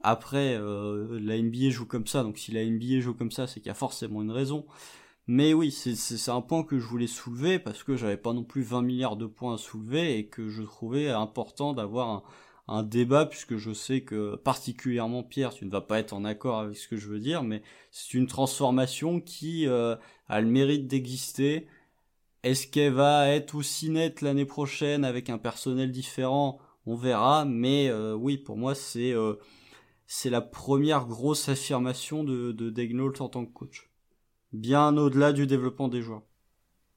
[0.00, 3.60] Après, euh, la NBA joue comme ça, donc si la NBA joue comme ça, c'est
[3.60, 4.66] qu'il y a forcément une raison.
[5.26, 8.62] Mais oui, c'est un point que je voulais soulever parce que j'avais pas non plus
[8.62, 12.22] 20 milliards de points à soulever et que je trouvais important d'avoir un,
[12.68, 16.60] un débat puisque je sais que particulièrement Pierre, tu ne vas pas être en accord
[16.60, 19.96] avec ce que je veux dire, mais c'est une transformation qui euh,
[20.28, 21.66] a le mérite d'exister.
[22.42, 26.58] Est-ce qu'elle va être aussi nette l'année prochaine avec un personnel différent?
[26.86, 29.34] On verra, mais euh, oui, pour moi c'est euh,
[30.08, 33.90] c'est la première grosse affirmation de, de Degnault en tant que coach,
[34.52, 36.22] bien au-delà du développement des joueurs.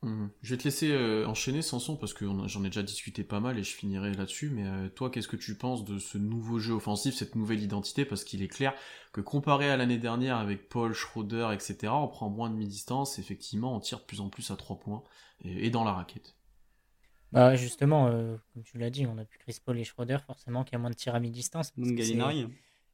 [0.02, 0.32] Mhm.
[0.42, 3.60] Je vais te laisser euh, enchaîner Sanson parce que j'en ai déjà discuté pas mal
[3.60, 4.50] et je finirai là-dessus.
[4.50, 8.06] Mais euh, toi, qu'est-ce que tu penses de ce nouveau jeu offensif, cette nouvelle identité?
[8.06, 8.74] Parce qu'il est clair
[9.12, 13.20] que comparé à l'année dernière avec Paul, Schroeder, etc., on prend moins de mi-distance.
[13.20, 15.04] Effectivement, on tire de plus en plus à trois points
[15.44, 16.36] et, dans la raquette.
[17.34, 20.64] Bah justement, euh, comme tu l'as dit, on a plus Chris Paul et Schroeder, forcément
[20.64, 21.74] qu'il y a moins de tirs à mi-distance.
[21.78, 22.48] Gallinari.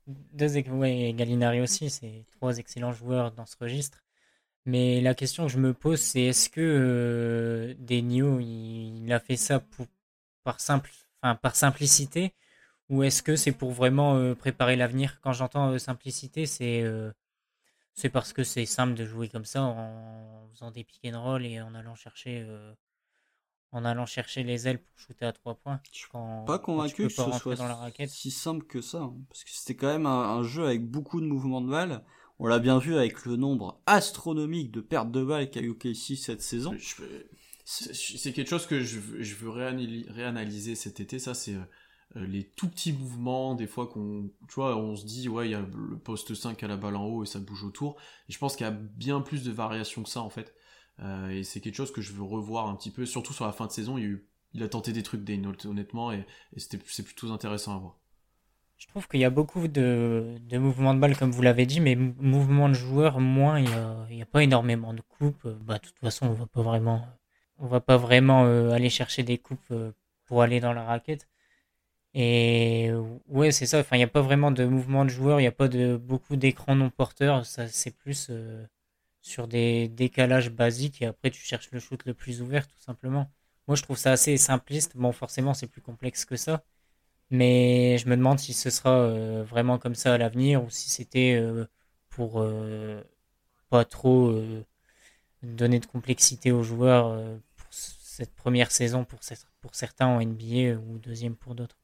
[0.07, 4.03] Deux, ouais, Gallinari aussi, c'est trois excellents joueurs dans ce registre.
[4.65, 9.37] Mais la question que je me pose, c'est est-ce que euh, Denio, il, a fait
[9.37, 9.63] ça
[10.43, 10.91] par, simple,
[11.21, 12.33] enfin, par simplicité
[12.89, 15.19] ou est-ce que c'est pour vraiment euh, préparer l'avenir?
[15.21, 16.83] Quand j'entends euh, simplicité, c'est
[17.93, 21.45] c'est parce que c'est simple de jouer comme ça en faisant des pick and roll
[21.45, 22.45] et en allant chercher
[23.71, 25.79] en allant chercher les ailes pour shooter à trois points.
[25.91, 26.07] Je suis
[26.45, 28.09] pas convaincu que ce soit dans la raquette.
[28.09, 31.25] si simple que ça, hein, parce que c'était quand même un, jeu avec beaucoup de
[31.25, 32.03] mouvements de balles.
[32.39, 36.15] On l'a bien vu avec le nombre astronomique de pertes de balles qu'a eu OKC
[36.15, 36.75] cette saison.
[37.65, 41.55] C'est quelque chose que je, veux réanalyser cet été, ça c'est
[42.15, 45.51] euh, les tout petits mouvements, des fois qu'on, tu vois, on se dit, ouais, il
[45.51, 47.97] y a le poste 5 à la balle en haut et ça bouge autour.
[48.29, 50.53] Et je pense qu'il y a bien plus de variations que ça, en fait.
[51.01, 53.51] Euh, et c'est quelque chose que je veux revoir un petit peu, surtout sur la
[53.51, 53.97] fin de saison.
[53.97, 56.25] Il, a tenté des trucs Dane, honnêtement, et,
[56.55, 57.99] et c'est plutôt intéressant à voir.
[58.77, 61.79] Je trouve qu'il y a beaucoup de, de, mouvements de balle, comme vous l'avez dit,
[61.79, 65.47] mais mouvements de joueurs, moins, il n'y a, pas énormément de coupes.
[65.65, 67.07] Bah, de toute façon, on va pas vraiment,
[67.57, 69.91] on va pas vraiment euh, aller chercher des coupes euh,
[70.25, 71.27] pour aller dans la raquette.
[72.13, 72.91] Et
[73.27, 73.79] ouais, c'est ça.
[73.79, 75.97] Enfin, il n'y a pas vraiment de mouvement de joueurs, il n'y a pas de
[75.97, 77.45] beaucoup d'écrans non porteurs.
[77.45, 78.65] C'est plus euh,
[79.27, 83.29] sur des décalages basiques et après tu cherches le shoot le plus ouvert, tout simplement.
[83.67, 84.95] Moi, je trouve ça assez simpliste.
[84.95, 86.63] Bon, forcément, c'est plus complexe que ça.
[87.31, 90.89] Mais je me demande si ce sera euh, vraiment comme ça à l'avenir ou si
[90.89, 91.65] c'était euh,
[92.09, 93.01] pour euh,
[93.69, 94.33] pas trop
[95.43, 97.21] donner de complexité aux joueurs
[97.57, 99.19] pour cette première saison pour,
[99.73, 101.77] certains en NBA ou deuxième pour d'autres.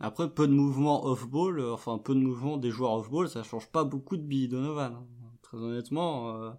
[0.00, 3.82] Après, peu de mouvements off-ball, enfin peu de mouvements des joueurs off-ball, ça change pas
[3.82, 4.94] beaucoup de Billy Donovan.
[4.94, 5.04] Hein.
[5.42, 6.54] Très honnêtement.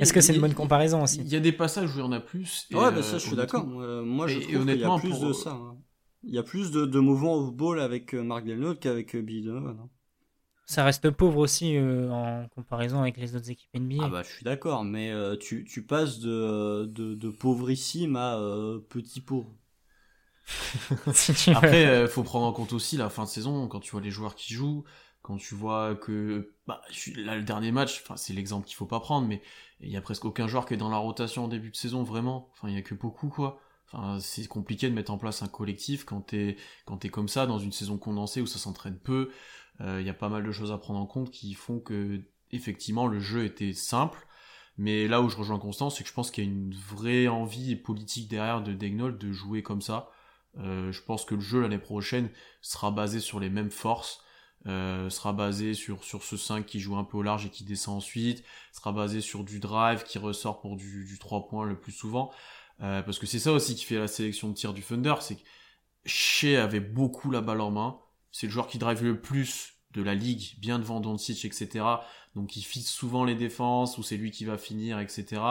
[0.00, 2.02] Est-ce que c'est une bonne comparaison aussi Il y a des passages où il y
[2.02, 2.66] en a plus.
[2.72, 3.66] ouais, bah ça je suis d'accord.
[3.66, 5.50] moi je trouve qu'il y a plus de ça.
[5.50, 5.76] Hein.
[6.26, 9.42] Il y a plus de, de mouvements off-ball avec euh, Mark Delnaud qu'avec euh, Billy
[9.42, 9.78] Donovan.
[9.78, 9.88] Hein.
[10.66, 14.02] Ça reste pauvre aussi euh, en comparaison avec les autres équipes NBA.
[14.02, 18.40] Ah bah je suis d'accord, mais tu, tu, passes de, de, de pauvrissime à
[18.88, 19.54] petit pauvre.
[21.54, 24.10] Après, il faut prendre en compte aussi la fin de saison, quand tu vois les
[24.10, 24.84] joueurs qui jouent,
[25.24, 26.80] quand tu vois que bah,
[27.16, 29.42] là, le dernier match, enfin c'est l'exemple qu'il faut pas prendre, mais
[29.80, 32.04] il y a presque aucun joueur qui est dans la rotation en début de saison,
[32.04, 32.48] vraiment.
[32.52, 33.60] Enfin, il y a que beaucoup, quoi
[34.18, 37.72] c'est compliqué de mettre en place un collectif quand t'es quand comme ça dans une
[37.72, 39.30] saison condensée où ça s'entraîne peu.
[39.80, 42.22] Il euh, y a pas mal de choses à prendre en compte qui font que
[42.52, 44.26] effectivement le jeu était simple.
[44.76, 47.28] Mais là où je rejoins Constant, c'est que je pense qu'il y a une vraie
[47.28, 50.10] envie politique derrière de Degnold de jouer comme ça.
[50.58, 54.20] Euh, je pense que le jeu l'année prochaine sera basé sur les mêmes forces.
[54.66, 57.64] Euh, sera basé sur, sur ce 5 qui joue un peu au large et qui
[57.64, 58.42] descend ensuite,
[58.72, 62.32] sera basé sur du drive qui ressort pour du, du 3 points le plus souvent.
[62.80, 65.36] Euh, parce que c'est ça aussi qui fait la sélection de tir du Thunder, c'est
[65.36, 65.42] que
[66.06, 68.00] Shea avait beaucoup la balle en main.
[68.32, 71.84] C'est le joueur qui drive le plus de la ligue, bien devant Doncic, etc.
[72.34, 75.42] Donc il fixe souvent les défenses, ou c'est lui qui va finir, etc.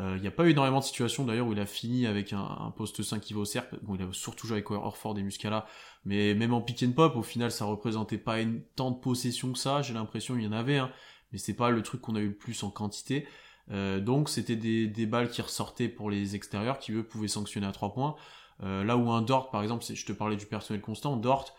[0.00, 2.32] Euh, il n'y a pas eu énormément de situations d'ailleurs où il a fini avec
[2.32, 3.44] un, poste 5 qui va au.
[3.82, 5.66] Bon, il a surtout joué avec Orford et Muscala,
[6.04, 9.52] mais même en pick and pop, au final, ça représentait pas une, tant de possession
[9.52, 9.82] que ça.
[9.82, 10.90] J'ai l'impression qu'il y en avait, hein,
[11.32, 13.26] mais c'est pas le truc qu'on a eu le plus en quantité.
[13.70, 17.72] Euh, donc c'était des, balles qui ressortaient pour les extérieurs qui eux pouvaient sanctionner à
[17.72, 18.16] 3 points.
[18.62, 21.54] Euh, là où un Dort par exemple, je te parlais du personnel constant, Dort,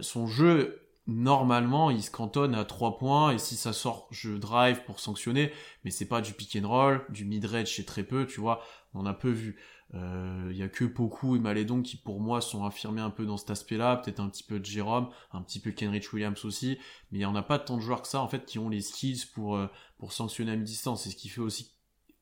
[0.00, 4.84] son jeu normalement il se cantonne à 3 points et si ça sort je drive
[4.84, 5.52] pour sanctionner,
[5.84, 8.62] mais c'est pas du pick and roll, du mid-range c'est très peu, tu vois,
[8.94, 9.60] on a peu vu.
[9.92, 13.36] Il y a que Poku et Malédon qui pour moi sont affirmés un peu dans
[13.36, 16.78] cet aspect-là, peut-être un petit peu de Jérôme, un petit peu Kenrich Williams aussi,
[17.12, 18.68] mais il y en a pas tant de joueurs que ça en fait qui ont
[18.68, 19.60] les skills pour
[19.98, 21.04] pour sanctionner à mi-distance.
[21.04, 21.70] C'est ce qui fait aussi,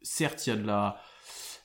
[0.03, 1.01] certes, il y a de la,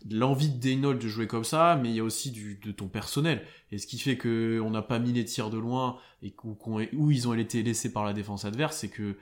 [0.10, 2.88] l'envie de Daynold de jouer comme ça, mais il y a aussi du, de ton
[2.88, 3.46] personnel.
[3.72, 7.12] Et ce qui fait que on n'a pas mis les tirs de loin et où,
[7.12, 9.18] ils ont été laissés par la défense adverse, c'est que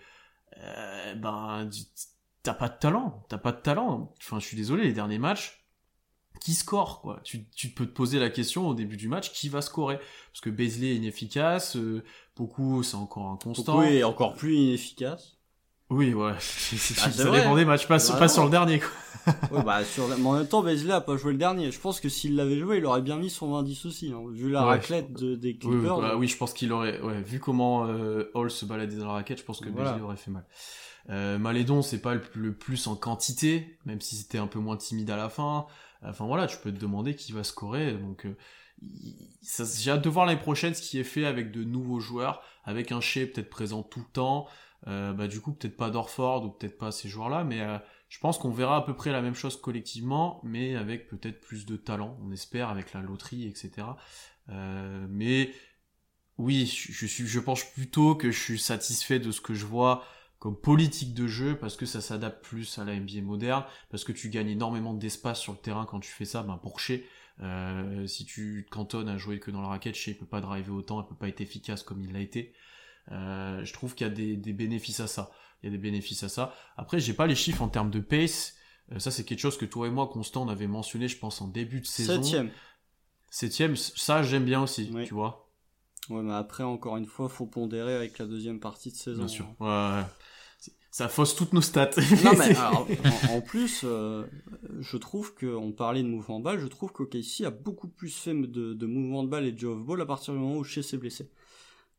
[0.57, 1.69] euh, ben
[2.43, 4.13] t'as pas de talent, t'as pas de talent.
[4.19, 5.65] Enfin, je suis désolé, les derniers matchs,
[6.39, 7.19] qui score quoi?
[7.23, 9.97] Tu, tu peux te poser la question au début du match qui va scorer?
[10.31, 11.77] Parce que Beasley est inefficace
[12.35, 13.79] beaucoup c'est encore inconstant.
[13.79, 15.34] Oui encore plus inefficace
[15.89, 16.33] oui, ouais.
[16.39, 18.89] Ça dépend des matchs, pas, pas sur le dernier, quoi.
[19.63, 21.71] bah, sur Mais en même temps, Beasley a pas joué le dernier.
[21.71, 24.49] Je pense que s'il l'avait joué, il aurait bien mis son 20 aussi, hein, vu
[24.49, 25.97] la raclette de, des Clippers.
[25.97, 29.07] Oui, bah, oui, je pense qu'il aurait, ouais, vu comment euh, Hall se baladait dans
[29.07, 30.45] la raquette, je pense que Beasley aurait fait mal.
[31.09, 35.09] Euh, Malédon, c'est pas le, plus en quantité, même si c'était un peu moins timide
[35.11, 35.67] à la fin.
[36.03, 37.93] Enfin voilà, tu peux te demander qui va scorer.
[37.93, 38.35] Donc euh,
[39.41, 42.91] j'ai hâte de voir l'année prochaine ce qui est fait avec de nouveaux joueurs, avec
[42.91, 44.47] un Shea peut-être présent tout le temps.
[44.87, 47.77] Euh, bah du coup peut-être pas Dorford ou peut-être pas ces joueurs-là, mais euh,
[48.07, 51.65] je pense qu'on verra à peu près la même chose collectivement, mais avec peut-être plus
[51.65, 53.87] de talent, on espère, avec la loterie, etc.
[54.49, 55.51] Euh, mais
[56.37, 60.03] oui, je, suis, je pense plutôt que je suis satisfait de ce que je vois
[60.37, 64.11] comme politique de jeu parce que ça s'adapte plus à la NBA moderne, parce que
[64.11, 66.43] tu gagnes énormément d'espace sur le terrain quand tu fais ça.
[66.43, 66.79] Ben pour
[67.41, 70.75] euh, si tu te cantonnes à jouer que dans la raquette, Shea peut pas driver
[70.75, 72.53] autant, il peut pas être efficace comme il l'a été.
[73.11, 75.31] Euh, je trouve qu'il y a des, des, bénéfices à ça.
[75.61, 76.53] Il y a des bénéfices à ça.
[76.77, 78.55] Après, j'ai pas les chiffres en termes de pace.
[78.91, 81.41] Euh, ça, c'est quelque chose que toi et moi, Constant, on avait mentionné, je pense,
[81.41, 82.21] en début de saison.
[82.21, 82.51] Septième.
[83.29, 85.49] Septième, ça, j'aime bien aussi, tu vois.
[86.09, 89.19] Ouais, mais après, encore une fois, faut pondérer avec la deuxième partie de saison.
[89.19, 89.47] Bien sûr.
[89.59, 90.03] Ouais, ouais.
[90.91, 91.89] Ça fausse toutes nos stats.
[92.23, 92.55] non, mais
[93.29, 94.25] en, plus, euh,
[94.79, 98.33] je trouve qu'on parlait de mouvement de balle, je trouve qu'OKC a beaucoup plus fait
[98.33, 100.63] de, de mouvement de balle et de jeu off ball à partir du moment où
[100.63, 101.29] Shea s'est blessé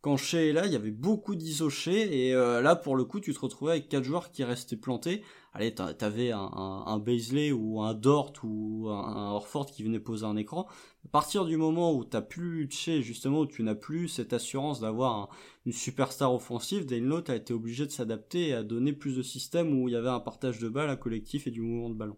[0.06, 3.34] quand est là, il y avait beaucoup d'iso et euh, là pour le coup tu
[3.34, 5.24] te retrouvais avec quatre joueurs qui restaient plantés.
[5.52, 10.36] Allez, t'avais un, un, un ou un Dort ou un, Orford qui venait poser un
[10.36, 10.68] écran.
[11.04, 14.78] À partir du moment où t'as plus Shea, justement, où tu n'as plus cette assurance
[14.78, 15.28] d'avoir
[15.64, 19.76] une superstar offensive, Dane a été obligé de s'adapter et à donner plus de systèmes
[19.76, 22.16] où il y avait un partage de balles, un collectif et du mouvement de ballon.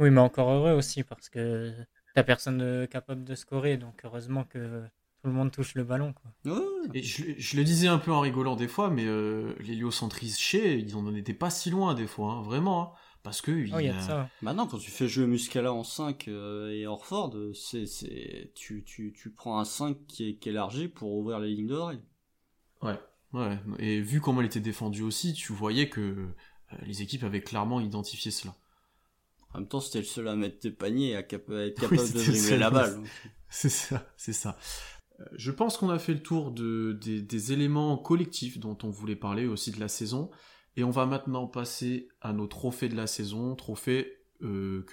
[0.00, 1.72] Oui, mais encore heureux aussi parce que
[2.14, 4.82] t'as personne capable de scorer, donc heureusement que
[5.20, 6.14] tout le monde touche le ballon.
[6.14, 6.54] Quoi.
[6.94, 10.96] Et je, le disais un peu en rigolant des fois, mais euh, l'héliocentrisme chez, ils
[10.96, 12.82] en étaient pas si loin des fois, hein, vraiment.
[12.82, 12.90] Hein.
[13.22, 14.30] parce que il oh, y a ça.
[14.40, 19.12] Maintenant, quand tu fais jouer Muscala en 5 euh, et Orford, c'est, c'est, tu, tu,
[19.12, 22.00] tu prends un 5 qui est, qui est élargi pour ouvrir les lignes de drive.
[22.80, 22.98] Ouais,
[23.34, 23.58] ouais.
[23.78, 26.34] Et vu comment il était défendu aussi, tu voyais que euh,
[26.82, 28.54] les équipes avaient clairement identifié cela.
[29.52, 32.24] En même temps, c'était le seul à mettre des paniers et à être capable de
[32.24, 33.02] dribbler la balle.
[33.52, 34.56] C'est ça, c'est ça.
[35.20, 39.16] Euh, je pense qu'on a fait le tour de, des, éléments collectifs dont on voulait
[39.16, 40.30] parler aussi de la saison.
[40.76, 44.86] Et on va maintenant passer à nos trophées de la saison, trophées euh,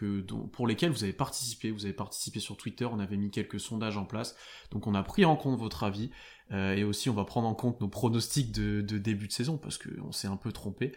[0.52, 1.72] pour lesquels vous avez participé.
[1.72, 4.36] Vous avez participé sur Twitter, on avait mis quelques sondages en place.
[4.72, 6.10] Donc on a pris en compte votre avis.
[6.52, 9.78] Euh, et aussi on va prendre en compte nos pronostics de, début de saison parce
[9.78, 10.94] qu'on s'est un peu trompé.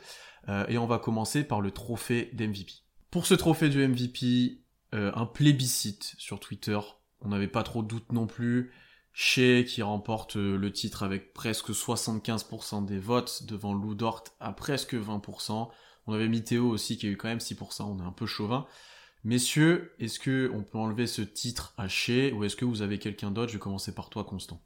[0.68, 2.72] et on va commencer par le trophée d'MVP.
[3.10, 4.62] Pour ce trophée du MVP,
[4.92, 6.78] un plébiscite sur Twitter.
[7.20, 8.72] On n'avait pas trop de doutes non plus.
[9.22, 14.54] Shea qui remporte euh, le titre avec presque 75% des votes devant Lou Dort à
[14.54, 15.68] presque 20%.
[16.06, 18.66] On avait mis aussi qui a eu quand même 6%, on est un peu chauvin.
[19.22, 22.98] Messieurs, est-ce que on peut enlever ce titre à Shea ou est-ce que vous avez
[22.98, 23.48] quelqu'un d'autre?
[23.48, 24.58] Je vais commencer par toi Constant.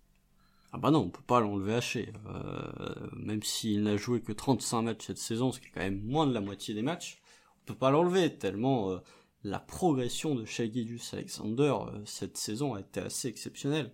[0.72, 2.12] Ah bah non, on peut pas l'enlever à Shea.
[2.28, 6.00] Euh, même s'il n'a joué que 35 matchs cette saison, ce qui est quand même
[6.04, 7.20] moins de la moitié des matchs,
[7.62, 8.98] on peut pas l'enlever tellement euh,
[9.42, 10.70] la progression de Shea
[11.12, 11.74] Alexander
[12.04, 13.90] cette saison a été assez exceptionnelle.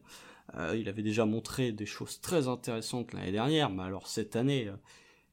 [0.57, 4.69] Euh, il avait déjà montré des choses très intéressantes l'année dernière, mais alors cette année,
[4.69, 4.77] euh,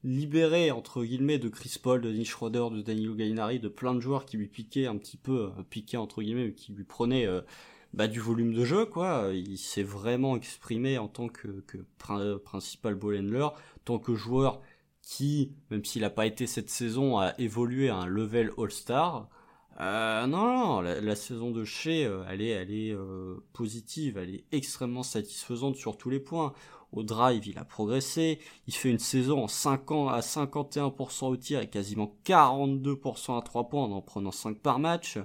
[0.04, 4.00] libéré entre guillemets de Chris Paul, de Nick Schroeder, de Danilo Gallinari, de plein de
[4.00, 7.26] joueurs qui lui piquaient un petit peu, euh, piquaient entre guillemets, qui lui prenaient
[7.94, 9.30] bah, du volume de jeu, quoi.
[9.32, 11.64] Il s'est vraiment exprimé en tant que,
[12.44, 13.48] principal ball handler,
[13.84, 14.60] tant que joueur
[15.02, 19.28] qui, même s'il n'a pas été cette saison, a évolué à un level All-Star.
[19.80, 24.34] Euh, non, non, la, saison de Shea, euh, elle est, elle est euh, positive, elle
[24.34, 26.52] est extrêmement satisfaisante sur tous les points.
[26.92, 28.40] Au drive, il a progressé.
[28.66, 33.42] Il fait une saison en 5 ans à 51% au tir et quasiment 42% à
[33.42, 35.18] 3 points en en prenant 5 par match.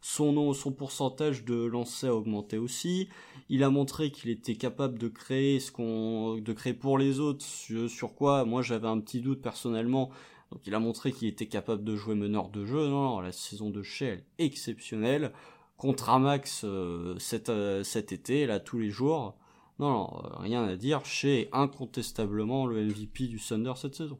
[0.00, 3.08] Son nom, son pourcentage de lancer a augmenté aussi.
[3.50, 7.44] Il a montré qu'il était capable de créer ce qu'on, de créer pour les autres,
[7.44, 10.10] sur quoi moi j'avais un petit doute personnellement
[10.50, 12.88] donc il a montré qu'il était capable de jouer meneur de jeu.
[12.88, 15.32] Non, la saison de Shea, est exceptionnelle.
[15.76, 19.36] Contre Amax euh, cet, euh, cet, été, là, tous les jours.
[19.78, 21.04] Non, non, rien à dire.
[21.06, 24.18] Shea est incontestablement le MVP du Thunder cette saison.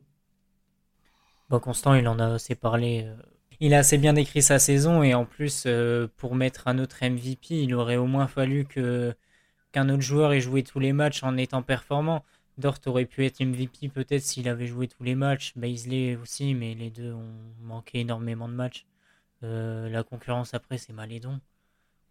[1.51, 3.05] Bon, Constant, il en a assez parlé.
[3.05, 3.17] Euh,
[3.59, 7.05] il a assez bien décrit sa saison et en plus, euh, pour mettre un autre
[7.05, 9.15] MVP, il aurait au moins fallu que
[9.73, 12.25] qu'un autre joueur ait joué tous les matchs en étant performant.
[12.61, 15.53] Dort aurait pu être MVP peut-être s'il avait joué tous les matchs.
[15.57, 18.87] Baisley aussi, mais les deux ont manqué énormément de matchs.
[19.43, 21.41] Euh, la concurrence après, c'est Malédon.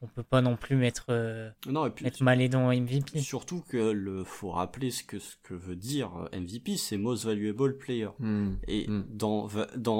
[0.02, 3.20] On peut pas non plus mettre, euh, Non, et puis mettre Malédon en MVP.
[3.20, 7.78] surtout que le faut rappeler ce que ce que veut dire MVP, c'est Most Valuable
[7.78, 8.10] Player.
[8.20, 8.54] Hmm.
[8.68, 9.04] Et Hmm.
[9.10, 9.47] dans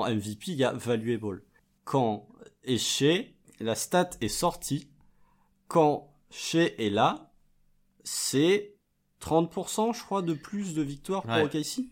[0.08, 1.43] MVP, il y a Valuable.
[1.84, 2.28] Quand
[2.64, 4.88] est chez la stat est sortie,
[5.68, 7.32] quand chez est là,
[8.04, 8.76] c'est
[9.22, 11.43] 30% je crois de plus de victoires pour.
[11.43, 11.86] OKC.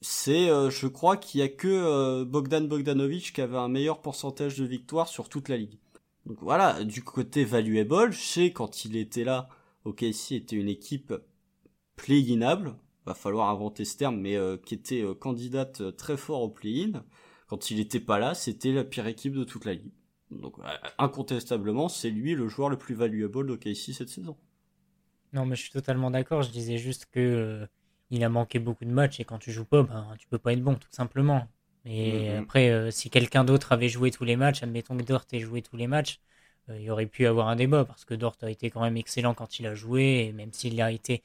[0.00, 4.02] C'est euh, je crois qu'il y a que euh, Bogdan Bogdanovic qui avait un meilleur
[4.02, 5.78] pourcentage de victoires sur toute la ligue.
[6.26, 9.48] Donc voilà, du côté valuable, chez quand il était là,
[9.84, 11.14] OKC était une équipe
[11.96, 12.74] play-inable,
[13.06, 17.04] va falloir inventer ce terme, mais euh, qui était euh, candidate très fort au play-in.
[17.46, 19.92] Quand il était pas là, c'était la pire équipe de toute la ligue.
[20.30, 20.56] Donc
[20.98, 24.36] incontestablement, c'est lui le joueur le plus valuable d'OKC cette saison.
[25.34, 26.42] Non, mais je suis totalement d'accord.
[26.42, 27.66] Je disais juste que euh,
[28.10, 30.52] il a manqué beaucoup de matchs et quand tu joues pas, ben, tu peux pas
[30.54, 31.48] être bon, tout simplement.
[31.84, 32.38] Mais Mhm.
[32.38, 35.62] après, euh, si quelqu'un d'autre avait joué tous les matchs, admettons que Dort ait joué
[35.62, 36.20] tous les matchs,
[36.70, 38.96] euh, il aurait pu y avoir un débat parce que Dort a été quand même
[38.96, 41.22] excellent quand il a joué et même s'il a été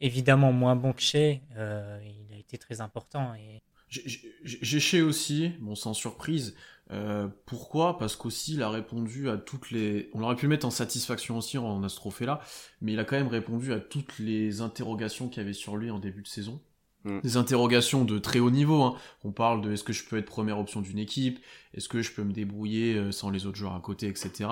[0.00, 3.34] évidemment moins bon que Shea, il a été très important.
[3.34, 3.62] Et...
[3.88, 6.56] J'ai- chez aussi, bon sans surprise.
[6.92, 7.98] Euh, pourquoi?
[7.98, 10.10] Parce qu'aussi il a répondu à toutes les.
[10.12, 12.40] On aurait pu le mettre en satisfaction aussi en à ce trophée-là,
[12.80, 15.90] mais il a quand même répondu à toutes les interrogations qu'il y avait sur lui
[15.90, 16.60] en début de saison.
[17.04, 17.20] Mm.
[17.20, 18.82] Des interrogations de très haut niveau.
[18.82, 18.96] Hein.
[19.24, 21.40] On parle de est-ce que je peux être première option d'une équipe,
[21.74, 24.48] est-ce que je peux me débrouiller euh, sans les autres joueurs à côté, etc.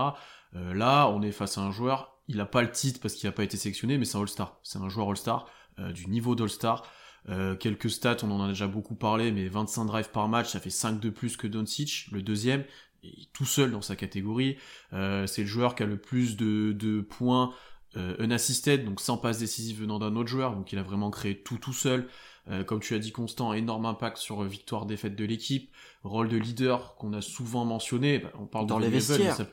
[0.56, 2.18] Euh, là, on est face à un joueur.
[2.28, 4.58] Il a pas le titre parce qu'il n'a pas été sélectionné, mais c'est un All-Star.
[4.62, 5.46] C'est un joueur All-Star
[5.78, 6.84] euh, du niveau d'All-Star.
[7.28, 10.60] Euh, quelques stats, on en a déjà beaucoup parlé, mais 25 drives par match, ça
[10.60, 12.64] fait 5 de plus que Doncic, le deuxième,
[13.02, 14.56] et tout seul dans sa catégorie.
[14.92, 17.52] Euh, c'est le joueur qui a le plus de, de points
[17.96, 21.42] euh, unassisted, donc sans passe décisive venant d'un autre joueur, donc il a vraiment créé
[21.42, 22.08] tout tout seul.
[22.48, 25.70] Euh, comme tu as dit, Constant, énorme impact sur euh, victoire-défaite de l'équipe,
[26.04, 29.36] rôle de leader qu'on a souvent mentionné, bah, on parle Dans de les Level, vestiaires.
[29.36, 29.46] ça-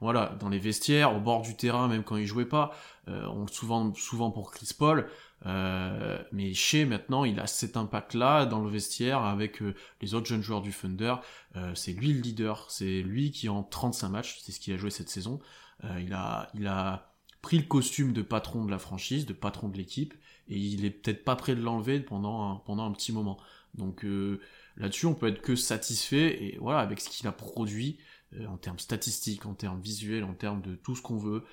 [0.00, 2.72] voilà, dans les vestiaires, au bord du terrain, même quand il jouait pas,
[3.08, 5.08] euh, on souvent souvent pour Chris Paul.
[5.46, 10.26] Euh, mais chez maintenant, il a cet impact-là dans le vestiaire avec euh, les autres
[10.26, 11.16] jeunes joueurs du Thunder.
[11.56, 14.76] Euh, c'est lui le leader, c'est lui qui en 35 matchs, c'est ce qu'il a
[14.76, 15.40] joué cette saison.
[15.84, 19.68] Euh, il a, il a pris le costume de patron de la franchise, de patron
[19.68, 20.14] de l'équipe,
[20.48, 23.38] et il est peut-être pas prêt de l'enlever pendant un, pendant un petit moment.
[23.74, 24.04] Donc
[24.76, 27.98] là-dessus, on peut être que satisfait et voilà avec ce qu'il a produit
[28.46, 31.44] en termes statistiques, en termes visuels, en termes de tout ce qu'on veut.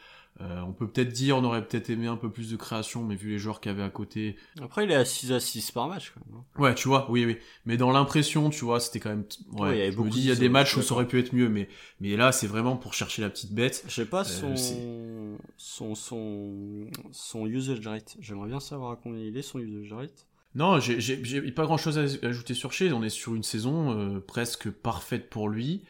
[0.41, 3.15] Euh, on peut peut-être dire, on aurait peut-être aimé un peu plus de création, mais
[3.15, 5.71] vu les joueurs qu'il y avait à côté, Après, il est à 6 à 6
[5.71, 6.13] par match.
[6.13, 6.39] Quand même.
[6.39, 6.61] hein.
[6.61, 7.37] Ouais, tu vois, oui, oui.
[7.65, 9.25] Mais dans l'impression, tu vois, c'était quand même.
[9.51, 10.77] Ouais, Ouais, il y avait je me beaucoup dis, il y a de- des matchs
[10.77, 11.67] où ça aurait pu être mieux, mais,
[11.99, 13.83] mais là, c'est vraiment pour chercher la petite bête.
[13.87, 18.15] Je sais pas Euh, son, son, son, son usage rate.
[18.19, 20.25] J'aimerais bien savoir à combien il est son usage rate.
[20.55, 22.91] Non, j'ai- j'ai j'ai pas grand chose à ajouter sur Shea.
[22.93, 25.83] On est sur une saison euh, presque parfaite pour lui.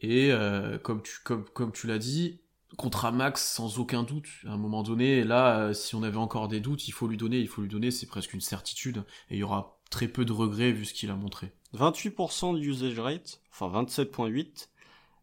[0.00, 2.40] Et euh, comme tu, comme, comme tu l'as dit,
[2.76, 4.28] contrat max sans aucun doute.
[4.46, 7.16] À un moment donné, là, euh, si on avait encore des doutes, il faut lui
[7.16, 9.04] donner, il faut lui donner, c'est presque une certitude.
[9.30, 11.52] Et il y aura très peu de regrets vu ce qu'il a montré.
[11.74, 14.68] 28% de usage rate, enfin 27.8.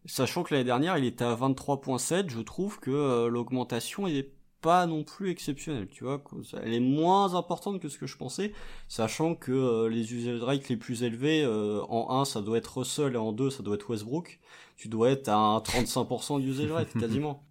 [0.05, 4.31] Sachant que l'année dernière, il était à 23.7, je trouve que euh, l'augmentation est
[4.63, 6.23] pas non plus exceptionnelle, tu vois.
[6.63, 8.53] Elle est moins importante que ce que je pensais,
[8.87, 12.77] sachant que euh, les usage rates les plus élevés, euh, en 1 ça doit être
[12.79, 14.39] Russell et en 2 ça doit être Westbrook.
[14.77, 17.45] Tu dois être à un 35% d'usage rate, quasiment.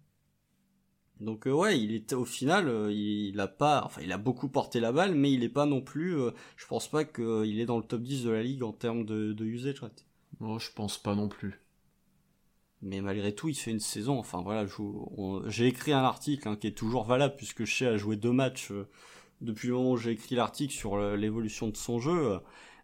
[1.19, 4.17] Donc euh, ouais, il était au final, euh, il, il a pas, enfin il a
[4.17, 6.17] beaucoup porté la balle, mais il est pas non plus.
[6.19, 9.05] euh, je pense pas qu'il est dans le top 10 de la ligue en termes
[9.05, 10.05] de, de usage rate.
[10.39, 11.62] Moi, je pense pas non plus.
[12.83, 14.19] Mais malgré tout, il fait une saison.
[14.19, 14.65] Enfin voilà,
[15.47, 18.71] j'ai écrit un article hein, qui est toujours valable puisque Shea a joué deux matchs
[18.71, 18.87] euh,
[19.41, 22.33] depuis le moment où j'ai écrit l'article sur l'évolution de son jeu.
[22.33, 22.39] euh,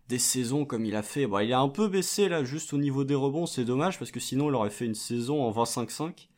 [0.08, 2.78] des saisons comme il a fait, bon, il a un peu baissé là, juste au
[2.78, 6.30] niveau des rebonds, c'est dommage parce que sinon il aurait fait une saison en 25-5.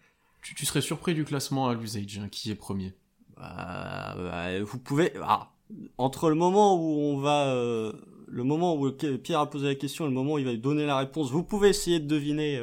[0.42, 2.94] Tu, tu serais surpris du classement à l'usage, hein, qui est premier?
[3.38, 5.14] Bah, bah, vous pouvez.
[5.22, 5.52] Ah,
[5.98, 7.48] entre le moment où on va.
[7.54, 7.94] euh,
[8.28, 10.86] le moment où Pierre a posé la question et le moment où il va donner
[10.86, 12.58] la réponse, vous pouvez essayer de deviner,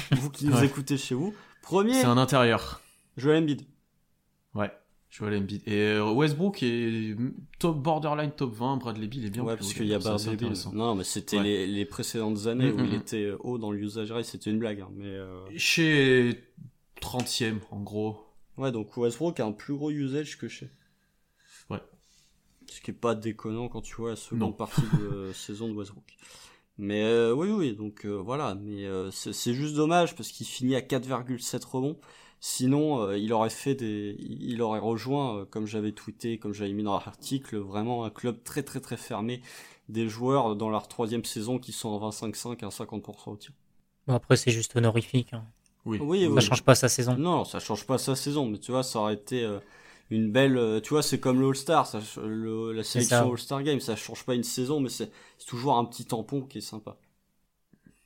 [0.12, 0.66] vous qui nous Ouais.
[0.66, 1.34] écoutez chez vous.
[1.62, 2.80] Premier, C'est un intérieur.
[3.16, 3.62] Joel Embiid.
[4.54, 4.70] Ouais.
[5.10, 5.62] Joel Embiid.
[5.66, 7.16] Et euh, Westbrook est
[7.58, 8.76] top borderline top 20.
[8.76, 10.36] Bradley Beal est bien ouais, plus parce qu'il y a Bradley.
[10.72, 11.42] Non, mais c'était Ouais.
[11.44, 13.00] les, les précédentes années Mm, où mm, il mm.
[13.00, 14.80] était haut dans l'usage rate, c'était une blague.
[14.80, 16.44] hein, mais euh, Chez
[17.00, 18.18] 30ème, en gros.
[18.58, 20.68] ouais, donc Westbrook a un plus gros usage que chez.
[21.70, 21.80] Ouais.
[22.68, 24.52] Ce qui est pas déconnant quand tu vois la seconde Non.
[24.52, 26.04] partie de saison de Westbrook.
[26.78, 28.54] Mais euh, oui, oui, donc euh, voilà.
[28.54, 31.98] Mais euh, c'est juste dommage parce qu'il finit à 4,7 rebonds.
[32.38, 36.92] Sinon, il aurait fait des, il aurait rejoint, comme j'avais tweeté, comme j'avais mis dans
[36.92, 39.40] l'article, vraiment un club très très très fermé
[39.88, 43.52] des joueurs dans leur troisième saison qui sont en 25-5 à 50% au tir.
[44.06, 45.32] Bon, après, c'est juste honorifique.
[45.32, 45.44] Hein.
[45.86, 45.98] Oui.
[46.00, 46.30] oui.
[46.34, 47.16] Ça change pas sa saison.
[47.16, 49.48] Non, ça change pas sa saison, mais tu vois, ça aurait été
[50.10, 54.34] une belle, tu vois, c'est comme le All-Star, la sélection All-Star Game, ça change pas
[54.34, 55.10] une saison, mais c'est
[55.46, 56.98] toujours un petit tampon qui est sympa.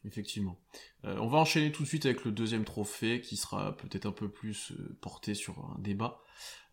[0.05, 0.59] Effectivement.
[1.05, 4.13] Euh, on va enchaîner tout de suite avec le deuxième trophée qui sera peut-être un
[4.13, 6.23] peu plus euh, porté sur un débat.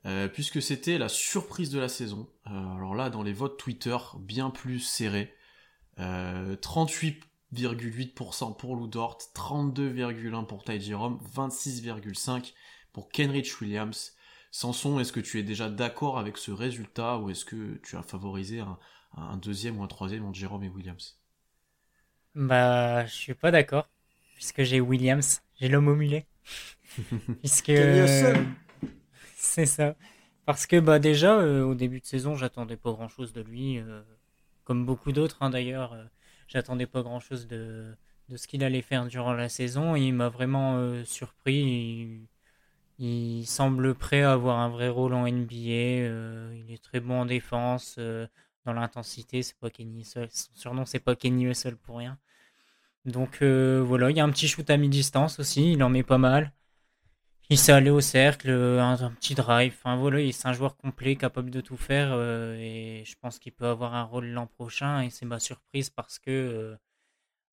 [0.05, 2.29] Euh, puisque c'était la surprise de la saison.
[2.45, 5.33] alors là, dans les votes Twitter, bien plus serrés.
[5.97, 12.53] 38,8% pour Lou Dort, 32,1% pour Ty Jerome, 26,5%
[12.93, 14.15] pour Kenrich Williams.
[14.51, 18.03] Sanson, est-ce que tu es déjà d'accord avec ce résultat ou est-ce que tu as
[18.03, 18.77] favorisé un,
[19.15, 21.19] un deuxième ou un troisième entre Jérôme et Williams?
[22.35, 23.89] Bah, je suis pas d'accord,
[24.35, 26.25] puisque j'ai Williams, j'ai l'homme au mulet.
[27.41, 27.71] puisque.
[29.37, 29.95] C'est ça.
[30.45, 34.01] Parce que bah déjà, euh, au début de saison, j'attendais pas grand-chose de lui, euh,
[34.63, 35.93] comme beaucoup d'autres hein, d'ailleurs.
[35.93, 36.05] Euh,
[36.47, 37.95] j'attendais pas grand-chose de,
[38.29, 39.95] de ce qu'il allait faire durant la saison.
[39.95, 41.55] il m'a vraiment surpris.
[41.55, 42.27] Il,
[43.45, 45.51] semble prêt à avoir un vrai rôle en NBA.
[46.55, 47.99] il est très bon en défense
[48.65, 49.41] dans l'intensité.
[49.43, 52.19] C'est pas Kenny Son surnom, c'est pas Kenny seul pour rien.
[53.05, 55.73] Donc euh, voilà, il y a un petit shoot à mi-distance aussi.
[55.73, 56.53] Il en met pas mal.
[57.49, 59.73] Il sait aller au cercle, un, petit drive.
[59.77, 62.09] Enfin voilà, c'est un joueur complet, capable de tout faire.
[62.11, 65.01] Euh, et je pense qu'il peut avoir un rôle l'an prochain.
[65.01, 66.75] Et c'est ma surprise parce que, euh,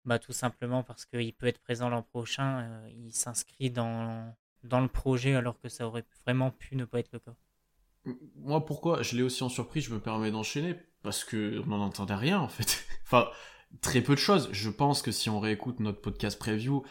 [0.04, 2.68] bah, tout simplement parce qu'il peut être présent l'an prochain.
[2.88, 4.34] il s'inscrit dans,
[4.64, 7.34] dans le projet alors que ça aurait vraiment pu ne pas être le cas.
[8.36, 9.02] Moi, pourquoi?
[9.02, 12.40] Je l'ai aussi en surprise, je me permets d'enchaîner parce que on n'en entendait rien
[12.40, 12.84] en fait.
[13.04, 13.28] enfin,
[13.80, 14.48] très peu de choses.
[14.52, 16.82] Je pense que si on réécoute notre podcast preview,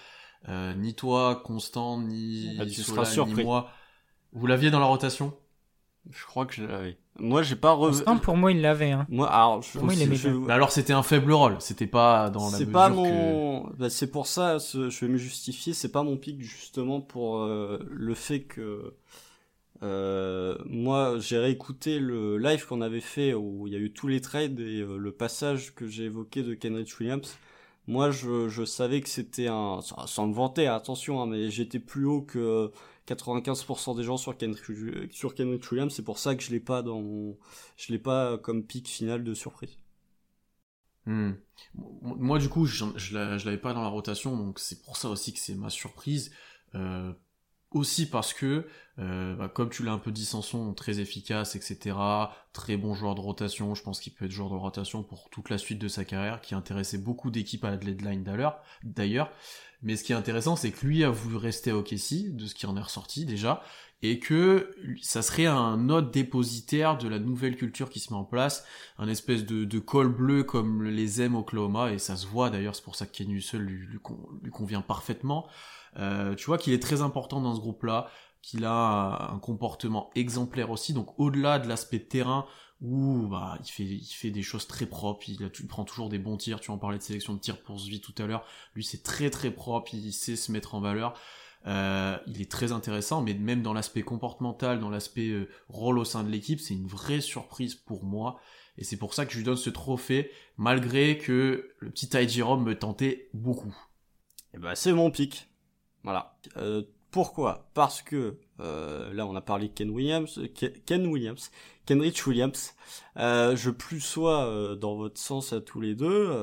[0.50, 3.72] euh, ni toi, Constant, ni, ah, ni moi,
[4.32, 5.38] vous l'aviez dans la rotation?
[6.12, 6.98] Je crois que je l'avais.
[7.20, 8.04] Moi, j'ai pas revu.
[8.22, 8.92] Pour moi, il l'avait.
[8.92, 9.06] Hein.
[9.10, 9.80] Moi, alors, je...
[9.80, 11.56] moi, il alors, c'était un faible rôle.
[11.60, 12.58] C'était pas dans la.
[12.58, 13.70] C'est pas mon.
[13.78, 14.58] Bah, c'est pour ça.
[14.58, 15.74] Je vais me justifier.
[15.74, 18.94] C'est pas mon pic justement pour euh, le fait que
[19.84, 24.08] euh, moi, j'ai réécouté le live qu'on avait fait où il y a eu tous
[24.08, 27.38] les trades et euh, le passage que j'ai évoqué de Kenrich Williams.
[27.88, 32.06] Moi, je, je savais que c'était un, sans me vanter, attention, hein, mais j'étais plus
[32.06, 32.72] haut que
[33.08, 35.94] 95% des gens sur Kenrich, sur Kenrich Williams.
[35.94, 37.38] C'est pour ça que je l'ai pas dans,
[37.78, 39.78] je l'ai pas comme pic final de surprise.
[41.06, 41.34] Hmm.
[41.74, 45.34] Moi, du coup, je, je l'avais pas dans la rotation, donc c'est pour ça aussi
[45.34, 46.32] que c'est ma surprise.
[46.76, 47.14] Euh,
[47.74, 48.68] aussi parce que,
[49.00, 51.98] euh, bah, comme tu l'as un peu dit, Sanson, très efficace, etc.
[52.54, 53.76] Très bon joueur de rotation.
[53.76, 56.42] Je pense qu'il peut être joueur de rotation pour toute la suite de sa carrière,
[56.42, 58.24] qui intéressait beaucoup d'équipes à la deadline
[58.84, 59.32] d'ailleurs.
[59.84, 62.56] Mais ce qui est intéressant, c'est que lui a voulu rester au Kessie, de ce
[62.56, 63.62] qui en est ressorti déjà,
[64.02, 68.26] et que ça serait un autre dépositaire de la nouvelle culture qui se met en
[68.26, 68.66] place,
[68.98, 72.84] un espèce de, col bleu comme les aime Oklahoma, et ça se voit d'ailleurs, c'est
[72.84, 73.46] pour ça que Ken lui,
[74.42, 75.48] lui convient parfaitement.
[75.98, 78.10] Euh, tu vois qu'il est très important dans ce groupe-là,
[78.44, 80.94] qu'il a un comportement exemplaire aussi.
[80.94, 82.46] Donc au-delà de l'aspect terrain
[82.82, 86.38] où bah, il fait il fait des choses très propres, il, prend toujours des bons
[86.38, 86.60] tirs.
[86.60, 88.46] Tu en parlais de sélection de tirs pour vie tout à l'heure.
[88.76, 91.18] Lui c'est très très propre, il sait se mettre en valeur.
[91.66, 96.04] Euh, il est très intéressant, mais même dans l'aspect comportemental, dans l'aspect euh, rôle au
[96.04, 98.42] sein de l'équipe, c'est une vraie surprise pour moi.
[98.78, 102.26] Et c'est pour ça que je lui donne ce trophée, malgré que le petit Ty
[102.42, 103.74] me tentait beaucoup.
[104.54, 105.48] Et eh ben c'est mon pic.
[106.04, 106.38] Voilà.
[106.58, 106.84] Euh,
[107.14, 107.70] pourquoi?
[107.76, 110.42] Parce que euh, là on a parlé Ken Williams,
[110.88, 111.52] Ken Williams,
[111.86, 112.74] Kenrich Williams.
[113.18, 116.36] Euh, je plus sois euh, dans votre sens à tous les deux.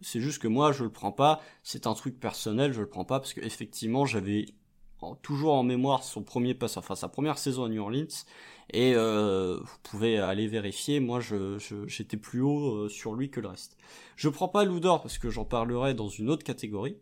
[0.00, 1.40] C'est juste que moi je le prends pas.
[1.62, 4.46] C'est un truc personnel, je le prends pas parce que effectivement j'avais
[5.22, 8.24] toujours en mémoire son premier pass, enfin sa première saison à New Orleans.
[8.72, 10.98] Et vous pouvez aller vérifier.
[10.98, 13.76] Moi, je, j'étais plus haut sur lui que le reste.
[14.16, 16.96] Je prends pas Loudor parce que j'en parlerai dans une autre catégorie.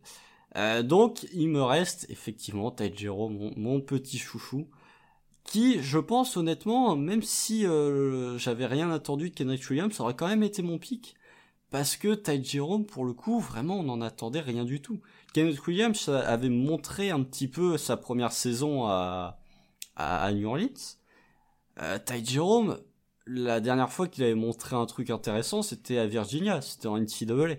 [0.56, 4.68] Euh, donc il me reste effectivement Taijiro, mon, mon petit chouchou,
[5.44, 10.28] qui, je pense honnêtement, même si euh, j'avais rien attendu de Kendrick Williams, aurait quand
[10.28, 11.14] même été mon pic.
[11.70, 15.00] Parce que Taijiro, pour le coup, vraiment, on n'en attendait rien du tout.
[15.34, 19.38] Kenneth Williams avait montré un petit peu sa première saison à,
[20.32, 20.96] New Orleans.
[21.82, 22.78] Euh, Jerome,
[23.26, 27.56] la dernière fois qu'il avait montré un truc intéressant, c'était à Virginia, c'était en NCAA.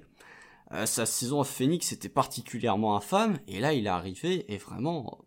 [0.74, 5.20] Euh, sa saison à Phoenix était particulièrement infâme, et là il est arrivé et vraiment,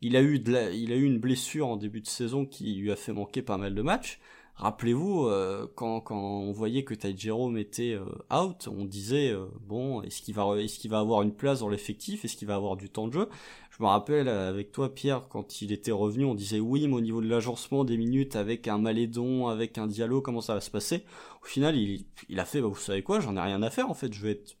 [0.00, 2.90] il a eu de il a eu une blessure en début de saison qui lui
[2.90, 4.18] a fait manquer pas mal de matchs.
[4.58, 9.48] Rappelez-vous, euh, quand, quand on voyait que Ty Jerome était euh, out, on disait euh,
[9.60, 12.54] bon, est-ce qu'il va est-ce qu'il va avoir une place dans l'effectif, est-ce qu'il va
[12.54, 13.28] avoir du temps de jeu?
[13.68, 17.02] Je me rappelle avec toi Pierre quand il était revenu, on disait oui, mais au
[17.02, 20.70] niveau de l'agencement des minutes avec un Malédon, avec un Diallo, comment ça va se
[20.70, 21.04] passer?
[21.42, 23.90] Au final, il, il a fait bah, vous savez quoi, j'en ai rien à faire
[23.90, 24.56] en fait, je vais être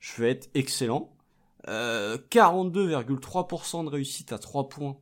[0.00, 1.12] je vais être excellent.
[1.66, 4.96] 42,3% de réussite à 3 points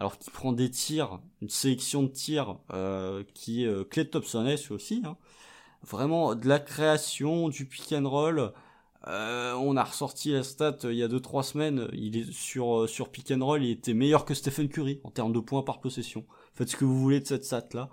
[0.00, 4.08] alors qu'il prend des tirs, une sélection de tirs euh, qui est euh, clé de
[4.08, 5.02] Thompson-esque aussi.
[5.04, 5.18] Hein.
[5.86, 8.52] Vraiment de la création, du pick and roll.
[9.06, 11.88] Euh, on a ressorti la stat il y a 2-3 semaines.
[11.92, 15.34] Il est sur sur pick and roll, il était meilleur que Stephen Curry en termes
[15.34, 16.24] de points par possession.
[16.54, 17.90] Faites ce que vous voulez de cette stat là.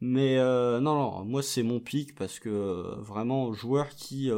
[0.00, 4.30] Mais non, non, moi c'est mon pick parce que vraiment joueur qui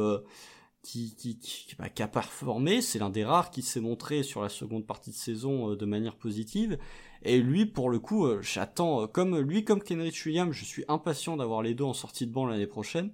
[0.83, 4.41] qui, qui, qui, bah, qui, a performé, c'est l'un des rares qui s'est montré sur
[4.41, 6.77] la seconde partie de saison de manière positive,
[7.23, 10.83] et lui, pour le coup, euh, j'attends, euh, comme lui, comme Kenrich Williams, je suis
[10.87, 13.11] impatient d'avoir les deux en sortie de banc l'année prochaine.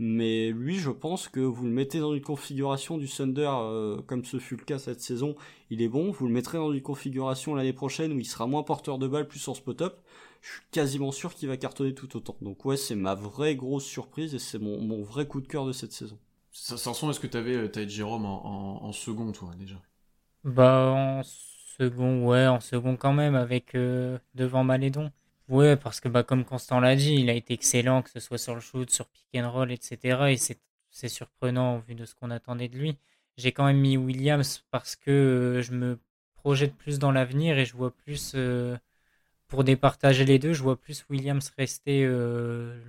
[0.00, 4.24] Mais lui, je pense que vous le mettez dans une configuration du Thunder, euh, comme
[4.24, 5.36] ce fut le cas cette saison,
[5.70, 6.10] il est bon.
[6.10, 9.28] Vous le mettrez dans une configuration l'année prochaine où il sera moins porteur de balle,
[9.28, 10.00] plus en spot-up.
[10.42, 12.36] Je suis quasiment sûr qu'il va cartonner tout autant.
[12.42, 15.64] Donc ouais, c'est ma vraie grosse surprise et c'est mon, mon, vrai coup de cœur
[15.64, 16.18] de cette saison.
[16.54, 19.74] Samson, est-ce que tu avais Ty Jérôme en, en, second, toi, déjà?
[20.44, 25.10] Bah, en second, ouais, en second quand même, avec euh, devant Malédon.
[25.48, 28.38] Ouais, parce que bah, comme Constant l'a dit, il a été excellent, que ce soit
[28.38, 30.30] sur le shoot, sur pick and roll, etc.
[30.30, 32.96] Et c'est surprenant vu de ce qu'on attendait de lui.
[33.36, 35.98] J'ai quand même mis Williams parce que euh, je me
[36.36, 38.76] projette plus dans l'avenir et je vois plus, euh,
[39.48, 42.06] pour départager les deux, je vois plus Williams rester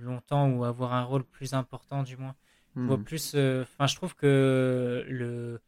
[0.00, 2.36] longtemps ou avoir un rôle plus important du moins.
[2.76, 3.04] Je vois hmm.
[3.04, 5.60] plus, enfin, je trouve que le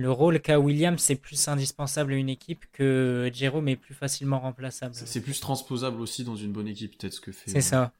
[0.00, 4.40] le rôle qu'a Williams, c'est plus indispensable à une équipe que Jérôme est plus facilement
[4.40, 4.94] remplaçable.
[4.94, 7.50] C'est plus transposable aussi dans une bonne équipe, peut-être ce que fait.
[7.50, 7.92] C'est ça.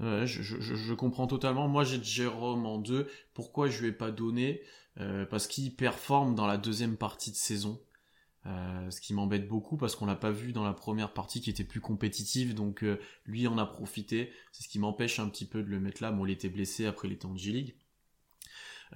[0.00, 1.68] Ouais, je, je, je, comprends totalement.
[1.68, 3.06] Moi, j'ai Jérôme en deux.
[3.32, 4.62] Pourquoi je lui ai pas donné?
[5.00, 7.80] Euh, Parce qu'il performe dans la deuxième partie de saison.
[8.46, 11.48] Euh, ce qui m'embête beaucoup parce qu'on l'a pas vu dans la première partie qui
[11.48, 15.46] était plus compétitive donc euh, lui en a profité c'est ce qui m'empêche un petit
[15.46, 17.74] peu de le mettre là bon il était blessé après il était en G-League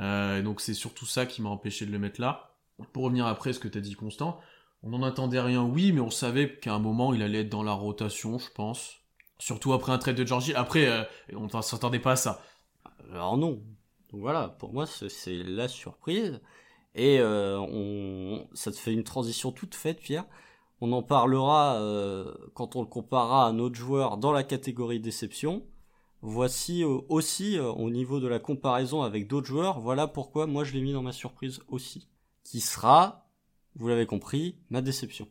[0.00, 2.54] euh, donc c'est surtout ça qui m'a empêché de le mettre là.
[2.92, 4.38] Pour revenir après ce que tu as dit Constant,
[4.82, 7.62] on n'en attendait rien, oui, mais on savait qu'à un moment il allait être dans
[7.62, 8.98] la rotation, je pense.
[9.38, 10.54] Surtout après un trade de Georgie.
[10.54, 12.42] Après, on s'attendait pas à ça.
[13.12, 13.62] Alors non.
[14.10, 16.40] Donc voilà, pour moi c'est la surprise.
[16.94, 20.24] Et euh, on, ça te fait une transition toute faite, Pierre.
[20.80, 25.00] On en parlera euh, quand on le comparera à un autre joueur dans la catégorie
[25.00, 25.64] déception.
[26.20, 30.64] Voici euh, aussi, euh, au niveau de la comparaison avec d'autres joueurs, voilà pourquoi moi
[30.64, 32.08] je l'ai mis dans ma surprise aussi.
[32.44, 33.28] Qui sera,
[33.74, 35.28] vous l'avez compris, ma déception.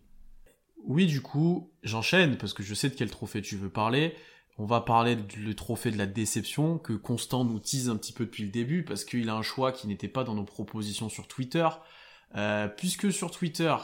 [0.85, 4.15] Oui, du coup, j'enchaîne, parce que je sais de quel trophée tu veux parler.
[4.59, 8.25] On va parler du trophée de la déception, que Constant nous tease un petit peu
[8.25, 11.27] depuis le début, parce qu'il a un choix qui n'était pas dans nos propositions sur
[11.27, 11.67] Twitter.
[12.35, 13.75] Euh, puisque sur Twitter,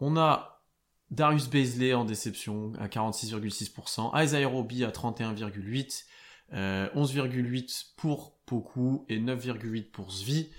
[0.00, 0.62] on a
[1.10, 6.04] Darius Baisley en déception à 46,6%, Isaiah Roby à 31,8%,
[6.52, 10.50] 11,8 euh, pour Poku et 9,8 pour Zvi.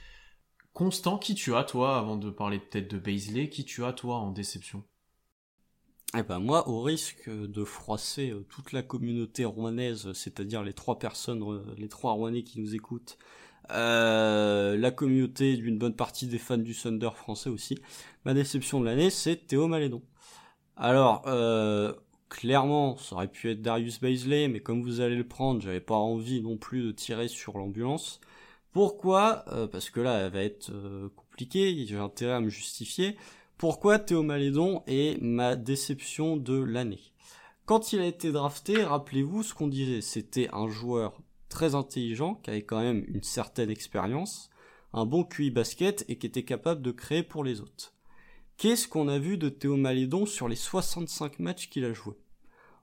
[0.73, 4.17] Constant, qui tu as toi, avant de parler peut-être de Baisley, qui tu as toi
[4.17, 4.83] en déception?
[6.19, 10.99] Eh ben moi, au risque de froisser euh, toute la communauté rouennaise, c'est-à-dire les trois
[10.99, 13.17] personnes, euh, les trois rouennais qui nous écoutent,
[13.69, 17.77] la communauté d'une bonne partie des fans du Thunder français aussi,
[18.25, 20.01] ma déception de l'année, c'est Théo Malédon.
[20.77, 21.93] Alors, euh,
[22.29, 25.95] clairement, ça aurait pu être Darius Baisley, mais comme vous allez le prendre, j'avais pas
[25.95, 28.19] envie non plus de tirer sur l'ambulance.
[28.73, 29.45] Pourquoi?
[29.53, 33.17] Euh, Parce que là, elle va être euh, compliquée, j'ai intérêt à me justifier.
[33.57, 37.13] Pourquoi Théo Malédon est ma déception de l'année?
[37.65, 42.49] Quand il a été drafté, rappelez-vous ce qu'on disait, c'était un joueur très intelligent, qui
[42.49, 44.49] avait quand même une certaine expérience,
[44.91, 47.93] un bon QI basket et qui était capable de créer pour les autres.
[48.57, 52.15] Qu'est-ce qu'on a vu de Théo Malédon sur les 65 matchs qu'il a joué?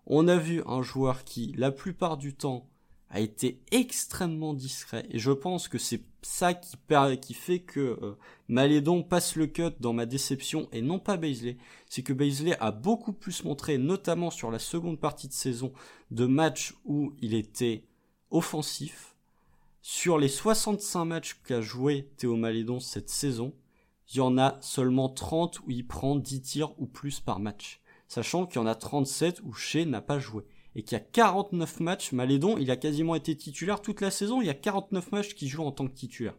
[0.06, 2.66] On a vu un joueur qui, la plupart du temps,
[3.12, 5.06] a été extrêmement discret.
[5.10, 6.76] Et je pense que c'est ça qui,
[7.20, 8.16] qui fait que euh,
[8.48, 11.58] Malédon passe le cut dans ma déception et non pas Baisley.
[11.90, 15.72] C'est que Baisley a beaucoup plus montré, notamment sur la seconde partie de saison,
[16.10, 17.84] de matchs où il était
[18.30, 19.14] offensif.
[19.82, 23.52] Sur les 65 matchs qu'a joué Théo Malédon cette saison,
[24.10, 27.82] il y en a seulement 30 où il prend 10 tirs ou plus par match.
[28.08, 30.44] Sachant qu'il y en a 37 où Shea n'a pas joué.
[30.74, 34.40] Et qu'il y a 49 matchs, Malédon, il a quasiment été titulaire toute la saison,
[34.40, 36.34] il y a 49 matchs qu'il joue en tant que titulaire.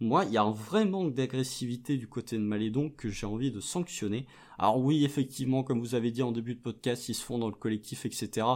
[0.00, 3.50] moi, il y a un vrai manque d'agressivité du côté de Malédon que j'ai envie
[3.50, 4.26] de sanctionner.
[4.58, 7.48] Alors oui, effectivement, comme vous avez dit en début de podcast, ils se font dans
[7.48, 8.46] le collectif, etc.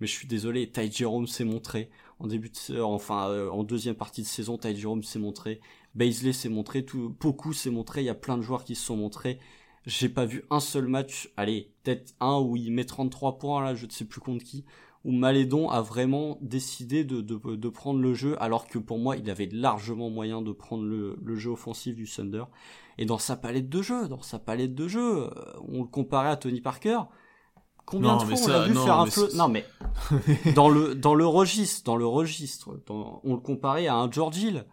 [0.00, 1.90] Mais je suis désolé, Ty Jerome s'est montré
[2.20, 5.60] en début de, enfin euh, en deuxième partie de saison, Ty Jerome s'est montré,
[5.94, 8.02] Baisley s'est montré, tout, beaucoup s'est montré.
[8.02, 9.38] Il y a plein de joueurs qui se sont montrés.
[9.86, 13.74] J'ai pas vu un seul match, allez, peut-être un où il met 33 points là,
[13.74, 14.64] je ne sais plus contre qui,
[15.04, 19.16] où Malédon a vraiment décidé de, de, de, prendre le jeu, alors que pour moi,
[19.16, 22.44] il avait largement moyen de prendre le, le, jeu offensif du Thunder.
[22.96, 25.30] Et dans sa palette de jeu, dans sa palette de jeu, euh,
[25.68, 27.00] on le comparait à Tony Parker.
[27.84, 29.66] Combien de fois on l'a vu faire un flot Non mais
[30.54, 34.64] dans le dans le registre, dans le registre, on le comparait à un George Hill.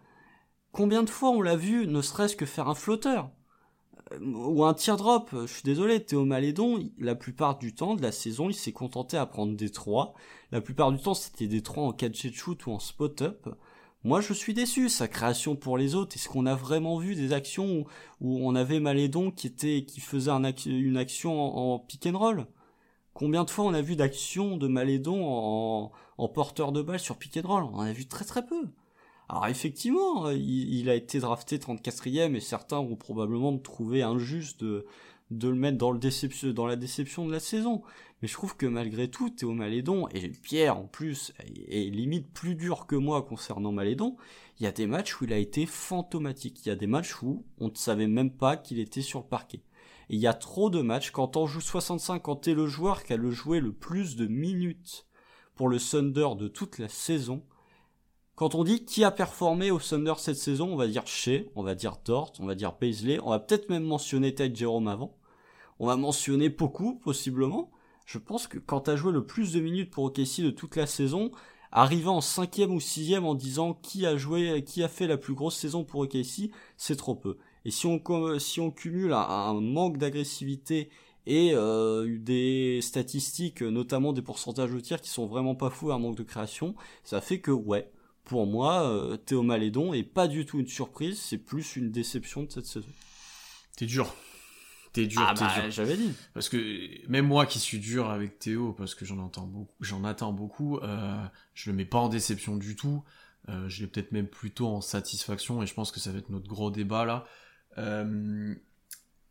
[0.70, 3.28] Combien de fois on l'a vu, ne serait-ce que faire un flotteur?
[4.20, 5.30] Ou un teardrop.
[5.32, 9.16] Je suis désolé, Théo Malédon, la plupart du temps de la saison, il s'est contenté
[9.16, 10.14] à prendre des 3.
[10.50, 13.48] La plupart du temps, c'était des 3 en catch and shoot ou en spot-up.
[14.04, 14.88] Moi, je suis déçu.
[14.88, 17.86] Sa création pour les autres, est-ce qu'on a vraiment vu des actions
[18.20, 20.32] où, on avait Malédon qui était, qui faisait
[20.66, 22.46] une action en, pick and roll?
[23.14, 27.16] Combien de fois on a vu d'actions de Malédon en, en porteur de balle sur
[27.16, 27.64] pick and roll?
[27.72, 28.68] On a vu très très peu.
[29.28, 34.84] Alors effectivement, il, a été drafté 34e et certains vont probablement me trouver injuste de,
[35.30, 37.82] de le mettre dans, le déception, dans la déception de la saison.
[38.20, 41.32] Mais je trouve que malgré tout, Théo Malédon, et Pierre en plus,
[41.68, 44.16] est, limite plus dur que moi concernant Malédon,
[44.60, 46.64] il y a des matchs où il a été fantomatique.
[46.64, 49.26] Il y a des matchs où on ne savait même pas qu'il était sur le
[49.26, 49.62] parquet.
[50.08, 53.02] Et il y a trop de matchs, quand on joue 65, quand t'es le joueur
[53.02, 55.06] qui a le joué le plus de minutes
[55.56, 57.42] pour le Thunder de toute la saison,
[58.34, 61.62] quand on dit qui a performé au Thunder cette saison, on va dire Shea, on
[61.62, 65.14] va dire Dort, on va dire Paisley, on va peut-être même mentionner Ted Jerome avant.
[65.78, 67.70] On va mentionner beaucoup, possiblement.
[68.06, 70.86] Je pense que quand t'as joué le plus de minutes pour OKC de toute la
[70.86, 71.30] saison,
[71.72, 75.34] arriver en cinquième ou sixième en disant qui a joué, qui a fait la plus
[75.34, 77.38] grosse saison pour OKC, c'est trop peu.
[77.64, 80.90] Et si on, cumule un, manque d'agressivité
[81.26, 85.98] et euh, des statistiques, notamment des pourcentages de tirs qui sont vraiment pas fous, un
[85.98, 86.74] manque de création,
[87.04, 87.90] ça fait que ouais,
[88.32, 92.44] pour moi, euh, Théo Malédon est pas du tout une surprise, c'est plus une déception
[92.44, 92.88] de cette saison.
[93.76, 94.14] T'es dur.
[94.94, 96.14] T'es dur, ah bah, j'avais dit.
[96.32, 100.02] Parce que même moi qui suis dur avec Théo, parce que j'en entends beaucoup, j'en
[100.04, 101.22] attends beaucoup, euh,
[101.52, 103.04] je le mets pas en déception du tout.
[103.50, 106.30] Euh, je l'ai peut-être même plutôt en satisfaction, et je pense que ça va être
[106.30, 107.26] notre gros débat là.
[107.76, 108.54] Euh,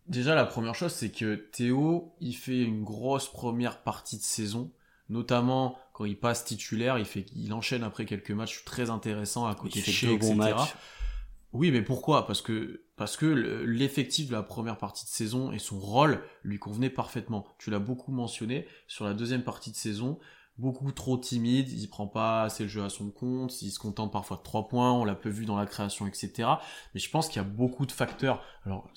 [0.06, 4.72] déjà, la première chose, c'est que Théo, il fait une grosse première partie de saison,
[5.10, 9.54] notamment quand il passe titulaire, il fait, il enchaîne après quelques matchs très intéressants à
[9.54, 10.36] côté de chez, etc.
[11.54, 12.26] Oui, mais pourquoi?
[12.26, 16.58] Parce que parce que l'effectif de la première partie de saison et son rôle lui
[16.58, 17.46] convenait parfaitement.
[17.60, 20.18] Tu l'as beaucoup mentionné sur la deuxième partie de saison,
[20.58, 24.12] beaucoup trop timide, il prend pas assez le jeu à son compte, il se contente
[24.12, 26.50] parfois de trois points, on l'a peu vu dans la création, etc.
[26.96, 28.42] Mais je pense qu'il y a beaucoup de facteurs.
[28.66, 28.90] Alors,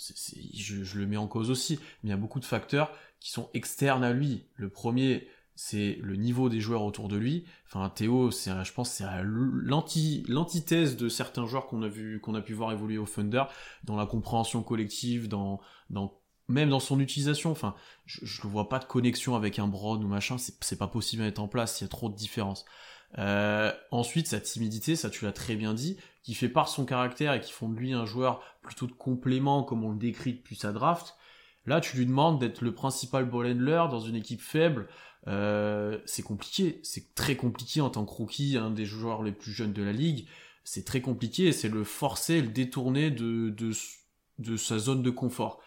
[0.54, 2.90] je, je le mets en cause aussi, mais il y a beaucoup de facteurs
[3.20, 4.46] qui sont externes à lui.
[4.54, 7.44] Le premier, c'est le niveau des joueurs autour de lui.
[7.66, 12.34] Enfin, Théo, c'est, je pense, c'est l'anti, l'antithèse de certains joueurs qu'on a vu, qu'on
[12.34, 13.44] a pu voir évoluer au Thunder,
[13.84, 17.50] dans la compréhension collective, dans, dans, même dans son utilisation.
[17.52, 17.74] Enfin,
[18.04, 20.36] je, ne vois pas de connexion avec un Brown ou machin.
[20.38, 21.80] C'est, pas possible à mettre en place.
[21.80, 22.64] Il y a trop de différences.
[23.18, 27.32] Euh, ensuite, sa timidité, ça tu l'as très bien dit, qui fait part son caractère
[27.32, 30.56] et qui font de lui un joueur plutôt de complément, comme on le décrit depuis
[30.56, 31.16] sa draft.
[31.66, 34.88] Là, tu lui demandes d'être le principal ball handler dans une équipe faible.
[35.26, 39.52] Euh, c'est compliqué, c'est très compliqué en tant que rookie, un des joueurs les plus
[39.52, 40.26] jeunes de la ligue.
[40.64, 43.72] C'est très compliqué, c'est le forcer, le détourner de, de,
[44.38, 45.60] de sa zone de confort.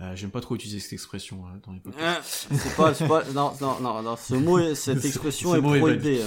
[0.00, 2.48] Euh, J'aime pas trop utiliser cette expression hein, dans les podcasts.
[2.50, 6.22] c'est pas, pas, non, non, non, non, ce mot, cette expression est prohibée.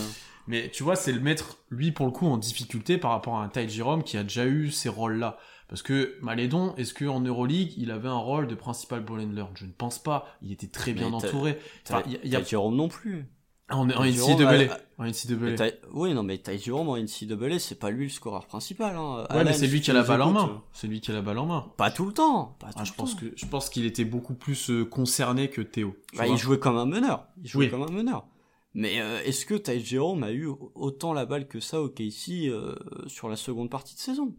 [0.48, 3.43] Mais tu vois, c'est le mettre, lui, pour le coup, en difficulté par rapport à
[3.43, 5.38] un Ty Jerome qui a déjà eu ces rôles-là.
[5.68, 9.46] Parce que Malédon, est-ce qu'en Euroleague, il avait un rôle de principal ball handler?
[9.56, 10.28] Je ne pense pas.
[10.41, 11.58] Il était très bien entouré.
[11.88, 13.26] Enfin, il y a, Jérôme non plus.
[13.72, 14.78] En, en NCAA.
[15.00, 15.72] En NCAA.
[15.92, 18.96] Oui, non, mais Ty Jerome en NCAA, c'est pas lui le scoreur principal.
[18.96, 19.26] Hein.
[19.32, 20.62] Ouais, mais c'est lui qui a la balle en main.
[20.72, 21.72] C'est lui qui a la balle en main.
[21.78, 22.55] Pas tout le temps.
[22.59, 25.96] Pas ah, je, pense que, je pense qu'il était beaucoup plus euh, concerné que Théo.
[26.16, 27.26] Bah, il jouait comme un meneur.
[27.42, 28.28] Il jouait comme un meneur.
[28.76, 32.50] Mais euh, est-ce que Ty Jerome a eu autant la balle que ça au KC
[32.50, 32.76] euh,
[33.08, 34.36] sur la seconde partie de saison?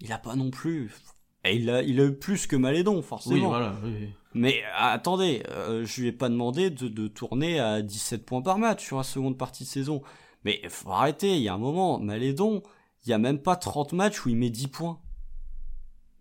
[0.00, 0.94] Il a pas non plus.
[1.44, 3.34] Et il a, il a eu plus que Malédon, forcément.
[3.34, 3.76] Oui, voilà.
[3.84, 4.08] Oui.
[4.32, 8.58] Mais attendez, euh, je lui ai pas demandé de, de, tourner à 17 points par
[8.58, 10.02] match sur la seconde partie de saison.
[10.44, 12.62] Mais faut arrêter, il y a un moment, Malédon,
[13.04, 15.00] il y a même pas 30 matchs où il met 10 points.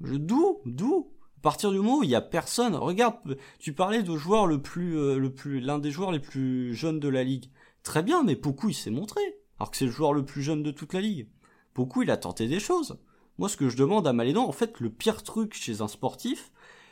[0.02, 0.60] D'où?
[0.66, 1.10] D'où?
[1.44, 4.98] Partir du moment où il y a personne, regarde, tu parlais de joueur le plus,
[4.98, 7.52] euh, le plus, l'un des joueurs les plus jeunes de la ligue.
[7.84, 9.22] Très bien, mais beaucoup il s'est montré.
[9.60, 11.28] Alors que c'est le joueur le plus jeune de toute la ligue.
[11.76, 12.98] Beaucoup il a tenté des choses.
[13.38, 16.52] Moi, ce que je demande à Malédon, en fait, le pire truc chez un sportif,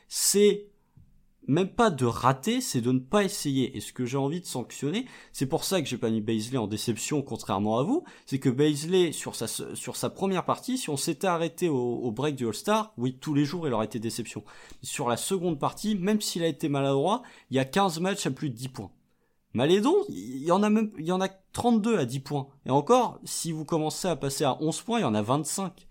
[0.09, 0.67] c'est
[1.47, 3.75] même pas de rater, c'est de ne pas essayer.
[3.75, 6.57] Et ce que j'ai envie de sanctionner, c'est pour ça que j'ai pas mis Baisley
[6.57, 10.89] en déception, contrairement à vous, c'est que Baisley, sur sa, sur sa première partie, si
[10.89, 14.43] on s'était arrêté au, break du All-Star, oui, tous les jours, il aurait été déception.
[14.83, 18.31] Sur la seconde partie, même s'il a été maladroit, il y a 15 matchs à
[18.31, 18.91] plus de 10 points.
[19.53, 22.47] Malédon, il y en a même, il y en a 32 à 10 points.
[22.65, 25.87] Et encore, si vous commencez à passer à 11 points, il y en a 25.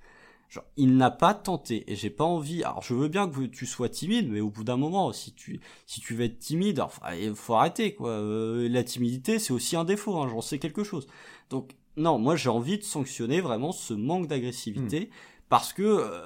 [0.50, 2.64] Genre, il n'a pas tenté et j'ai pas envie.
[2.64, 5.60] Alors, je veux bien que tu sois timide, mais au bout d'un moment, si tu
[5.86, 6.82] si tu veux être timide,
[7.16, 8.10] il faut arrêter quoi.
[8.10, 10.16] Euh, la timidité, c'est aussi un défaut.
[10.18, 11.06] Hein, J'en sais quelque chose.
[11.50, 15.08] Donc, non, moi j'ai envie de sanctionner vraiment ce manque d'agressivité hmm.
[15.48, 16.20] parce que euh,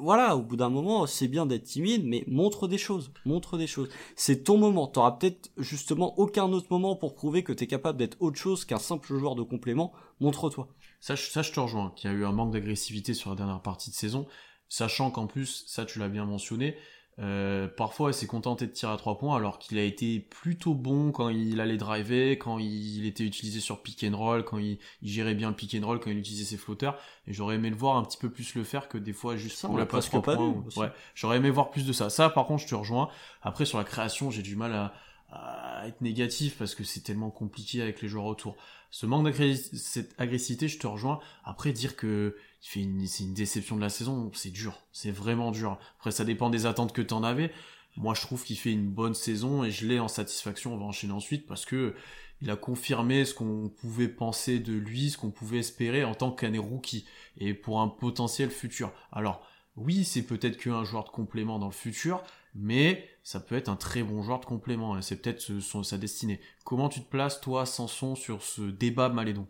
[0.00, 3.66] voilà, au bout d'un moment, c'est bien d'être timide, mais montre des choses, montre des
[3.66, 3.88] choses.
[4.16, 4.88] C'est ton moment.
[4.88, 8.78] T'auras peut-être justement aucun autre moment pour prouver que t'es capable d'être autre chose qu'un
[8.78, 9.92] simple joueur de complément.
[10.20, 10.68] Montre-toi.
[11.00, 13.62] Ça, ça, je te rejoins, qu'il y a eu un manque d'agressivité sur la dernière
[13.62, 14.26] partie de saison,
[14.68, 16.76] sachant qu'en plus, ça tu l'as bien mentionné,
[17.18, 20.74] euh, parfois il s'est contenté de tirer à 3 points alors qu'il a été plutôt
[20.74, 24.78] bon quand il allait driver, quand il était utilisé sur pick and roll, quand il,
[25.02, 26.98] gérait bien le pick and roll, quand il utilisait ses flotteurs.
[27.26, 29.58] Et j'aurais aimé le voir un petit peu plus le faire que des fois juste
[29.58, 30.64] ça, pour la passe 3 points.
[30.76, 32.08] ouais, j'aurais aimé voir plus de ça.
[32.08, 33.10] Ça par contre je te rejoins.
[33.42, 34.94] Après sur la création j'ai du mal à,
[35.30, 38.56] à être négatif parce que c'est tellement compliqué avec les joueurs autour.
[38.90, 41.20] Ce manque d'agressivité, je te rejoins.
[41.44, 44.82] Après, dire que c'est une déception de la saison, c'est dur.
[44.92, 45.78] C'est vraiment dur.
[45.98, 47.52] Après, ça dépend des attentes que tu en avais.
[47.96, 50.74] Moi, je trouve qu'il fait une bonne saison et je l'ai en satisfaction.
[50.74, 51.94] On va enchaîner ensuite parce que
[52.42, 56.32] il a confirmé ce qu'on pouvait penser de lui, ce qu'on pouvait espérer en tant
[56.32, 57.04] qu'année rookie
[57.36, 58.92] et pour un potentiel futur.
[59.12, 59.46] Alors,
[59.76, 62.22] oui, c'est peut-être qu'un joueur de complément dans le futur,
[62.54, 65.02] mais ça peut être un très bon joueur de complément, hein.
[65.02, 66.40] c'est peut-être sa destinée.
[66.64, 69.46] Comment tu te places, toi, Sanson, sur ce débat Malédon?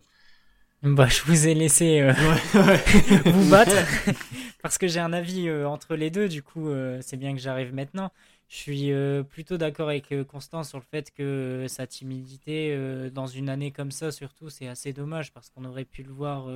[0.83, 2.13] Bah, je vous ai laissé euh,
[3.25, 3.73] vous battre
[4.63, 6.29] parce que j'ai un avis euh, entre les deux.
[6.29, 8.13] Du coup, euh, c'est bien que j'arrive maintenant.
[8.51, 8.93] Je suis
[9.31, 12.77] plutôt d'accord avec Constant sur le fait que sa timidité
[13.15, 16.49] dans une année comme ça, surtout, c'est assez dommage parce qu'on aurait pu le voir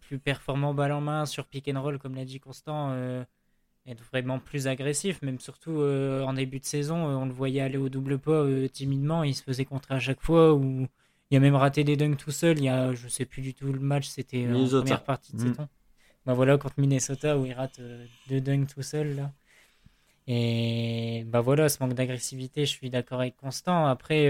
[0.00, 2.96] plus performant balle en main sur pick and roll, comme l'a dit Constant
[3.86, 7.60] être vraiment plus agressif, même surtout euh, en début de saison, euh, on le voyait
[7.60, 10.86] aller au double pas euh, timidement, il se faisait contrer à chaque fois, ou
[11.30, 13.54] il a même raté des dunks tout seul, il y a, je sais plus du
[13.54, 15.48] tout le match, c'était en première partie de mmh.
[15.48, 15.68] saison.
[16.24, 17.80] Bah voilà, contre Minnesota, où il rate
[18.28, 19.32] deux dunks tout seul, là.
[20.28, 23.86] Et bah voilà, ce manque d'agressivité, je suis d'accord avec Constant.
[23.86, 24.28] Après,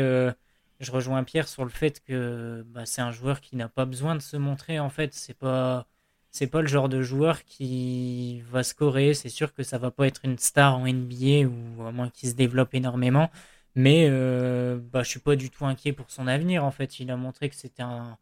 [0.80, 4.14] je rejoins Pierre sur le fait que bah, c'est un joueur qui n'a pas besoin
[4.14, 5.86] de se montrer, en fait, c'est pas
[6.32, 9.12] c'est pas le genre de joueur qui va scorer.
[9.12, 12.30] C'est sûr que ça va pas être une star en NBA ou à moins qu'il
[12.30, 13.30] se développe énormément.
[13.74, 16.64] Mais euh, bah, je suis pas du tout inquiet pour son avenir.
[16.64, 18.18] En fait, il a montré que c'était un,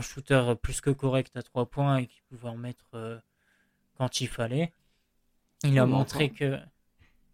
[0.00, 3.18] shooter plus que correct à trois points et qu'il pouvait en mettre euh,
[3.98, 4.72] quand il fallait.
[5.62, 6.58] Il a montré que.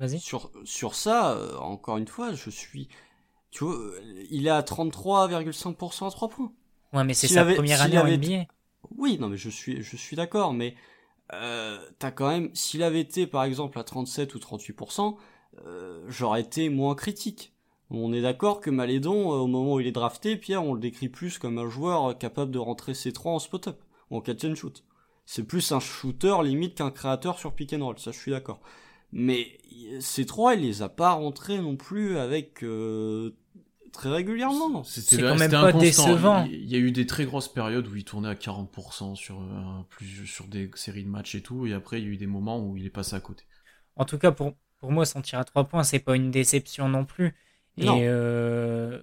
[0.01, 0.19] Vas-y.
[0.19, 2.89] Sur, sur ça, euh, encore une fois, je suis.
[3.53, 3.77] Tu vois,
[4.31, 6.53] il est à 33,5% à 3 points.
[6.93, 8.47] Ouais, mais c'est sa première année en NBA.
[8.97, 10.75] Oui, non, mais je suis, je suis d'accord, mais
[11.33, 15.17] euh, t'as quand même, s'il avait été par exemple à 37 ou 38%,
[15.65, 17.53] euh, j'aurais été moins critique.
[17.91, 20.81] On est d'accord que Malédon, euh, au moment où il est drafté, Pierre, on le
[20.81, 23.81] décrit plus comme un joueur capable de rentrer ses trois en spot-up,
[24.11, 24.85] en catch and shoot.
[25.25, 28.61] C'est plus un shooter limite qu'un créateur sur pick and roll, ça je suis d'accord.
[29.13, 29.59] Mais
[30.01, 33.31] ces trois, il les a pas rentrés non plus avec euh,
[33.93, 34.85] très régulièrement.
[34.85, 36.45] C'était quand même pas décevant.
[36.45, 39.83] Il y a eu des très grosses périodes où il tournait à 40% sur euh,
[39.89, 42.27] plus sur des séries de matchs et tout, et après il y a eu des
[42.27, 43.45] moments où il est passé à côté.
[43.97, 46.89] En tout cas, pour pour moi, son tir à 3 points, c'est pas une déception
[46.89, 47.35] non plus.
[47.79, 49.03] Et euh,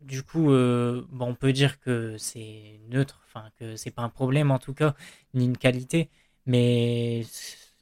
[0.00, 4.08] du coup, euh, bon, on peut dire que c'est neutre, enfin que c'est pas un
[4.08, 4.94] problème en tout cas,
[5.34, 6.10] ni une qualité,
[6.46, 7.26] mais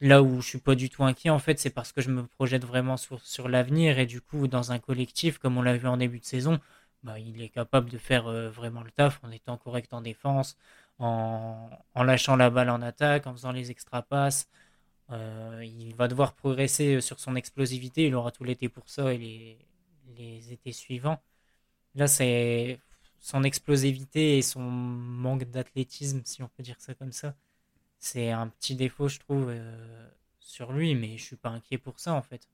[0.04, 2.26] Là où je suis pas du tout inquiet, en fait, c'est parce que je me
[2.26, 5.96] projette vraiment sur, l'avenir et du coup, dans un collectif, comme on l'a vu en
[5.96, 6.60] début de saison,
[7.02, 10.58] bah, il est capable de faire euh, vraiment le taf en étant correct en défense,
[10.98, 14.46] en, lâchant la balle en attaque, en faisant les extra passes.
[15.10, 19.18] Euh, il va devoir progresser sur son explosivité, il aura tout l'été pour ça et
[19.18, 19.58] les,
[20.18, 21.20] les étés suivants.
[21.94, 22.80] Là, c'est
[23.20, 27.34] son explosivité et son manque d'athlétisme, si on peut dire ça comme ça,
[28.04, 30.08] c'est un petit défaut, je trouve, euh,
[30.38, 32.48] sur lui, mais je suis pas inquiet pour ça, en fait.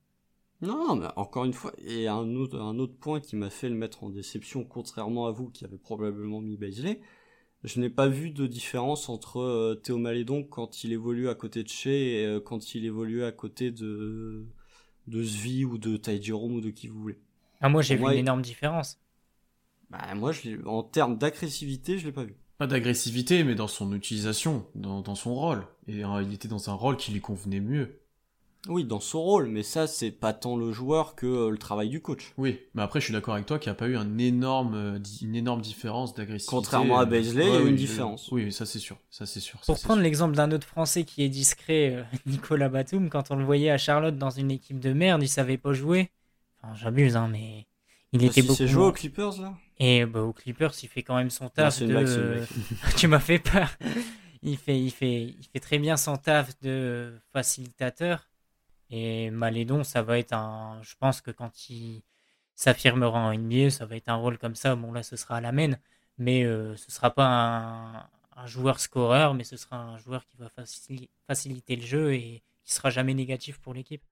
[0.61, 3.75] Non, mais encore une fois, et un autre, un autre point qui m'a fait le
[3.75, 7.01] mettre en déception, contrairement à vous qui avez probablement mis Baisley,
[7.63, 11.63] je n'ai pas vu de différence entre euh, Théo Malédon quand il évolue à côté
[11.63, 14.45] de Shea et euh, quand il évolue à côté de,
[15.07, 17.19] de Zvi ou de Jerome ou de qui vous voulez.
[17.59, 18.99] Ah, moi j'ai vu une énorme différence.
[19.89, 22.35] Bah, moi, je en termes d'agressivité, je l'ai pas vu.
[22.61, 25.65] Pas d'agressivité, mais dans son utilisation, dans, dans son rôle.
[25.87, 28.01] Et euh, il était dans un rôle qui lui convenait mieux.
[28.69, 31.89] Oui, dans son rôle, mais ça, c'est pas tant le joueur que euh, le travail
[31.89, 32.31] du coach.
[32.37, 34.75] Oui, mais après, je suis d'accord avec toi qu'il n'y a pas eu un énorme,
[34.75, 36.55] euh, une énorme différence d'agressivité.
[36.55, 38.31] Contrairement à Beasley, il y a eu une différence.
[38.31, 39.57] Oui, ça c'est sûr, ça c'est sûr.
[39.63, 43.35] ça, Pour prendre l'exemple d'un autre Français qui est discret, euh, Nicolas Batum, quand on
[43.35, 46.11] le voyait à Charlotte dans une équipe de merde, il savait pas jouer.
[46.61, 47.65] Enfin, j'abuse, hein, mais
[48.11, 48.57] il Bah, était si beaucoup.
[48.57, 49.57] c'est joué aux Clippers, là?
[49.83, 51.87] Et bah, aux Clippers, il fait quand même son taf de.
[51.87, 52.47] blague.
[52.97, 53.69] tu m'as fait peur.
[54.43, 58.29] Il fait, il fait, il fait très bien son taf de facilitateur.
[58.89, 60.79] Et Malédon, ça va être un.
[60.83, 62.03] Je pense que quand il
[62.55, 64.75] s'affirmera en NBA, ça va être un rôle comme ça.
[64.75, 65.71] Bon, là, ce sera à la main,
[66.17, 70.37] mais euh, ce sera pas un, un joueur scoreur, mais ce sera un joueur qui
[70.37, 74.03] va facili- faciliter le jeu et qui sera jamais négatif pour l'équipe.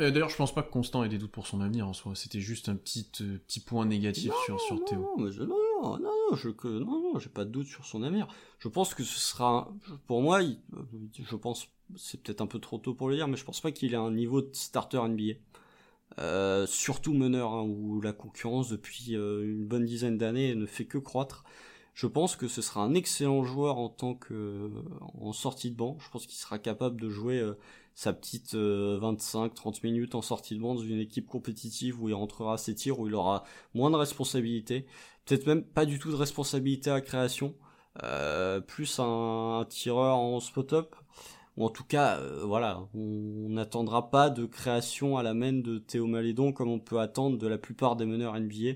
[0.00, 2.12] Euh, D'ailleurs, je pense pas que Constant ait des doutes pour son avenir en soi.
[2.14, 5.00] C'était juste un petit, euh, petit point négatif sur, sur non, Théo.
[5.00, 6.00] Non, mais je- non, non, non,
[6.30, 8.28] non, je, que, non, non, j'ai pas de doute sur son avenir.
[8.58, 9.72] Je pense que ce sera,
[10.06, 10.82] pour moi, il- euh,
[11.22, 13.72] je pense, c'est peut-être un peu trop tôt pour le dire, mais je pense pas
[13.72, 15.34] qu'il ait un niveau de starter NBA.
[16.20, 20.98] Euh, surtout meneur, hein, où la concurrence depuis une bonne dizaine d'années ne fait que
[20.98, 21.44] croître.
[21.92, 24.70] Je pense que ce sera un excellent joueur en tant que
[25.20, 25.96] en sortie de banc.
[26.00, 27.42] Je pense qu'il sera capable de jouer
[27.94, 32.58] sa petite 25-30 minutes en sortie de banc dans une équipe compétitive où il rentrera
[32.58, 33.44] ses tirs, où il aura
[33.74, 34.86] moins de responsabilités,
[35.24, 37.54] peut-être même pas du tout de responsabilité à création,
[38.02, 40.94] euh, plus un, un tireur en spot-up,
[41.56, 45.78] ou en tout cas, euh, voilà, on n'attendra pas de création à la main de
[45.78, 48.72] Théo Malédon comme on peut attendre de la plupart des meneurs NBA.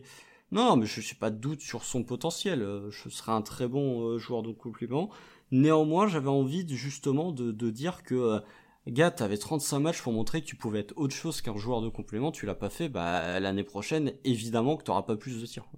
[0.52, 2.62] Non, mais je n'ai pas de doute sur son potentiel.
[2.62, 5.10] Euh, Je serai un très bon euh, joueur de complément.
[5.50, 8.40] Néanmoins, j'avais envie de, justement de, de dire que euh,
[8.88, 11.88] Gars, t'avais 35 matchs pour montrer que tu pouvais être autre chose qu'un joueur de
[11.88, 15.68] complément, tu l'as pas fait, bah l'année prochaine, évidemment que t'auras pas plus de tirs.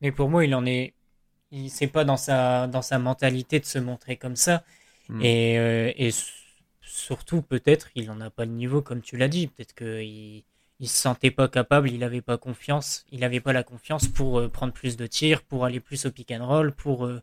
[0.00, 0.94] Mais pour moi, il en est.
[1.52, 4.64] Il c'est pas dans sa dans sa mentalité de se montrer comme ça.
[5.08, 5.20] Hmm.
[5.24, 6.32] Et, euh, et s-
[6.82, 9.48] surtout, peut-être, il en a pas le niveau, comme tu l'as dit.
[9.48, 10.44] Peut-être qu'il
[10.80, 14.38] il se sentait pas capable, il avait pas confiance, il avait pas la confiance pour
[14.40, 17.22] euh, prendre plus de tirs, pour aller plus au pick and roll, pour euh,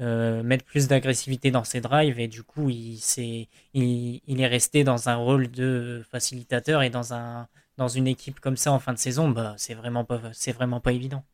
[0.00, 2.18] euh, mettre plus d'agressivité dans ses drives.
[2.20, 6.90] Et du coup, il, s'est- il, il est resté dans un rôle de facilitateur et
[6.90, 10.20] dans un dans une équipe comme ça en fin de saison, bah c'est vraiment pas
[10.54, 11.24] vraiment pas évident.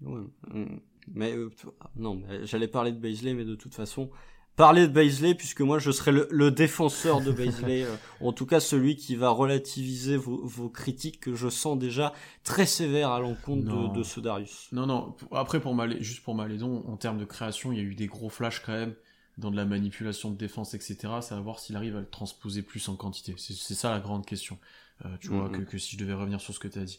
[0.00, 0.20] Ouais,
[0.52, 0.78] mm.
[1.08, 1.50] mais euh,
[1.96, 4.10] non, mais j'allais parler de Baisley, mais de toute façon,
[4.58, 8.44] parler de Baisley, puisque moi je serai le, le défenseur de Baisley, euh, en tout
[8.44, 12.12] cas celui qui va relativiser vos, vos critiques que je sens déjà
[12.44, 14.68] très sévères à l'encontre de, de ce Darius.
[14.72, 15.16] Non, non.
[15.32, 18.06] Après, pour Malé, juste pour Malédon, en termes de création, il y a eu des
[18.08, 18.94] gros flashs quand même
[19.38, 20.96] dans de la manipulation de défense, etc.
[21.20, 23.34] C'est à voir s'il arrive à le transposer plus en quantité.
[23.38, 24.58] C'est ça la grande question.
[25.06, 25.64] Euh, tu vois, Mhm.
[25.64, 26.98] que, que si je devais revenir sur ce que tu as dit.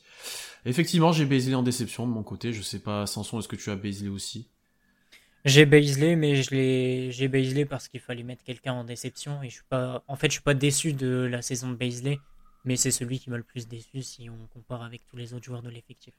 [0.65, 2.53] Effectivement, j'ai Baisley en déception de mon côté.
[2.53, 4.47] Je sais pas, Sanson, est-ce que tu as Baisley aussi?
[5.49, 9.41] J'ai Baisley, mais je l'ai, j'ai Baisley parce qu'il fallait mettre quelqu'un en déception.
[9.43, 12.19] Et je suis pas, en fait, je suis pas déçu de la saison de Baisley,
[12.65, 15.45] mais c'est celui qui m'a le plus déçu si on compare avec tous les autres
[15.45, 16.13] joueurs de l'effectif.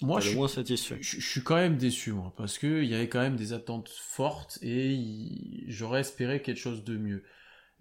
[0.00, 0.98] Moi, je le suis, moins satisfait.
[1.00, 3.52] je, je suis quand même déçu, moi, parce que il y avait quand même des
[3.52, 7.24] attentes fortes et il- j'aurais espéré quelque chose de mieux.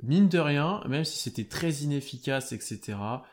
[0.04, 3.26] Mine de rien, même si c'était très inefficace, etc.,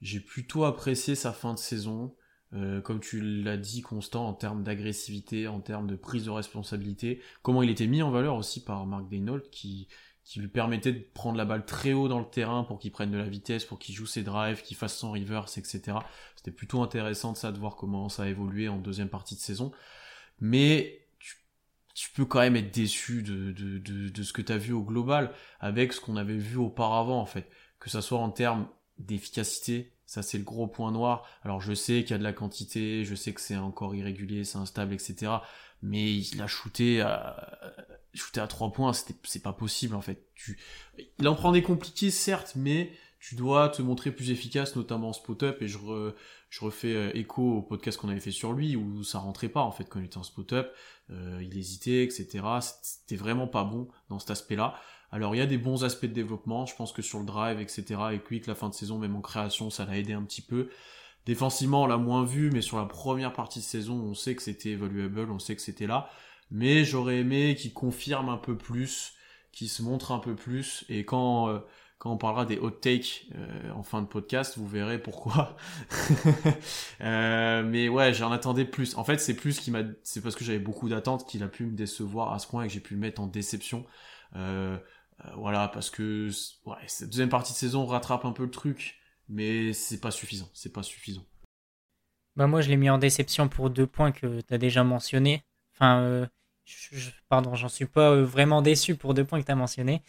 [0.00, 2.14] j'ai plutôt apprécié sa fin de saison.
[2.54, 7.20] Euh, comme tu l'as dit, Constant, en termes d'agressivité, en termes de prise de responsabilité,
[7.42, 9.88] comment il était mis en valeur aussi par Mark Daynault, qui,
[10.24, 13.10] qui lui permettait de prendre la balle très haut dans le terrain pour qu'il prenne
[13.10, 15.98] de la vitesse, pour qu'il joue ses drives, qu'il fasse son reverse, etc.
[16.36, 19.40] C'était plutôt intéressant de ça, de voir comment ça a évolué en deuxième partie de
[19.40, 19.72] saison.
[20.40, 21.36] Mais tu,
[21.94, 24.72] tu peux quand même être déçu de, de, de, de ce que tu as vu
[24.72, 27.50] au global, avec ce qu'on avait vu auparavant, en fait.
[27.78, 28.68] Que ça soit en termes
[28.98, 31.28] d'efficacité, ça c'est le gros point noir.
[31.42, 34.42] Alors je sais qu'il y a de la quantité, je sais que c'est encore irrégulier,
[34.42, 35.32] c'est instable, etc.
[35.82, 37.74] Mais il a shooté à,
[38.14, 40.26] shooté à 3 points, c'est pas possible en fait.
[40.34, 40.58] Tu,
[41.18, 42.90] il en prend des compliqués certes, mais
[43.20, 45.78] tu dois te montrer plus efficace, notamment en spot-up, et je,
[46.48, 49.60] je refais euh, écho au podcast qu'on avait fait sur lui, où ça rentrait pas
[49.60, 50.72] en fait quand il était en spot-up,
[51.10, 52.44] euh, il hésitait, etc.
[52.80, 54.80] C'était vraiment pas bon dans cet aspect-là.
[55.10, 57.60] Alors il y a des bons aspects de développement, je pense que sur le drive,
[57.60, 57.84] etc.
[58.12, 60.68] et Quick, la fin de saison, même en création, ça l'a aidé un petit peu.
[61.26, 64.42] Défensivement, on l'a moins vu, mais sur la première partie de saison, on sait que
[64.42, 66.08] c'était evaluable, on sait que c'était là.
[66.50, 69.14] Mais j'aurais aimé qu'il confirme un peu plus,
[69.52, 71.48] qu'il se montre un peu plus, et quand...
[71.48, 71.58] euh,
[71.98, 75.56] quand on parlera des hot takes euh, en fin de podcast, vous verrez pourquoi.
[77.00, 78.96] Euh, mais ouais, j'en attendais plus.
[78.96, 81.64] En fait, c'est plus qui m'a, c'est parce que j'avais beaucoup d'attentes qu'il a pu
[81.64, 83.84] me décevoir à ce point et que j'ai pu le mettre en déception.
[85.24, 86.30] Euh, voilà, parce que
[86.66, 88.96] ouais, cette deuxième partie de saison rattrape un peu le truc,
[89.28, 90.48] mais c'est pas suffisant.
[90.54, 91.24] C'est pas suffisant.
[92.36, 95.42] Bah moi, je l'ai mis en déception pour deux points que tu as déjà mentionnés.
[95.74, 96.26] Enfin, euh,
[96.64, 100.02] je- pardon, j'en suis pas euh, vraiment déçu pour deux points que tu as mentionnés.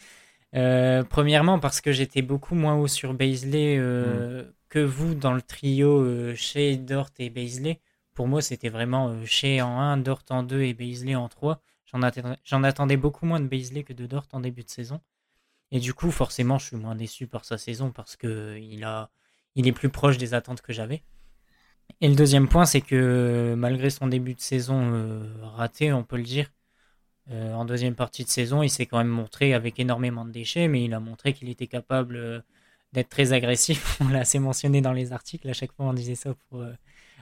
[0.54, 5.42] Euh, premièrement, parce que j'étais beaucoup moins haut sur Baisley euh, que vous dans le
[5.42, 7.80] trio Shea, Dort et Baisley.
[8.14, 11.60] Pour moi, c'était vraiment Shea en 1, Dort en 2 et Baisley en 3.
[11.92, 15.00] J'en attendais, beaucoup moins de Baisley que de Dort en début de saison.
[15.72, 19.72] Et du coup, forcément, je suis moins déçu par sa saison parce que il, est
[19.72, 21.02] plus proche des attentes que j'avais.
[22.00, 26.16] Et le deuxième point, c'est que malgré son début de saison euh, raté, on peut
[26.16, 26.52] le dire,
[27.30, 30.68] euh, en deuxième partie de saison, il s'est quand même montré avec énormément de déchets,
[30.68, 32.40] mais il a montré qu'il était capable euh,
[32.92, 33.98] d'être très agressif.
[34.00, 36.64] On l'a assez mentionné dans les articles, à chaque fois on disait ça pour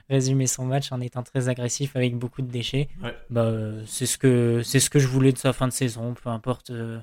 [0.09, 2.89] résumer son match en étant très agressif avec beaucoup de déchets.
[3.03, 3.15] Ouais.
[3.29, 3.53] Bah,
[3.87, 6.71] c'est ce que c'est ce que je voulais de sa fin de saison, peu importe
[6.71, 6.99] euh,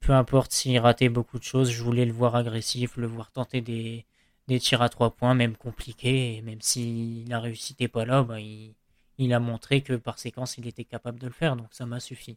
[0.00, 3.60] peu importe s'il ratait beaucoup de choses, je voulais le voir agressif, le voir tenter
[3.60, 4.06] des,
[4.48, 8.22] des tirs à trois points, même compliqués, et même si la réussite n'est pas là,
[8.22, 8.74] bah, il,
[9.18, 12.00] il a montré que par séquence il était capable de le faire, donc ça m'a
[12.00, 12.36] suffi.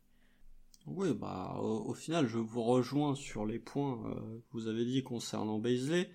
[0.87, 4.85] Oui, bah, au, au final, je vous rejoins sur les points euh, que vous avez
[4.85, 6.09] dit concernant Baisley.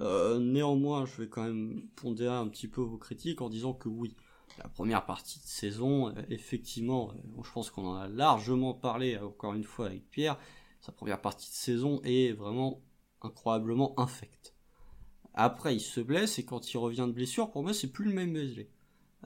[0.00, 3.88] Euh, néanmoins, je vais quand même pondérer un petit peu vos critiques en disant que
[3.88, 4.14] oui,
[4.58, 9.18] la première partie de saison, euh, effectivement, euh, je pense qu'on en a largement parlé
[9.18, 10.38] encore une fois avec Pierre,
[10.80, 12.80] sa première partie de saison est vraiment
[13.20, 14.54] incroyablement infecte.
[15.34, 18.12] Après, il se blesse et quand il revient de blessure, pour moi, c'est plus le
[18.12, 18.36] même.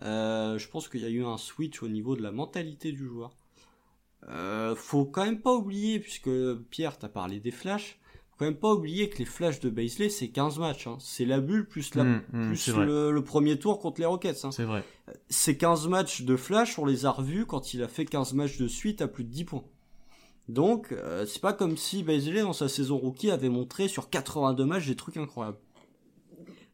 [0.02, 3.06] Euh, je pense qu'il y a eu un switch au niveau de la mentalité du
[3.06, 3.34] joueur.
[4.76, 7.98] Faut quand même pas oublier, puisque Pierre t'a parlé des flashs,
[8.36, 10.86] faut quand même pas oublier que les flashs de Baisley c'est 15 matchs.
[10.86, 10.98] Hein.
[11.00, 14.44] C'est la bulle plus, la, Mm, mm, plus le, le premier tour contre les Rockets.
[14.44, 14.52] Hein.
[14.52, 14.84] C'est vrai.
[15.30, 18.58] Ces 15 matchs de flash, on les a revus quand il a fait 15 matchs
[18.58, 19.64] de suite à plus de 10 points.
[20.48, 24.64] Donc, euh, c'est pas comme si Baisley dans sa saison rookie avait montré sur 82
[24.64, 25.58] matchs des trucs incroyables.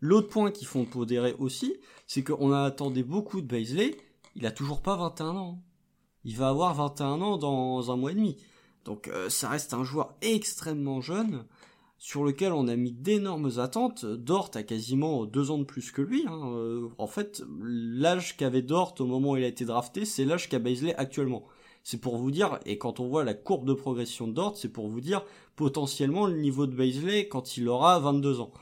[0.01, 1.76] L'autre point qu'il faut pondérer aussi,
[2.06, 3.97] c'est qu'on a attendu beaucoup de Baisley,
[4.34, 5.62] il a toujours pas 21 ans.
[6.24, 8.36] Il va avoir 21 ans dans un mois et demi.
[8.84, 11.44] Donc euh, ça reste un joueur extrêmement jeune,
[11.98, 14.04] sur lequel on a mis d'énormes attentes.
[14.04, 16.24] Dort a quasiment deux ans de plus que lui.
[16.26, 16.52] hein.
[16.54, 20.48] Euh, en fait, l'âge qu'avait Dort au moment où il a été drafté, c'est l'âge
[20.48, 21.44] qu'a Baisley actuellement.
[21.84, 24.68] C'est pour vous dire, et quand on voit la courbe de progression de Dort, c'est
[24.68, 25.24] pour vous dire
[25.56, 28.52] potentiellement le niveau de Baisley quand il aura 22 ans.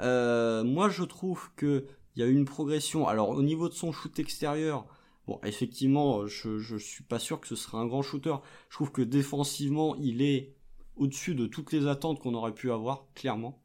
[0.00, 1.84] Euh, moi, je trouve que
[2.14, 3.06] il y a une progression.
[3.06, 4.86] Alors, au niveau de son shoot extérieur,
[5.26, 8.36] bon, effectivement, je, je suis pas sûr que ce sera un grand shooter.
[8.68, 10.54] Je trouve que défensivement, il est
[10.96, 13.62] au-dessus de toutes les attentes qu'on aurait pu avoir, clairement.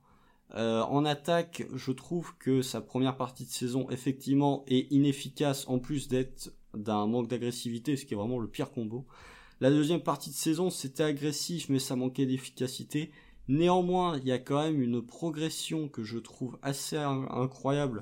[0.56, 5.80] Euh, en attaque, je trouve que sa première partie de saison, effectivement, est inefficace en
[5.80, 9.06] plus d'être d'un manque d'agressivité, ce qui est vraiment le pire combo.
[9.62, 13.12] La deuxième partie de saison, c'était agressif, mais ça manquait d'efficacité.
[13.48, 18.02] Néanmoins, il y a quand même une progression que je trouve assez in- incroyable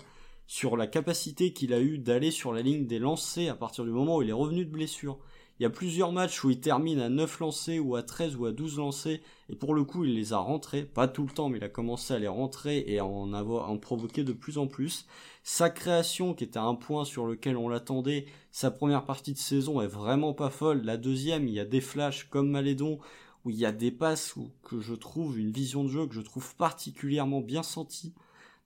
[0.50, 3.92] sur la capacité qu'il a eu d'aller sur la ligne des lancers à partir du
[3.92, 5.20] moment où il est revenu de blessure.
[5.60, 8.48] Il y a plusieurs matchs où il termine à 9 lancers ou à 13 ou
[8.48, 9.20] à 12 lancers
[9.50, 11.70] et pour le coup il les a rentrés, pas tout le temps mais il a
[11.70, 15.06] commencé à les rentrer et à en avoir à en provoquer de plus en plus.
[15.44, 19.82] Sa création qui était un point sur lequel on l'attendait, sa première partie de saison
[19.82, 20.82] est vraiment pas folle.
[20.84, 22.98] La deuxième, il y a des flashs comme Malédon
[23.46, 26.16] où il y a des passes où, que je trouve une vision de jeu que
[26.16, 28.16] je trouve particulièrement bien sentie.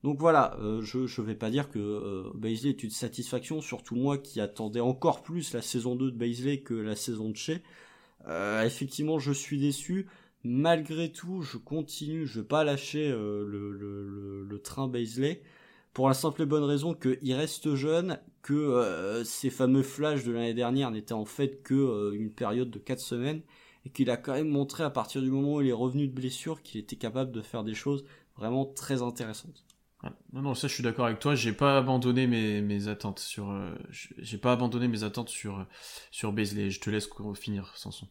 [0.04, 3.96] Donc voilà, euh, je je vais pas dire que euh, Baisley est une satisfaction, surtout
[3.96, 7.60] moi qui attendais encore plus la saison 2 de Baisley que la saison de Shea.
[8.28, 10.08] Euh, effectivement, je suis déçu.
[10.44, 15.42] Malgré tout, je continue, je vais pas lâcher euh, le, train Baisley
[15.94, 20.32] pour la simple et bonne raison qu'il reste jeune, que euh, ces fameux flashs de
[20.32, 23.42] l'année dernière n'étaient en fait que une période de 4 semaines
[23.86, 26.14] et qu'il a quand même montré à partir du moment où il est revenu de
[26.14, 28.06] blessure qu'il était capable de faire des choses
[28.38, 29.66] vraiment très intéressantes.
[30.34, 31.36] Non, non, ça je suis d'accord avec toi.
[31.36, 33.50] J'ai pas abandonné mes, mes attentes sur.
[33.52, 33.74] euh,
[34.18, 35.66] j'ai pas abandonné mes attentes sur
[36.12, 36.70] sur Baisley.
[36.72, 38.08] Je te laisse finir, Sanson.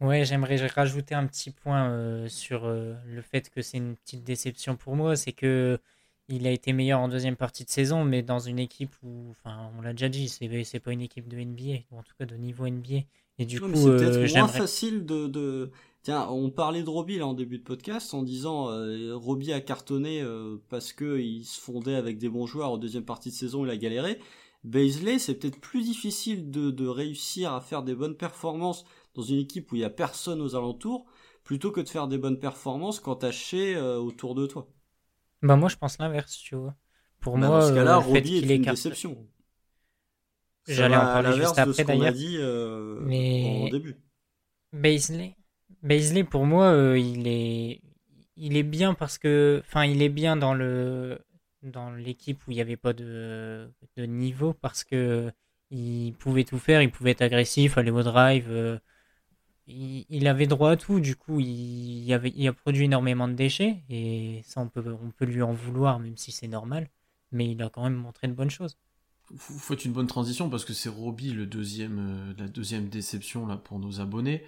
[0.00, 4.24] Ouais, j'aimerais rajouter un petit point euh, sur euh, le fait que c'est une petite
[4.24, 5.78] déception pour moi, c'est que
[6.28, 9.70] il a été meilleur en deuxième partie de saison, mais dans une équipe où, enfin,
[9.78, 12.26] on l'a déjà dit, c'est c'est pas une équipe de NBA, ou en tout cas
[12.26, 12.98] de niveau NBA.
[13.38, 15.70] Et du Non, coup, c'est euh, peut-être moins facile de, de...
[16.02, 19.60] Tiens, on parlait de Roby là en début de podcast en disant euh, Roby a
[19.60, 23.34] cartonné euh, parce que il se fondait avec des bons joueurs en deuxième partie de
[23.34, 24.18] saison, il a galéré.
[24.64, 28.84] Baisley, c'est peut-être plus difficile de, de réussir à faire des bonnes performances
[29.14, 31.06] dans une équipe où il y a personne aux alentours,
[31.44, 34.68] plutôt que de faire des bonnes performances quand t'as Shea euh, autour de toi.
[35.42, 36.74] Bah moi, je pense l'inverse, tu vois.
[37.20, 39.28] Pour Bah, moi, dans ce cas-là, euh, est une déception.
[40.66, 42.12] J'allais en parler juste après, d'ailleurs.
[42.12, 42.38] dit
[43.02, 43.96] Mais- en début.
[44.72, 45.36] Baisley,
[45.82, 47.80] Baisley pour moi, euh, il est,
[48.36, 51.18] il est bien parce que, enfin, il est bien dans le,
[51.62, 55.32] dans l'équipe où il n'y avait pas de, de niveau parce que
[55.70, 58.46] il pouvait tout faire, il pouvait être agressif, aller au drive.
[58.50, 58.78] euh,
[59.66, 63.34] il, avait droit à tout, du coup, il, il avait, il a produit énormément de
[63.34, 66.88] déchets, et ça, on peut, on peut lui en vouloir, même si c'est normal.
[67.30, 68.76] Mais il a quand même montré de bonnes choses.
[69.30, 73.46] Vous faites une bonne transition parce que c'est Roby le deuxième, euh, la deuxième déception
[73.46, 74.44] là pour nos abonnés.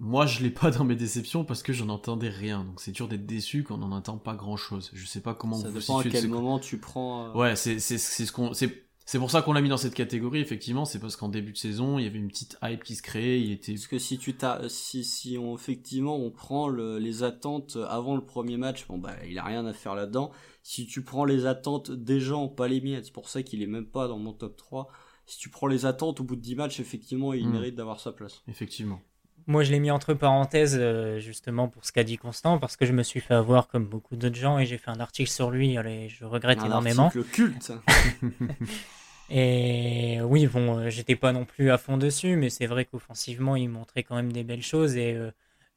[0.00, 2.64] Moi, je l'ai pas dans mes déceptions parce que j'en entendais rien.
[2.64, 4.90] Donc c'est dur d'être déçu quand on n'en entend pas grand chose.
[4.92, 7.28] Je sais pas comment Ça vous dépend à quel moment tu prends.
[7.28, 9.78] euh, Ouais, c'est c'est c'est ce qu'on c'est c'est pour ça qu'on l'a mis dans
[9.78, 12.84] cette catégorie effectivement, c'est parce qu'en début de saison, il y avait une petite hype
[12.84, 16.30] qui se créait, il était Parce que si tu t'as, si, si on, effectivement, on
[16.30, 19.94] prend le- les attentes avant le premier match, bon, bah, il a rien à faire
[19.94, 20.30] là-dedans.
[20.62, 23.66] Si tu prends les attentes des gens, pas les miennes, c'est pour ça qu'il est
[23.66, 24.88] même pas dans mon top 3.
[25.24, 27.52] Si tu prends les attentes au bout de 10 matchs, effectivement, il Mm.
[27.52, 28.42] mérite d'avoir sa place.
[28.46, 29.00] effectivement.
[29.48, 32.84] Moi, je l'ai mis entre parenthèses, euh, justement, pour ce qu'a dit Constant, parce que
[32.86, 35.50] je me suis fait avoir comme beaucoup d'autres gens, et j'ai fait un article sur
[35.50, 37.06] lui, allez, je regrette Un énormément.
[37.06, 37.72] article culte.
[39.30, 43.56] Et oui, bon, euh, j'étais pas non plus à fond dessus, mais c'est vrai qu'offensivement,
[43.56, 44.96] il montrait quand même des belles choses.
[44.96, 45.30] Et euh,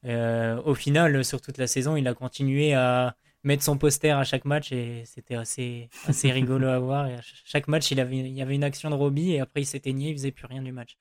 [0.05, 4.23] euh, au final, sur toute la saison, il a continué à mettre son poster à
[4.23, 7.07] chaque match et c'était assez, assez rigolo à voir.
[7.07, 9.41] Et à ch- chaque match, il, avait, il y avait une action de Roby et
[9.41, 10.95] après il s'éteignait, il faisait plus rien du match.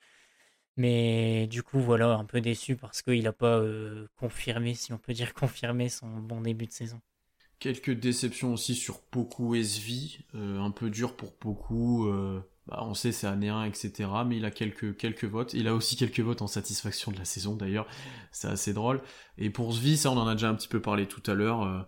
[0.77, 4.99] Mais du coup, voilà, un peu déçu parce qu'il n'a pas euh, confirmé, si on
[4.99, 7.01] peut dire confirmé, son bon début de saison.
[7.59, 12.07] Quelques déceptions aussi sur Poku SV, euh, un peu dur pour Poku.
[12.07, 14.25] euh, bah, on sait c'est année 1, etc.
[14.25, 15.53] Mais il a quelques, quelques votes.
[15.53, 17.87] Il a aussi quelques votes en satisfaction de la saison d'ailleurs.
[18.33, 19.03] C'est assez drôle.
[19.37, 21.63] Et pour Svi, ça on en a déjà un petit peu parlé tout à l'heure.
[21.63, 21.83] euh,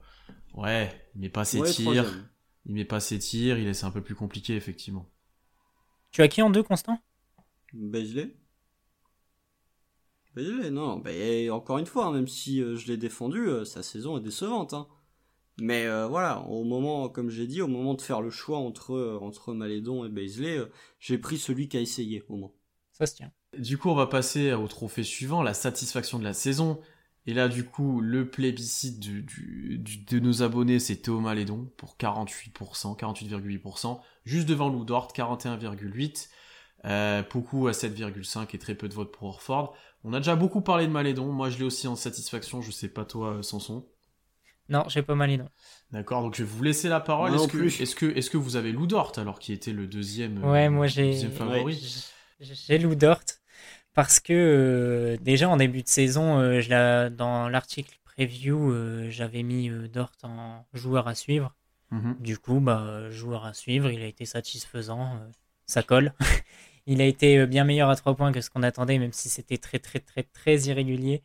[0.54, 2.04] ouais, il met pas ses Ouais, tirs.
[2.04, 2.28] troisième.
[2.66, 3.58] Il met pas ses tirs.
[3.58, 5.08] Il est un peu plus compliqué effectivement.
[6.12, 7.00] Tu as qui en deux, Constant?
[7.74, 8.34] Beasley
[10.34, 13.64] Beasley, non, bah, et encore une fois, hein, même si euh, je l'ai défendu, euh,
[13.64, 14.72] sa saison est décevante.
[14.72, 14.88] hein.
[15.60, 18.94] Mais euh, voilà, au moment, comme j'ai dit, au moment de faire le choix entre,
[18.94, 20.66] euh, entre Malédon et Beasley, euh,
[20.98, 22.52] j'ai pris celui qui a essayé, au moins.
[22.92, 23.32] Ça se tient.
[23.58, 26.80] Du coup, on va passer au trophée suivant, la satisfaction de la saison.
[27.26, 31.70] Et là, du coup, le plébiscite du, du- du- de nos abonnés, c'est Théo Malédon
[31.76, 34.00] pour 48%, 48,8%.
[34.24, 36.28] Juste devant Lou Dort, 41,8%.
[36.84, 39.76] Euh, Poku à 7,5% et très peu de votes pour Orford.
[40.04, 41.32] On a déjà beaucoup parlé de Malédon.
[41.32, 42.60] Moi, je l'ai aussi en satisfaction.
[42.60, 43.86] Je sais pas toi, euh, Sanson.
[44.68, 45.44] Non, j'ai pas mal aidé.
[45.90, 47.34] D'accord, donc je vais vous laisser la parole.
[47.34, 47.80] Est-ce non que, plus.
[47.80, 50.68] est-ce que, est-ce que vous avez Lou Dort alors qui était le deuxième, euh, Ouais,
[50.68, 51.74] moi j'ai deuxième favori?
[52.40, 53.20] j'ai- j'ai Lou Dort
[53.92, 59.10] parce que euh, déjà en début de saison, euh, je l'ai- dans l'article preview, euh,
[59.10, 61.54] j'avais mis euh, Dort en joueur à suivre.
[61.90, 62.16] Mhm.
[62.20, 65.28] Du coup, bah, joueur à suivre, il a été satisfaisant, euh,
[65.66, 66.14] ça colle.
[66.86, 69.28] Il a été euh, bien meilleur à 3 points que ce qu'on attendait, même si
[69.28, 71.22] c'était très très très très irrégulier.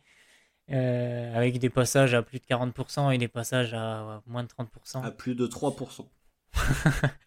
[0.70, 5.02] euh, avec des passages à plus de 40% et des passages à moins de 30%.
[5.02, 6.08] À plus de 3%.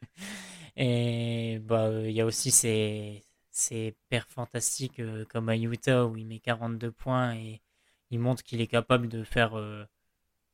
[0.75, 6.17] Et bah, il y a aussi ces, ces perfs fantastiques euh, comme à Utah où
[6.17, 7.61] il met 42 points et
[8.09, 9.85] il montre qu'il est capable de faire euh,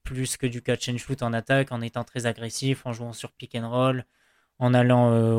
[0.03, 3.31] plus que du catch and shoot en attaque en étant très agressif, en jouant sur
[3.33, 4.05] pick and roll,
[4.59, 5.33] en allant euh,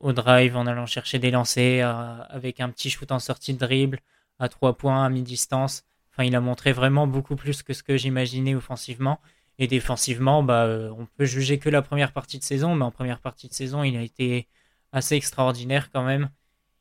[0.00, 3.58] au, drive, en allant chercher des lancers à- avec un petit shoot en sortie de
[3.58, 4.00] dribble
[4.38, 5.84] à 3 points à mi-distance.
[6.12, 9.20] Enfin, il a montré vraiment beaucoup plus que ce que j'imaginais offensivement.
[9.58, 12.90] Et défensivement, bah, euh, on peut juger que la première partie de saison, mais en
[12.90, 14.48] première partie de saison, il a été
[14.92, 16.30] assez extraordinaire quand même.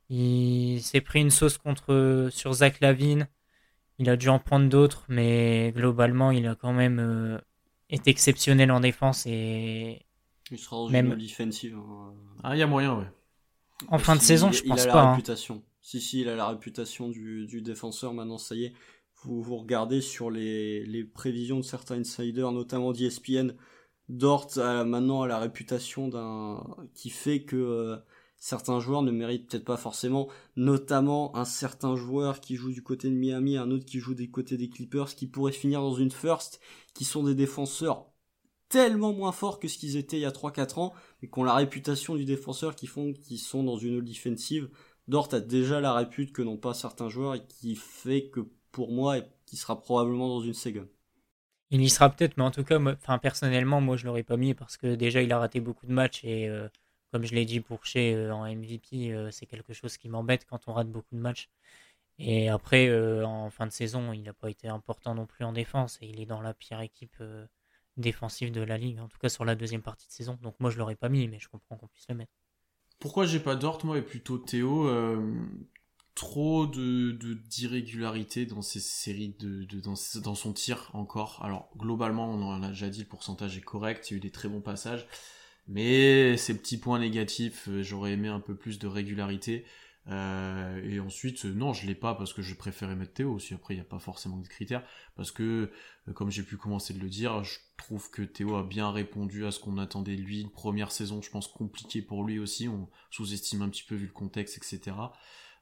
[0.10, 3.28] Il s'est pris une sauce contre sur Zach Lavine.
[4.00, 7.38] Il a dû en prendre d'autres, mais globalement, il a quand même euh,
[7.90, 10.06] été exceptionnel en défense et
[10.52, 11.76] Il sera dans Même- une défensive.
[11.78, 12.14] hein.
[12.44, 13.06] Ah, il y a moyen, ouais.
[13.90, 15.02] en fin de saison, il- je il pense a la pas.
[15.04, 15.12] hein.
[15.12, 15.64] réputation.
[15.82, 18.14] Si, si, il a la réputation du, du défenseur.
[18.14, 18.74] Maintenant, ça y est.
[19.24, 23.54] Vous, vous regardez sur les, les prévisions de certains insiders, notamment d'ESPN.
[24.08, 26.64] Dort a maintenant a la réputation d'un
[26.96, 27.98] qui fait que euh,
[28.38, 33.10] certains joueurs ne méritent peut-être pas forcément, notamment un certain joueur qui joue du côté
[33.10, 36.12] de Miami, un autre qui joue des côtés des Clippers, qui pourrait finir dans une
[36.12, 36.60] first,
[36.94, 38.08] qui sont des défenseurs
[38.70, 41.44] tellement moins forts que ce qu'ils étaient il y a 3-4 ans, et qui ont
[41.44, 44.70] la réputation du défenseur qui font qu'ils sont dans une defensive.
[45.08, 48.42] Dort a déjà la répute que n'ont pas certains joueurs et qui fait que
[48.72, 50.84] pour moi, qui sera probablement dans une Sega.
[51.72, 52.80] Il y sera peut-être, mais en tout cas,
[53.20, 56.24] personnellement, moi, je l'aurais pas mis parce que déjà, il a raté beaucoup de matchs
[56.24, 56.68] et euh,
[57.12, 60.46] comme je l'ai dit pour chez euh, en MVP, euh, c'est quelque chose qui m'embête
[60.46, 61.50] quand on rate beaucoup de matchs.
[62.18, 62.94] Et après,
[63.24, 66.20] en fin de saison, il n'a pas été important non plus en défense et il
[66.20, 67.16] est dans la pire équipe
[68.00, 70.38] défensive de la ligue, en tout cas sur la deuxième partie de saison.
[70.42, 72.34] Donc moi, je l'aurais pas mis, mais je comprends qu'on puisse le mettre.
[73.00, 75.34] Pourquoi j'ai pas Dort, moi, et plutôt Théo euh,
[76.16, 77.12] Trop de
[77.50, 81.40] d'irrégularité dans ces séries, de- dans, dans son tir encore?
[81.44, 84.20] Alors, globalement, on en a déjà dit, le pourcentage est correct, il y a eu
[84.22, 85.08] des très bons passages.
[85.68, 89.66] Mais ces petits points négatifs, euh, j'aurais aimé un peu plus de régularité.
[90.10, 93.54] Euh, et ensuite, euh, non, je l'ai pas parce que je préférais mettre Théo aussi.
[93.54, 94.84] Après, il n'y a pas forcément de critères.
[95.16, 95.72] Parce que,
[96.08, 99.46] euh, comme j'ai pu commencer de le dire, je trouve que Théo a bien répondu
[99.46, 100.42] à ce qu'on attendait de lui.
[100.42, 102.68] Une première saison, je pense, compliquée pour lui aussi.
[102.68, 104.96] On sous-estime un petit peu vu le contexte, etc.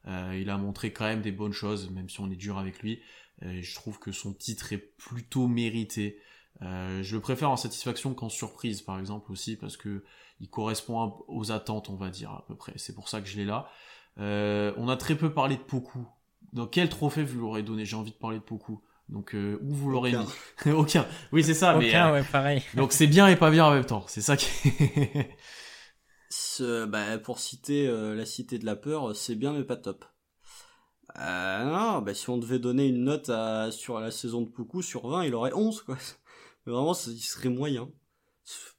[0.06, 3.02] Il a montré quand même des bonnes choses, même si on est dur avec lui.
[3.42, 6.18] Et je trouve que son titre est plutôt mérité.
[6.62, 10.02] Je le préfère en satisfaction qu'en surprise, par exemple, aussi, parce que
[10.40, 12.72] il correspond aux attentes, on va dire, à peu près.
[12.76, 13.68] C'est pour ça que je l'ai là.
[14.18, 16.06] Euh, on a très peu parlé de Poku.
[16.52, 18.80] Dans quel trophée vous l'aurez donné J'ai envie de parler de Poku.
[19.08, 20.26] Donc euh, où vous l'aurez mis
[20.72, 21.06] Aucun.
[21.32, 21.76] Oui, c'est ça.
[21.76, 22.62] Aucun, mais, ouais, pareil.
[22.74, 24.04] donc c'est bien et pas bien en même temps.
[24.06, 24.48] C'est ça qui.
[26.30, 30.04] Ce, bah, pour citer euh, la cité de la peur, c'est bien mais pas top.
[31.18, 34.82] Euh, non, bah, si on devait donner une note à, sur la saison de Poku
[34.82, 35.96] sur 20, il aurait 11 quoi.
[36.66, 37.88] Mais vraiment, il serait moyen.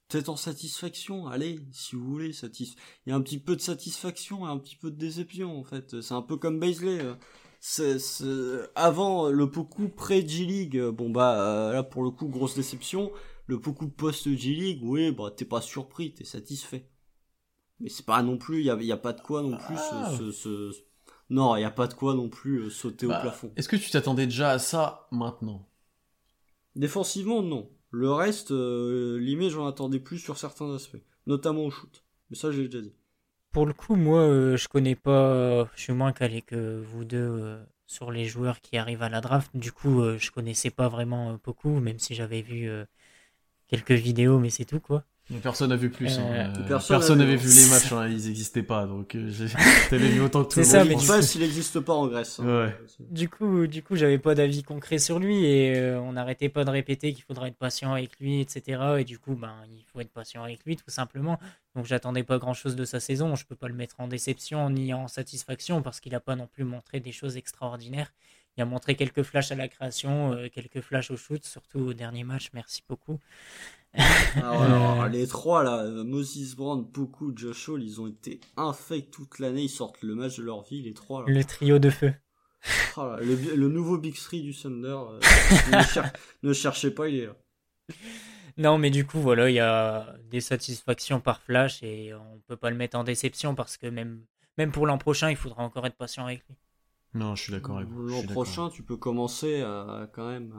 [0.10, 2.76] Peut-être en satisfaction, allez, si vous voulez, satis...
[3.06, 5.64] il y a un petit peu de satisfaction et un petit peu de déception en
[5.64, 6.02] fait.
[6.02, 7.00] C'est un peu comme Baisley.
[7.60, 7.98] C'est,
[8.76, 13.12] Avant le Poku pré G-League, bon bah euh, là pour le coup grosse déception.
[13.46, 16.90] Le Poku post G-League, oui, bah t'es pas surpris, t'es satisfait.
[17.80, 19.76] Mais c'est pas non plus, il y a, y a, pas de quoi non plus
[19.78, 20.12] Ah.
[20.18, 20.82] se, se, se-
[21.30, 23.52] Non, il y a pas de quoi non plus euh, sauter Bah, au plafond.
[23.56, 25.68] Est-ce que tu t'attendais déjà à ça maintenant?
[26.76, 27.70] Défensivement, non.
[27.92, 32.04] Le reste, euh, limite, j'en attendais plus sur certains aspects, notamment au shoot.
[32.30, 32.94] Mais ça, j'ai déjà dit.
[33.52, 35.70] Pour le coup, moi, euh, je connais pas.
[35.76, 39.22] Je suis moins calé que vous deux euh, sur les joueurs qui arrivent à la
[39.22, 39.56] draft.
[39.56, 42.86] Du coup, euh, je connaissais pas vraiment euh, beaucoup, même si j'avais vu euh,
[43.68, 45.06] quelques vidéos, mais c'est tout, quoi.
[45.44, 46.18] Personne n'a vu plus.
[46.20, 47.50] Euh, personne personne n'a n'avait vu.
[47.50, 48.88] les matchs, hein, ils n'existaient pas.
[48.88, 49.32] Donc euh,
[49.92, 50.88] t'avais vu autant que tout C'est le ça, monde.
[50.88, 51.06] mais je pense.
[51.08, 52.40] face, il n'existe pas en Grèce.
[52.40, 52.46] hein.
[52.66, 52.76] Ouais.
[53.12, 56.66] Du coup, du coup, j'avais pas d'avis concret sur lui et euh, on n'arrêtait pas
[56.66, 58.82] de répéter qu'il faudrait être patient avec lui, etc.
[59.00, 61.40] Et du coup, ben, il faut être patient avec lui, tout simplement.
[61.76, 63.36] Donc, j'attendais pas grand-chose de sa saison.
[63.36, 66.48] Je peux pas le mettre en déception ni en satisfaction parce qu'il a pas non
[66.48, 68.12] plus montré des choses extraordinaires.
[68.60, 71.94] Il a montré quelques flashs à la création, euh, quelques flashs au shoot, surtout au
[71.94, 72.50] dernier match.
[72.54, 73.18] Merci beaucoup.
[74.36, 79.40] Alors, alors, les trois là, Moses Brown, Poku, Josh Hall, ils ont été infects toute
[79.40, 79.62] l'année.
[79.62, 81.22] Ils sortent le match de leur vie, les trois.
[81.22, 81.28] Là.
[81.30, 82.14] Le trio de feu.
[82.98, 84.88] Oh là, le, le nouveau Big Three du Thunder.
[85.10, 85.20] euh,
[85.78, 86.12] ne, cher-
[86.44, 87.36] ne cherchez pas, il est là.
[88.58, 92.58] Non, mais du coup, voilà, il y a des satisfactions par flash et on peut
[92.58, 94.26] pas le mettre en déception parce que même,
[94.58, 96.58] même pour l'an prochain, il faudra encore être patient avec lui.
[97.14, 98.08] Non, je suis d'accord avec vous.
[98.08, 100.54] L'an prochain, tu peux commencer à, quand même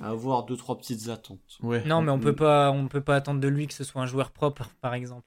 [0.00, 1.58] à, à avoir deux trois petites attentes.
[1.62, 1.84] Ouais.
[1.86, 4.06] Non, mais on peut pas, on peut pas attendre de lui que ce soit un
[4.06, 5.24] joueur propre, par exemple.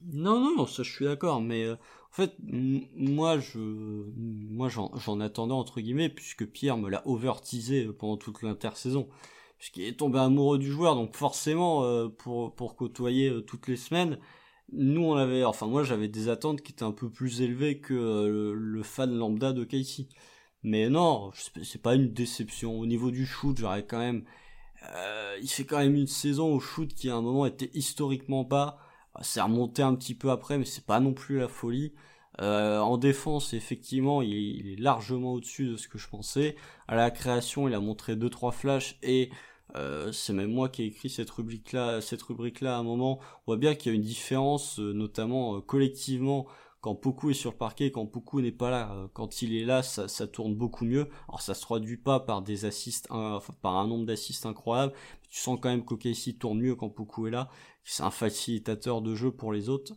[0.00, 4.94] Non, non, non, ça je suis d'accord, mais euh, en fait, moi, je, moi, j'en,
[4.96, 9.08] j'en attendais entre guillemets, puisque Pierre me l'a over-teasé euh, pendant toute l'intersaison,
[9.58, 13.76] puisqu'il est tombé amoureux du joueur, donc forcément, euh, pour pour côtoyer euh, toutes les
[13.76, 14.18] semaines,
[14.72, 17.94] nous on avait, enfin moi j'avais des attentes qui étaient un peu plus élevées que
[17.94, 20.06] euh, le, fan lambda de Casey.
[20.62, 21.30] Mais non,
[21.62, 22.78] c'est pas une déception.
[22.78, 24.24] Au niveau du shoot, j'aurais quand même,
[24.94, 28.44] euh, il fait quand même une saison au shoot qui à un moment était historiquement
[28.44, 28.78] bas.
[29.14, 31.94] Ah, C'est remonté un petit peu après, mais c'est pas non plus la folie.
[32.40, 36.56] Euh, en défense, effectivement, il, il est largement au-dessus de ce que je pensais.
[36.88, 39.30] À la création, il a montré deux trois flashs et
[39.76, 43.20] euh, c'est même moi qui ai écrit cette rubrique-là, cette rubrique-là à un moment.
[43.40, 46.46] On voit bien qu'il y a une différence, euh, notamment euh, collectivement,
[46.80, 49.08] quand Poku est sur le parquet, et quand Poku n'est pas là.
[49.12, 51.08] Quand il est là, ça, tourne beaucoup mieux.
[51.28, 54.92] Alors ça se traduit pas par des assists, par un nombre d'assists incroyable.
[55.28, 57.50] Tu sens quand même qu'OKC tourne mieux quand Poku est là.
[57.84, 59.94] C'est un facilitateur de jeu pour les autres.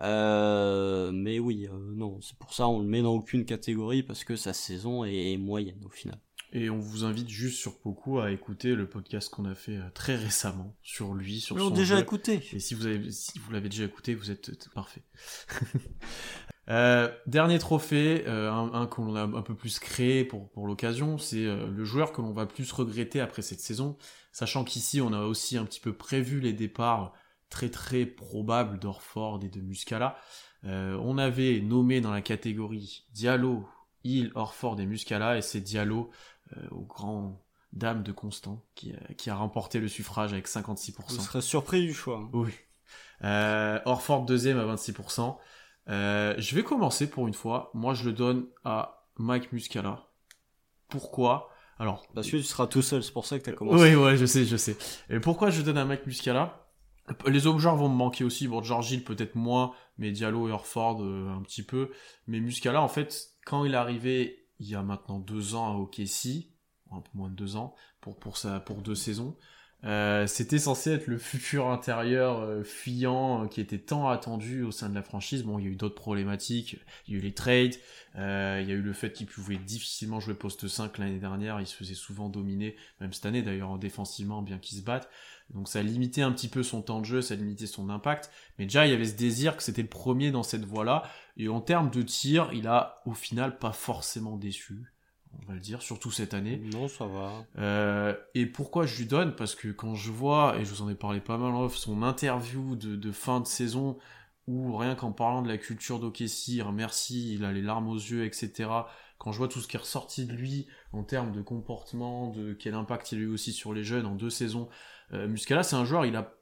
[0.00, 4.36] Mais oui, euh, non, c'est pour ça on le met dans aucune catégorie parce que
[4.36, 6.18] sa saison est moyenne au final.
[6.52, 9.88] Et on vous invite juste sur Poku à écouter le podcast qu'on a fait euh,
[9.94, 12.02] très récemment sur lui, sur Ils son déjà jeu.
[12.02, 12.42] écouté.
[12.52, 15.02] Et si vous avez, si vous l'avez déjà écouté, vous êtes euh, parfait.
[16.68, 21.18] Euh, dernier trophée, euh, un, un qu'on a un peu plus créé pour, pour l'occasion,
[21.18, 23.96] c'est euh, le joueur que l'on va plus regretter après cette saison,
[24.30, 27.12] sachant qu'ici on a aussi un petit peu prévu les départs
[27.48, 30.16] très très probables d'Orford et de Muscala.
[30.62, 33.66] On avait nommé dans la catégorie Diallo,
[34.04, 36.10] Hill, Orford et Muscala, et c'est Diallo
[36.70, 40.94] au grand dame de Constant qui, a- qui a remporté le suffrage avec 56%.
[41.08, 42.18] Vous serez surpris du choix.
[42.24, 42.30] hein.
[42.32, 42.50] Oui.
[43.22, 45.38] Euh, Orford deuxième à 26%.
[45.88, 47.70] Euh, je vais commencer pour une fois.
[47.74, 50.06] Moi, je le donne à Mike Muscala.
[50.88, 51.50] Pourquoi?
[51.78, 53.82] Alors, Parce que tu seras tout seul, c'est pour ça que t'as commencé.
[53.82, 54.76] oui, ouais, je sais, je sais.
[55.08, 56.66] Et pourquoi je donne à Mike Muscala?
[57.26, 58.46] Les autres joueurs vont me manquer aussi.
[58.48, 61.90] Bon, George Hill peut-être moins, mais Diallo et Orford euh, un petit peu.
[62.26, 65.76] Mais Muscala, en fait, quand il est arrivé il y a maintenant deux ans à
[65.76, 66.48] OKC,
[66.92, 69.36] un peu moins de deux ans, pour, pour, pour deux saisons,
[69.84, 74.70] Euh, c'était censé être le futur intérieur euh, fuyant euh, qui était tant attendu au
[74.70, 75.42] sein de la franchise.
[75.42, 76.76] Bon, il y a eu d'autres problématiques.
[77.06, 77.76] Il y a eu les trades.
[78.16, 81.60] Euh, il y a eu le fait qu'il pouvait difficilement jouer poste 5 l'année dernière.
[81.60, 85.08] Il se faisait souvent dominer, même cette année d'ailleurs, défensivement, bien qu'il se batte.
[85.54, 87.88] Donc ça a limité un petit peu son temps de jeu, ça a limité son
[87.88, 88.30] impact.
[88.58, 91.04] Mais déjà, il y avait ce désir que c'était le premier dans cette voie-là.
[91.36, 94.92] Et en termes de tir, il a au final pas forcément déçu
[95.38, 96.60] on va le dire, surtout cette année.
[96.72, 97.44] Non, ça va.
[97.58, 99.34] Euh, et pourquoi je lui donne?
[99.36, 102.02] Parce que quand je vois, et je vous en ai parlé pas mal off, son
[102.02, 103.96] interview de, de fin de saison,
[104.46, 108.24] où rien qu'en parlant de la culture d'Okessi, merci, il a les larmes aux yeux,
[108.24, 108.68] etc.
[109.18, 112.52] Quand je vois tout ce qui est ressorti de lui en termes de comportement, de
[112.52, 114.68] quel impact il a eu aussi sur les jeunes en deux saisons,
[115.12, 116.34] euh, Muscala, c'est un joueur, il a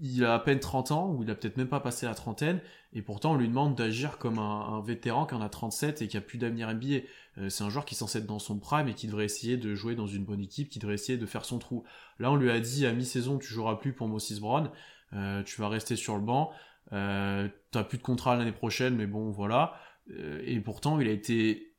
[0.00, 2.60] il a à peine 30 ans, ou il a peut-être même pas passé la trentaine,
[2.92, 6.16] et pourtant on lui demande d'agir comme un, vétéran qui en a 37 et qui
[6.16, 7.06] a plus d'avenir NBA.
[7.38, 9.74] Euh, c'est un joueur qui est censé dans son prime et qui devrait essayer de
[9.74, 11.84] jouer dans une bonne équipe, qui devrait essayer de faire son trou.
[12.18, 14.70] Là on lui a dit à mi-saison tu joueras plus pour Moses Brown,
[15.12, 16.52] euh, tu vas rester sur le banc,
[16.92, 19.74] euh, t'as plus de contrat l'année prochaine, mais bon voilà.
[20.10, 21.74] Euh, et pourtant il a été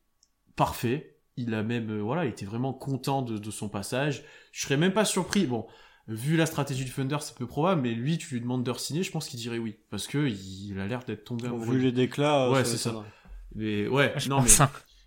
[0.55, 1.17] parfait.
[1.37, 4.23] Il a même, voilà, il était vraiment content de, de son passage.
[4.51, 5.45] Je serais même pas surpris.
[5.47, 5.65] Bon,
[6.13, 9.03] vu la stratégie du Thunder, c'est peu probable, mais lui, tu lui demandes de signer,
[9.03, 11.75] je pense qu'il dirait oui, parce que il a l'air d'être tombé amoureux.
[11.75, 13.03] Vu les déclats, ouais, c'est ça.
[13.55, 14.49] Mais ouais, je non mais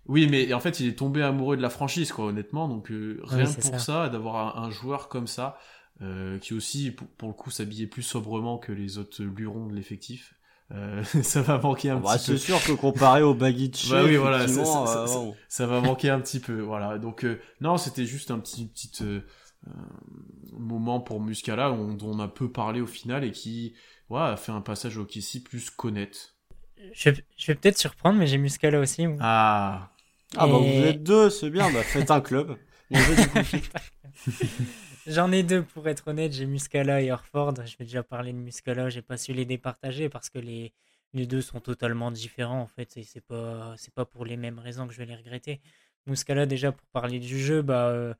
[0.07, 2.67] oui, mais en fait, il est tombé amoureux de la franchise, quoi, honnêtement.
[2.67, 5.57] Donc euh, rien oui, pour ça, ça d'avoir un, un, joueur comme ça,
[6.01, 9.73] euh, qui aussi, pour, pour le coup, s'habillait plus sobrement que les autres lurons de
[9.73, 10.35] l'effectif.
[10.71, 12.37] Euh, ça va manquer un bah, petit peu.
[12.37, 16.09] C'est sûr que comparé au Bagic, bah oui, voilà, ça, ça, ça, ça, va manquer
[16.09, 16.97] un petit peu, voilà.
[16.97, 19.21] Donc euh, non, c'était juste un petit petit euh,
[20.53, 23.73] moment pour Muscala dont on a peu parlé au final et qui
[24.09, 26.35] ouais, a fait un passage au Kessie plus connaître.
[26.93, 29.07] Je, je vais peut-être surprendre, mais j'ai Muscala aussi.
[29.07, 29.17] Moi.
[29.21, 29.91] Ah.
[30.37, 30.51] Ah, et...
[30.51, 32.57] bah vous êtes deux, c'est bien, bah faites un club.
[35.07, 37.53] J'en ai deux pour être honnête, j'ai Muscala et Orford.
[37.65, 40.73] Je vais déjà parler de Muscala, j'ai pas su les départager parce que les,
[41.13, 44.59] les deux sont totalement différents en fait et c'est pas c'est pas pour les mêmes
[44.59, 45.61] raisons que je vais les regretter.
[46.07, 48.13] Muscala déjà pour parler du jeu, bah euh,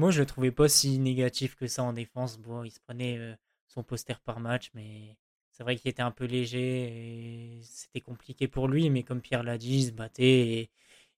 [0.00, 2.38] moi je le trouvais pas si négatif que ça en défense.
[2.38, 3.34] Bon, il se prenait euh,
[3.68, 5.16] son poster par match, mais
[5.52, 9.42] c'est vrai qu'il était un peu léger et c'était compliqué pour lui, mais comme Pierre
[9.42, 10.70] l'a dit, il se battait et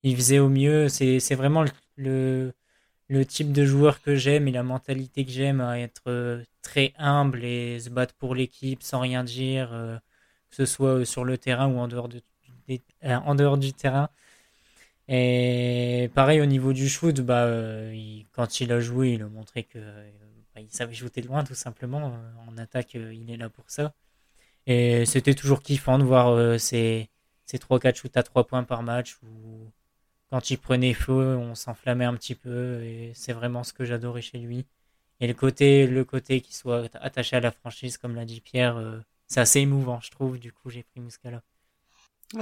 [0.02, 0.88] il faisait au mieux.
[0.88, 1.64] C'est vraiment
[1.96, 2.52] le,
[3.28, 7.44] type de joueur que j'aime et la mentalité que j'aime à être euh, très humble
[7.44, 9.96] et se battre pour l'équipe sans rien dire, euh,
[10.50, 12.08] que ce soit sur le terrain ou en dehors
[13.58, 14.08] du terrain.
[15.14, 19.64] Et pareil au niveau du shoot, bah, euh, quand il a joué, il a montré
[19.64, 19.78] que
[20.54, 22.16] bah, il savait shooter de loin tout simplement.
[22.48, 23.92] En attaque, il est là pour ça.
[24.66, 27.10] Et c'était toujours kiffant de voir ces,
[27.44, 29.70] ces 3-4 shoots à 3 points par match où
[30.32, 34.22] quand il prenait feu, on s'enflammait un petit peu et c'est vraiment ce que j'adorais
[34.22, 34.64] chez lui.
[35.20, 38.78] Et le côté, le côté qui soit attaché à la franchise, comme l'a dit Pierre,
[38.78, 38.98] euh,
[39.28, 40.38] c'est assez émouvant, je trouve.
[40.38, 41.42] Du coup, j'ai pris Muscala.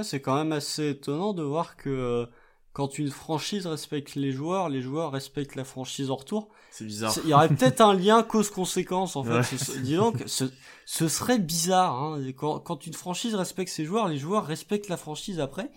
[0.03, 2.25] C'est quand même assez étonnant de voir que euh,
[2.73, 6.49] quand une franchise respecte les joueurs, les joueurs respectent la franchise en retour.
[6.71, 7.13] C'est bizarre.
[7.23, 9.31] Il y aurait peut-être un lien cause-conséquence en fait.
[9.31, 9.43] Ouais.
[9.43, 10.45] Ce, disons que ce,
[10.85, 12.01] ce, serait bizarre.
[12.01, 12.21] Hein.
[12.35, 15.69] Quand, quand une franchise respecte ses joueurs, les joueurs respectent la franchise après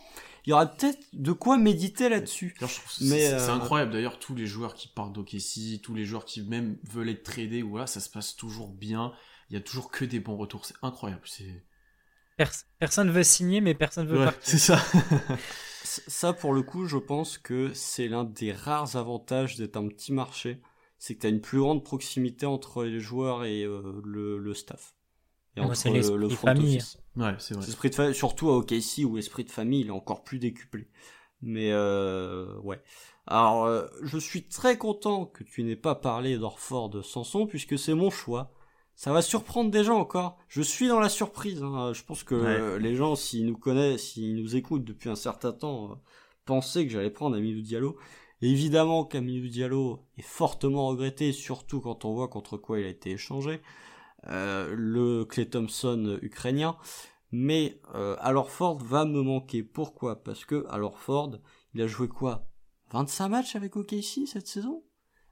[0.46, 2.54] il y aura peut-être de quoi méditer là-dessus.
[3.00, 3.54] Mais c'est euh...
[3.54, 7.22] incroyable d'ailleurs tous les joueurs qui partent d'Okessi, tous les joueurs qui même veulent être
[7.22, 9.12] tradés ou voilà, ça se passe toujours bien.
[9.48, 11.22] Il y a toujours que des bons retours, c'est incroyable.
[11.24, 11.64] C'est
[12.36, 14.42] Pers personne veut signer, mais personne veut ouais, partir.
[14.42, 14.78] C'est ça.
[15.84, 20.12] ça, pour le coup, je pense que c'est l'un des rares avantages d'être un petit
[20.12, 20.60] marché.
[20.98, 24.54] C'est que tu as une plus grande proximité entre les joueurs et euh, le, le
[24.54, 24.94] staff.
[25.56, 26.76] Et entre c'est l'esprit le, famille.
[26.76, 26.98] Office.
[27.16, 27.64] Ouais, c'est vrai.
[27.68, 30.88] Esprit de famille, surtout à OKC où esprit de famille il est encore plus décuplé.
[31.42, 32.80] Mais euh, ouais.
[33.26, 37.78] Alors, euh, je suis très content que tu n'aies pas parlé d'Orford de Sanson puisque
[37.78, 38.52] c'est mon choix.
[38.96, 40.38] Ça va surprendre des gens encore.
[40.48, 41.62] Je suis dans la surprise.
[41.62, 41.92] Hein.
[41.92, 42.78] Je pense que ouais.
[42.78, 45.94] les gens, s'ils nous connaissent, s'ils nous écoutent depuis un certain temps, euh,
[46.44, 47.96] pensaient que j'allais prendre Amilou Diallo.
[48.40, 53.10] Évidemment qu'Amilou Diallo est fortement regretté, surtout quand on voit contre quoi il a été
[53.10, 53.60] échangé.
[54.28, 56.76] Euh, le Clay Thompson ukrainien.
[57.32, 59.64] Mais euh, alors Ford va me manquer.
[59.64, 60.22] Pourquoi?
[60.22, 61.36] Parce que alors Ford,
[61.74, 62.46] il a joué quoi?
[62.92, 64.84] 25 matchs avec OKC cette saison?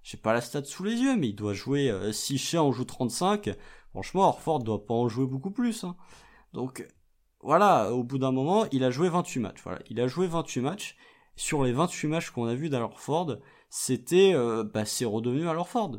[0.02, 2.72] J'ai pas la stat sous les yeux, mais il doit jouer euh, si cher en
[2.72, 3.50] joue 35.
[3.90, 5.84] Franchement, Orford doit pas en jouer beaucoup plus.
[5.84, 5.96] Hein.
[6.52, 6.86] Donc
[7.40, 9.60] voilà, au bout d'un moment, il a joué 28 matchs.
[9.62, 10.96] Voilà, il a joué 28 matchs.
[11.34, 13.38] Sur les 28 matchs qu'on a vus d'Alorford,
[13.70, 15.96] c'était euh, bah, c'est redevenu à Ford.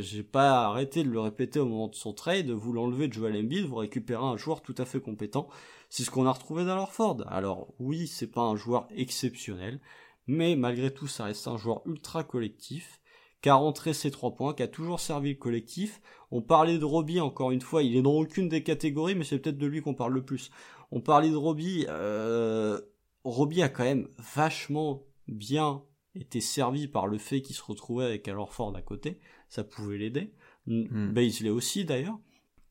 [0.00, 3.36] J'ai pas arrêté de le répéter au moment de son trade, vous l'enlevez de Joel
[3.36, 5.48] Embiid, vous récupérez un joueur tout à fait compétent.
[5.90, 7.22] C'est ce qu'on a retrouvé dans Ford.
[7.28, 9.80] Alors oui, c'est pas un joueur exceptionnel,
[10.26, 13.00] mais malgré tout, ça reste un joueur ultra collectif
[13.44, 16.00] qui a rentré ses trois points, qui a toujours servi le collectif.
[16.30, 19.38] On parlait de Robbie, encore une fois, il est dans aucune des catégories, mais c'est
[19.38, 20.50] peut-être de lui qu'on parle le plus.
[20.92, 22.80] On parlait de Robbie, euh,
[23.22, 25.82] Robbie a quand même vachement bien
[26.14, 29.98] été servi par le fait qu'il se retrouvait avec Al Ford à côté, ça pouvait
[29.98, 30.32] l'aider.
[30.66, 31.12] Mm.
[31.12, 32.18] Baisley aussi d'ailleurs.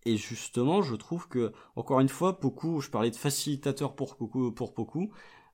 [0.05, 4.73] Et justement, je trouve que, encore une fois, je parlais de facilitateur pour beaucoup, pour
[4.73, 5.11] beaucoup,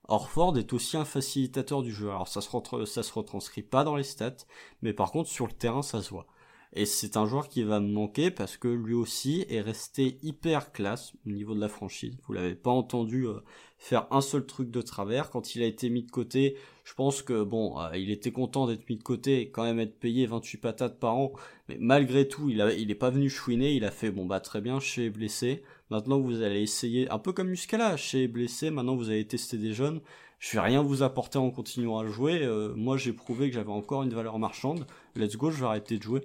[0.10, 2.10] Orford est aussi un facilitateur du jeu.
[2.10, 4.46] Alors ça se, se retranscrit pas dans les stats,
[4.82, 6.28] mais par contre sur le terrain ça se voit.
[6.74, 10.72] Et c'est un joueur qui va me manquer parce que lui aussi est resté hyper
[10.72, 12.16] classe au niveau de la franchise.
[12.28, 13.40] Vous l'avez pas entendu euh,
[13.80, 15.32] faire un seul truc de travers.
[15.32, 18.68] Quand il a été mis de côté, je pense que bon, euh, il était content
[18.68, 21.34] d'être mis de côté et quand même être payé 28 patates par an.
[21.70, 23.74] Mais malgré tout, il il est pas venu chouiner.
[23.74, 25.64] Il a fait bon bah très bien, chez blessé.
[25.90, 28.70] Maintenant vous allez essayer, un peu comme Muscala, chez blessé.
[28.70, 30.02] Maintenant vous allez tester des jeunes.
[30.40, 32.44] Je vais rien vous apporter en continuant à jouer.
[32.44, 34.86] Euh, moi j'ai prouvé que j'avais encore une valeur marchande.
[35.16, 36.22] Let's go, je vais arrêter de jouer.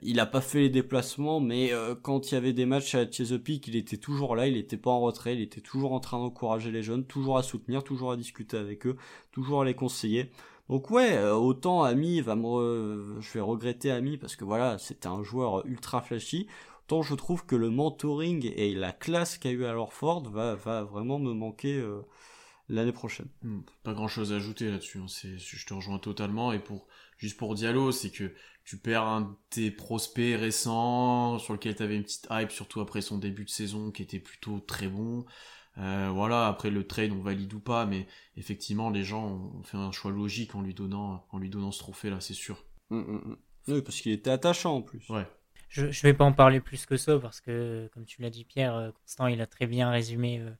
[0.00, 3.10] Il a pas fait les déplacements, mais euh, quand il y avait des matchs à
[3.10, 6.18] Chesapeake, il était toujours là, il était pas en retrait, il était toujours en train
[6.18, 8.96] d'encourager les jeunes, toujours à soutenir, toujours à discuter avec eux,
[9.32, 10.30] toujours à les conseiller.
[10.68, 14.78] Donc ouais, euh, autant Ami va me, re- je vais regretter Ami parce que voilà,
[14.78, 16.46] c'était un joueur ultra flashy.
[16.88, 20.84] Autant je trouve que le mentoring et la classe qu'a eu à Ford va va
[20.84, 22.00] vraiment me manquer euh,
[22.70, 23.28] l'année prochaine.
[23.42, 24.98] Hmm, Pas grand chose à ajouter là-dessus.
[24.98, 25.06] hein.
[25.06, 26.50] Je te rejoins totalement.
[26.50, 26.86] Et pour
[27.18, 28.32] juste pour Diallo, c'est que
[28.64, 32.80] tu perds un de tes prospects récents sur lequel tu avais une petite hype, surtout
[32.80, 35.26] après son début de saison qui était plutôt très bon.
[35.76, 38.06] Euh, voilà, après le trade, on valide ou pas, mais
[38.38, 41.80] effectivement, les gens ont fait un choix logique en lui donnant, en lui donnant ce
[41.80, 42.64] trophée-là, c'est sûr.
[42.88, 43.36] Mm, mm, mm.
[43.68, 45.06] Oui, parce qu'il était attachant en plus.
[45.10, 45.26] Ouais.
[45.68, 48.44] Je, je vais pas en parler plus que ça parce que, comme tu l'as dit,
[48.44, 50.50] Pierre, euh, Constant, il a très bien résumé euh,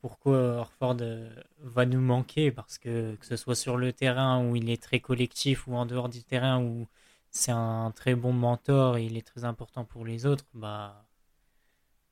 [0.00, 1.30] pourquoi Orford euh,
[1.60, 2.50] va nous manquer.
[2.50, 5.86] Parce que, que ce soit sur le terrain où il est très collectif ou en
[5.86, 6.86] dehors du terrain où
[7.30, 11.06] c'est un très bon mentor et il est très important pour les autres, bah,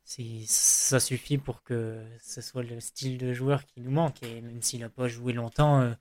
[0.05, 4.23] ça suffit pour que ce soit le style de joueur qui nous manque.
[4.23, 5.95] Et même s'il n'a pas joué longtemps,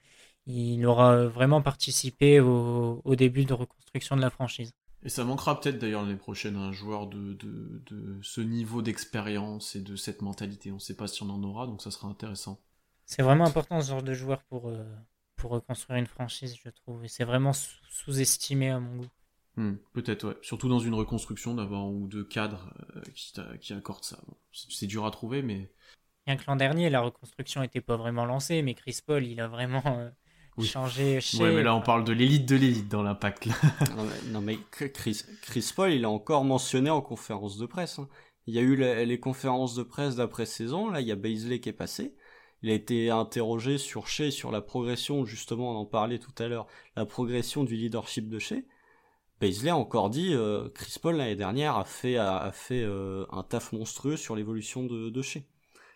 [0.47, 4.73] il aura vraiment participé au, au début de reconstruction de la franchise.
[5.03, 9.75] Et ça manquera peut-être d'ailleurs l'année prochaine un joueur de, de, de ce niveau d'expérience
[9.75, 10.71] et de cette mentalité.
[10.71, 12.59] On sait pas si on en aura, donc ça sera intéressant.
[13.05, 14.83] C'est vraiment important ce genre de joueur pour, euh,
[15.35, 17.03] pour reconstruire une franchise, je trouve.
[17.05, 19.09] Et c'est vraiment sous- sous-estimé à mon goût.
[19.55, 20.37] Hmm, peut-être, ouais.
[20.41, 23.01] Surtout dans une reconstruction d'avoir un ou deux cadres euh,
[23.59, 24.19] qui, accordent ça.
[24.27, 25.71] Bon, c'est dur à trouver, mais
[26.25, 29.47] Bien que l'an dernier, la reconstruction n'était pas vraiment lancée, mais Chris Paul, il a
[29.47, 30.09] vraiment euh,
[30.57, 30.65] Oui.
[30.67, 31.37] changé chez...
[31.41, 33.47] ouais, mais là on parle de l'élite de l'élite dans l'impact.
[33.97, 37.99] non, mais, non, mais Chris, Chris Paul, il a encore mentionné en conférence de presse.
[37.99, 38.07] hein.
[38.45, 40.89] Il y a eu les conférences de presse d'après-saison.
[40.89, 42.13] Là, il y a Baisley qui est passé.
[42.61, 46.47] Il a été interrogé sur Shea, sur la progression, justement, on en parlait tout à
[46.47, 48.63] l'heure, la progression du leadership de Shea.
[49.39, 53.25] Baisley a encore dit, euh, Chris Paul l'année dernière a fait, a, a fait euh,
[53.31, 55.41] un taf monstrueux sur l'évolution de, de Shea.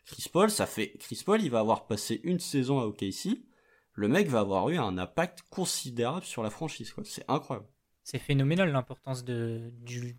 [0.06, 3.40] Chris Paul, ça fait, Chris Paul, il va avoir passé une saison à OKC.
[3.98, 7.04] Le mec va avoir eu un impact considérable sur la franchise, quoi.
[7.04, 7.68] C'est incroyable.
[8.04, 10.18] C'est phénoménal l'importance de, du,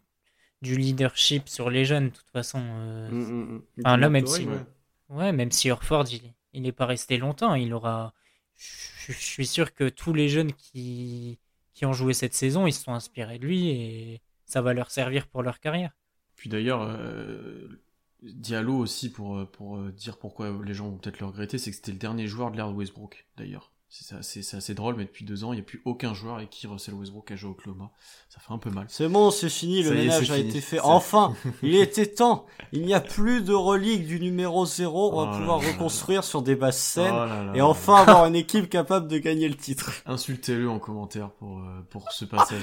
[0.62, 2.60] du leadership sur les jeunes, de toute façon.
[2.60, 3.62] euh, Mm, mm, mm.
[3.84, 4.64] Enfin, là, même si- ouais.
[5.10, 8.12] Ouais, même si Orford, il, il est pas resté longtemps, il aura.
[8.56, 11.38] Je, je suis sûr que tous les jeunes qui,
[11.72, 14.90] qui ont joué cette saison, ils se sont inspirés de lui et ça va leur
[14.90, 15.92] servir pour leur carrière.
[16.36, 17.80] Puis d'ailleurs, euh,
[18.22, 21.76] Diallo aussi, pour, pour euh, dire pourquoi les gens vont peut-être le regretter, c'est que
[21.76, 23.72] c'était le dernier joueur de l'ère de Westbrook, d'ailleurs.
[23.90, 26.66] C'est assez, drôle, mais depuis deux ans, il n'y a plus aucun joueur avec qui
[26.66, 27.90] Russell Westbrook a joué au Oklahoma.
[28.28, 28.84] Ça fait un peu mal.
[28.88, 30.48] C'est bon, c'est fini, le Ça ménage a fini.
[30.50, 30.76] été fait.
[30.76, 32.44] Ça- Enfin, il était temps.
[32.72, 35.12] Il n'y a plus de relique du numéro 0.
[35.14, 37.66] On va Oh pouvoir là là reconstruire sur des basses scènes Oh là et là
[37.66, 39.90] enfin avoir une équipe capable de gagner le titre.
[40.06, 42.60] Insultez-le en commentaire pour, euh, pour ce passage.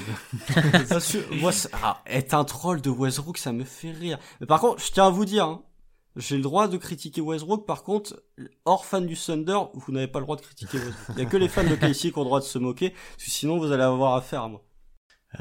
[1.41, 4.19] Moi, ah, être un troll de Westbrook, ça me fait rire.
[4.41, 5.61] Mais par contre, je tiens à vous dire, hein,
[6.15, 7.65] j'ai le droit de critiquer Westbrook.
[7.65, 8.21] Par contre,
[8.65, 11.17] hors fan du Thunder, vous n'avez pas le droit de critiquer Westbrook.
[11.17, 12.91] Il y a que les fans de KC qui ont le droit de se moquer,
[12.91, 14.63] parce que sinon vous allez avoir affaire à moi.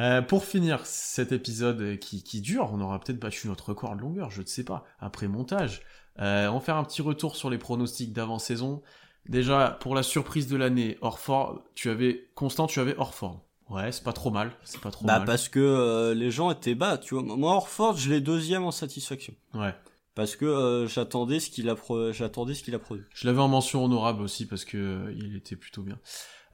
[0.00, 4.00] Euh, pour finir cet épisode qui, qui dure, on aura peut-être battu notre record de
[4.00, 5.82] longueur, je ne sais pas, après montage.
[6.20, 8.82] Euh, on va faire un petit retour sur les pronostics d'avant-saison.
[9.28, 13.40] Déjà, pour la surprise de l'année, Orford, tu avais, Constant, tu avais Orford.
[13.70, 15.26] Ouais, c'est pas trop mal, c'est pas trop Bah mal.
[15.26, 17.22] parce que euh, les gens étaient bas, tu vois.
[17.22, 19.32] Moi, Orford, je l'ai deuxième en satisfaction.
[19.54, 19.74] Ouais.
[20.14, 23.04] Parce que euh, j'attendais ce qu'il a, pro- j'attendais ce qu'il a produit.
[23.14, 25.98] Je l'avais en mention honorable aussi parce que euh, il était plutôt bien.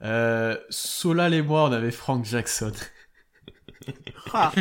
[0.01, 2.71] Euh, Solal et moi, on avait Frank Jackson.
[4.33, 4.51] Ah,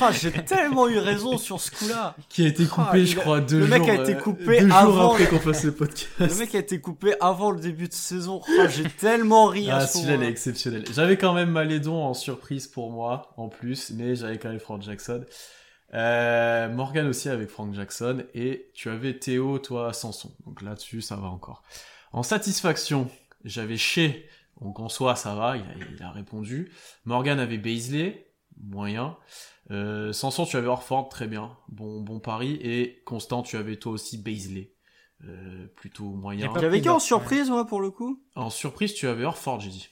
[0.00, 2.14] ah, j'ai tellement eu raison sur ce coup-là.
[2.28, 3.78] Qui a été coupé, Ah, je il a- crois, deux le jours.
[3.78, 6.08] mec a été euh, coupé deux jours avant après le- qu'on fasse le podcast.
[6.20, 8.40] Le mec a été coupé avant le début de saison.
[8.60, 10.84] Ah, j'ai tellement ri à Ah, ce celui-là, il est exceptionnel.
[10.94, 14.80] J'avais quand même Malédon en surprise pour moi, en plus, mais j'avais quand même Frank
[14.82, 15.24] Jackson.
[15.94, 20.34] Euh, Morgan aussi avec Frank Jackson, et tu avais Théo, toi, Sanson.
[20.46, 21.62] Donc là-dessus, ça va encore.
[22.12, 23.10] En satisfaction,
[23.44, 24.10] j'avais Shea,
[24.60, 26.70] donc en soi, ça va, il a, il a répondu.
[27.04, 28.30] Morgan avait Baisley,
[28.62, 29.16] moyen.
[29.70, 32.54] Euh, Sanson, tu avais Orford, très bien, bon, bon pari.
[32.62, 34.72] Et Constant, tu avais toi aussi Baisley,
[35.24, 36.48] euh, plutôt moyen.
[36.48, 38.22] Pas- J'avais qui en surprise, moi, pour le coup?
[38.34, 39.88] En surprise, tu avais Orford, j'ai dit.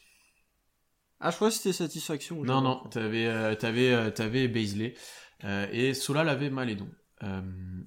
[1.21, 2.43] Ah, je crois que c'était satisfaction.
[2.45, 4.95] Non, non, t'avais, euh, t'avais, euh, t'avais Baisley.
[5.45, 6.89] Euh, et Solal avait Malédon.
[7.23, 7.41] Euh,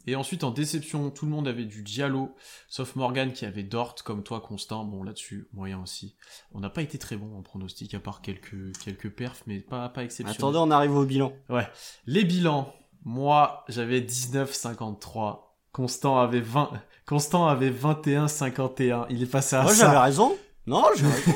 [0.08, 2.36] et ensuite, en déception, tout le monde avait du Diallo,
[2.68, 4.86] sauf Morgan qui avait Dort, comme toi, Constant.
[4.86, 6.16] Bon, là-dessus, moyen aussi.
[6.52, 9.90] On n'a pas été très bon en pronostic, à part quelques, quelques perfs, mais pas,
[9.90, 10.36] pas exceptionnels.
[10.38, 11.34] Attendez, on arrive au bilan.
[11.50, 11.68] Ouais.
[12.06, 12.74] Les bilans.
[13.06, 15.42] Moi, j'avais 19,53.
[15.72, 16.72] Constant avait 20,
[17.06, 19.06] Constant avait 21,51.
[19.10, 19.86] Il est passé à Moi, ça.
[19.86, 20.36] j'avais raison.
[20.70, 21.32] Non, j'ai raison.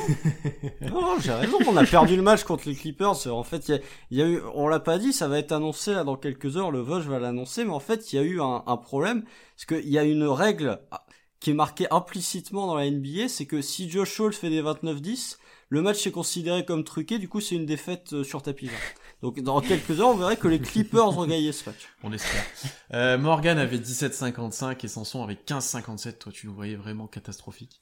[0.82, 1.58] non, j'ai raison.
[1.66, 3.26] On a perdu le match contre les Clippers.
[3.26, 3.80] En fait, il y a,
[4.12, 6.56] il y a eu, on l'a pas dit, ça va être annoncé là dans quelques
[6.56, 6.70] heures.
[6.70, 9.24] Le Vosges va l'annoncer, mais en fait, il y a eu un, un problème
[9.56, 11.04] parce qu'il y a une règle ah,
[11.40, 15.38] qui est marquée implicitement dans la NBA, c'est que si Josh Hall fait des 29-10,
[15.68, 17.18] le match est considéré comme truqué.
[17.18, 18.78] Du coup, c'est une défaite euh, sur tapis vert.
[19.20, 21.88] Donc, dans quelques heures, on verrait que les Clippers ont gagné ce match.
[22.04, 22.44] On espère.
[22.92, 26.18] Euh, Morgan avait 17,55 et Sanson avait 15,57.
[26.18, 27.80] Toi, tu nous voyais vraiment catastrophique.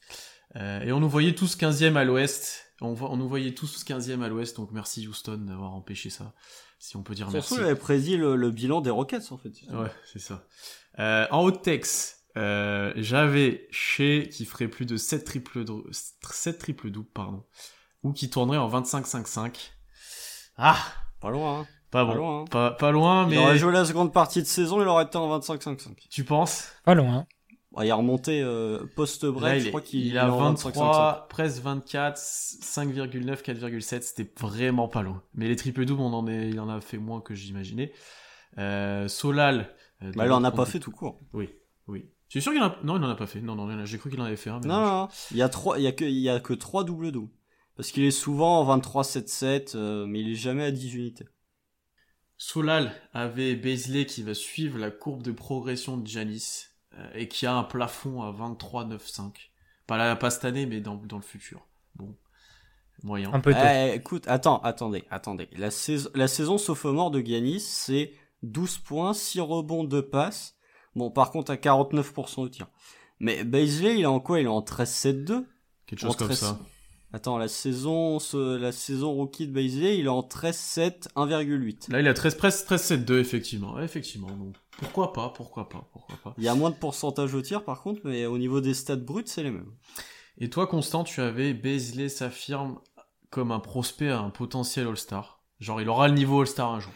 [0.57, 2.73] Euh, et on nous voyait tous 15e à l'ouest.
[2.81, 6.35] On, on nous voyait tous 15e à l'ouest, donc merci Houston d'avoir empêché ça.
[6.79, 7.49] Si on peut dire merci.
[7.49, 9.53] Surtout, il avait prédit le, le bilan des Rockets, en fait.
[9.71, 10.45] Ouais, c'est ça.
[10.99, 16.59] Euh, en haut de texte, euh, j'avais chez qui ferait plus de 7 triple, 7
[16.59, 17.45] triple double, pardon.
[18.03, 19.71] Ou qui tournerait en 25-5-5.
[20.57, 20.77] Ah!
[21.21, 21.67] Pas loin, hein.
[21.93, 22.45] Pas loin, hein.
[22.51, 25.19] Pas, pas loin, Il mais aurait joué la seconde partie de saison, il aurait été
[25.19, 26.09] en 25-5-5.
[26.11, 26.69] tu penses?
[26.85, 27.27] Pas loin.
[27.81, 32.17] Il est remonté euh, post-break, il, je crois qu'il il a en 23, presque 24,
[32.19, 34.03] 5,9, 4,7.
[34.03, 35.23] C'était vraiment pas loin.
[35.35, 37.93] Mais les triple doubles, on en est, il en a fait moins que j'imaginais.
[38.59, 39.75] Euh, Solal.
[40.03, 41.19] euh, Bah, il en a pas fait tout court.
[41.33, 41.49] Oui,
[41.89, 42.05] oui.
[42.29, 43.41] Tu es sûr qu'il en a, non, il en a pas fait.
[43.41, 44.61] Non, non, a- j'ai cru qu'il en avait fait un.
[44.61, 45.09] mais Non, non, non.
[45.31, 47.33] Il y a trois, il y a que, il y a que trois double doubles.
[47.77, 51.25] Parce qu'il est souvent en 23-7-7, euh, mais il est jamais à 10 unités.
[52.37, 56.67] Solal avait Baisley qui va suivre la courbe de progression de Janis
[57.15, 59.33] et qui a un plafond à 23,95.
[59.87, 61.67] Pas, là, pas cette année, mais dans, dans le futur.
[61.97, 62.15] Bon,
[63.03, 63.33] moyen.
[63.33, 63.59] Un peu tôt.
[63.63, 65.49] Eh, écoute, attends, attendez, attendez.
[65.57, 68.13] La saison, la saison sophomore de Giannis, c'est
[68.43, 70.57] 12 points, 6 rebonds, 2 passes.
[70.95, 72.67] Bon, par contre, à 49% de tir.
[73.19, 74.41] Mais Baisley, il est en quoi?
[74.41, 75.47] Il est en 13-7-2
[75.87, 76.39] Quelque chose en comme 13.
[76.41, 76.59] ça.
[77.15, 81.91] Attends, la saison, ce- la saison rookie de Baisley, il est en 13-7, 1,8.
[81.93, 83.75] Là, il a 13, presque 13, 7, 2, effectivement.
[83.75, 84.31] Ouais, effectivement.
[84.31, 86.35] Donc, pourquoi pas, pourquoi pas, pourquoi pas.
[86.39, 88.97] Il y a moins de pourcentage au tir, par contre, mais au niveau des stats
[88.97, 89.73] bruts, c'est les mêmes.
[90.39, 92.81] Et toi, Constant, tu avais Baisley s'affirme
[93.31, 95.43] comme un prospect à un potentiel All-Star.
[95.61, 96.93] Genre, il aura le niveau All-Star un jour.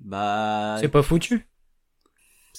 [0.00, 1.48] Bah, C'est pas foutu.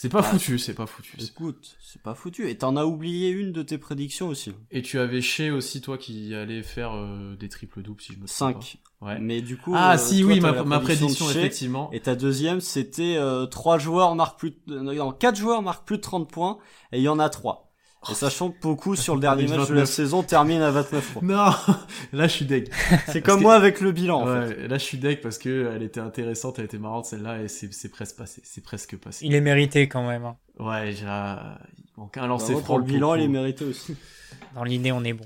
[0.02, 1.18] C'est pas Bah, foutu, c'est pas foutu.
[1.20, 2.50] écoute, c'est pas foutu.
[2.50, 4.54] Et t'en as oublié une de tes prédictions aussi.
[4.72, 8.18] Et tu avais Shea aussi, toi, qui allait faire euh, des triples doubles, si je
[8.20, 8.80] me trompe 5.
[9.02, 9.08] pas.
[9.08, 9.20] Ouais.
[9.20, 9.74] Mais du coup.
[9.76, 11.90] Ah, euh, si, toi, oui, ma, ma prédiction, Shea, effectivement.
[11.92, 14.80] Et ta deuxième, c'était euh, 3 joueurs marquent plus de...
[14.80, 16.60] Non, 4 joueurs marquent plus de 30 points,
[16.94, 17.69] et il y en a 3.
[18.10, 19.90] Et sachant que beaucoup sur le dernier match de la 29.
[19.90, 21.22] saison terminent à 29 points.
[21.22, 21.52] Non,
[22.14, 22.72] là, je suis deg.
[23.08, 24.32] C'est comme que- moi avec le bilan, en fait.
[24.62, 27.48] Ouais, là, je suis deg parce que elle était intéressante, elle était marrante, celle-là, et
[27.50, 28.42] c'est presque passé.
[28.46, 29.26] C'est presque passé.
[29.26, 30.24] Il est mérité quand même.
[30.26, 30.38] hein.
[30.60, 32.66] Ouais, j'ai, il manque un lancer Vraiment, franc.
[32.68, 33.98] pour le bilan, il est mérité aussi.
[34.56, 35.26] Dans l'idée, on est bon.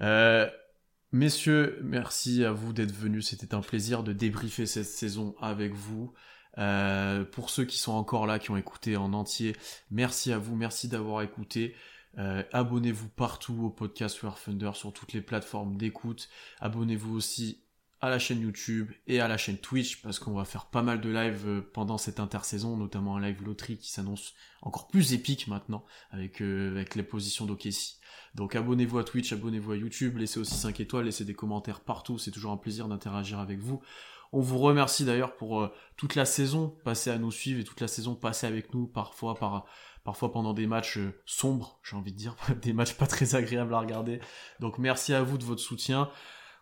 [0.00, 0.46] Euh,
[1.12, 3.28] messieurs, merci à vous d'être venus.
[3.28, 6.12] C'était un plaisir de débriefer cette saison avec vous.
[6.56, 9.54] Euh, pour ceux qui sont encore là, qui ont écouté en entier,
[9.90, 11.74] merci à vous, merci d'avoir écouté.
[12.18, 16.28] Euh, abonnez-vous partout au podcast War Thunder sur toutes les plateformes d'écoute.
[16.60, 17.62] Abonnez-vous aussi
[18.00, 21.00] à la chaîne YouTube et à la chaîne Twitch parce qu'on va faire pas mal
[21.00, 25.48] de lives euh, pendant cette intersaison, notamment un live loterie qui s'annonce encore plus épique
[25.48, 27.98] maintenant avec, avec les positions d'Okessi.
[28.34, 32.18] Donc abonnez-vous à Twitch, abonnez-vous à YouTube, laissez aussi 5 étoiles, laissez des commentaires partout,
[32.18, 33.80] c'est toujours un plaisir d'interagir avec vous.
[34.32, 37.80] On vous remercie d'ailleurs pour euh, toute la saison passée à nous suivre et toute
[37.80, 39.64] la saison passée avec nous, parfois par
[40.04, 43.74] parfois pendant des matchs euh, sombres, j'ai envie de dire, des matchs pas très agréables
[43.74, 44.20] à regarder.
[44.60, 46.10] Donc merci à vous de votre soutien.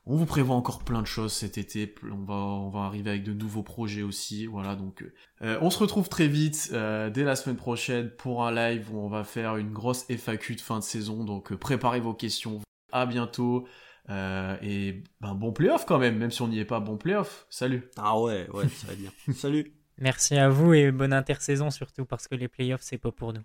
[0.09, 1.93] On vous prévoit encore plein de choses cet été.
[2.05, 4.47] On va, arriver avec de nouveaux projets aussi.
[4.47, 5.05] Voilà, donc
[5.43, 9.09] euh, on se retrouve très vite dès la semaine prochaine pour un live où on
[9.09, 11.25] va faire une grosse FAQ de fin de saison.
[11.25, 12.61] Donc préparez vos questions.
[12.93, 13.67] À bientôt.
[14.09, 17.47] Euh, et ben, bon playoff quand même, même si on n'y est pas, bon playoff.
[17.51, 17.91] Salut.
[17.97, 19.11] Ah ouais, ouais, ça va bien.
[19.35, 19.73] Salut.
[19.99, 23.43] Merci à vous et bonne intersaison surtout parce que les playoffs, c'est pas pour nous.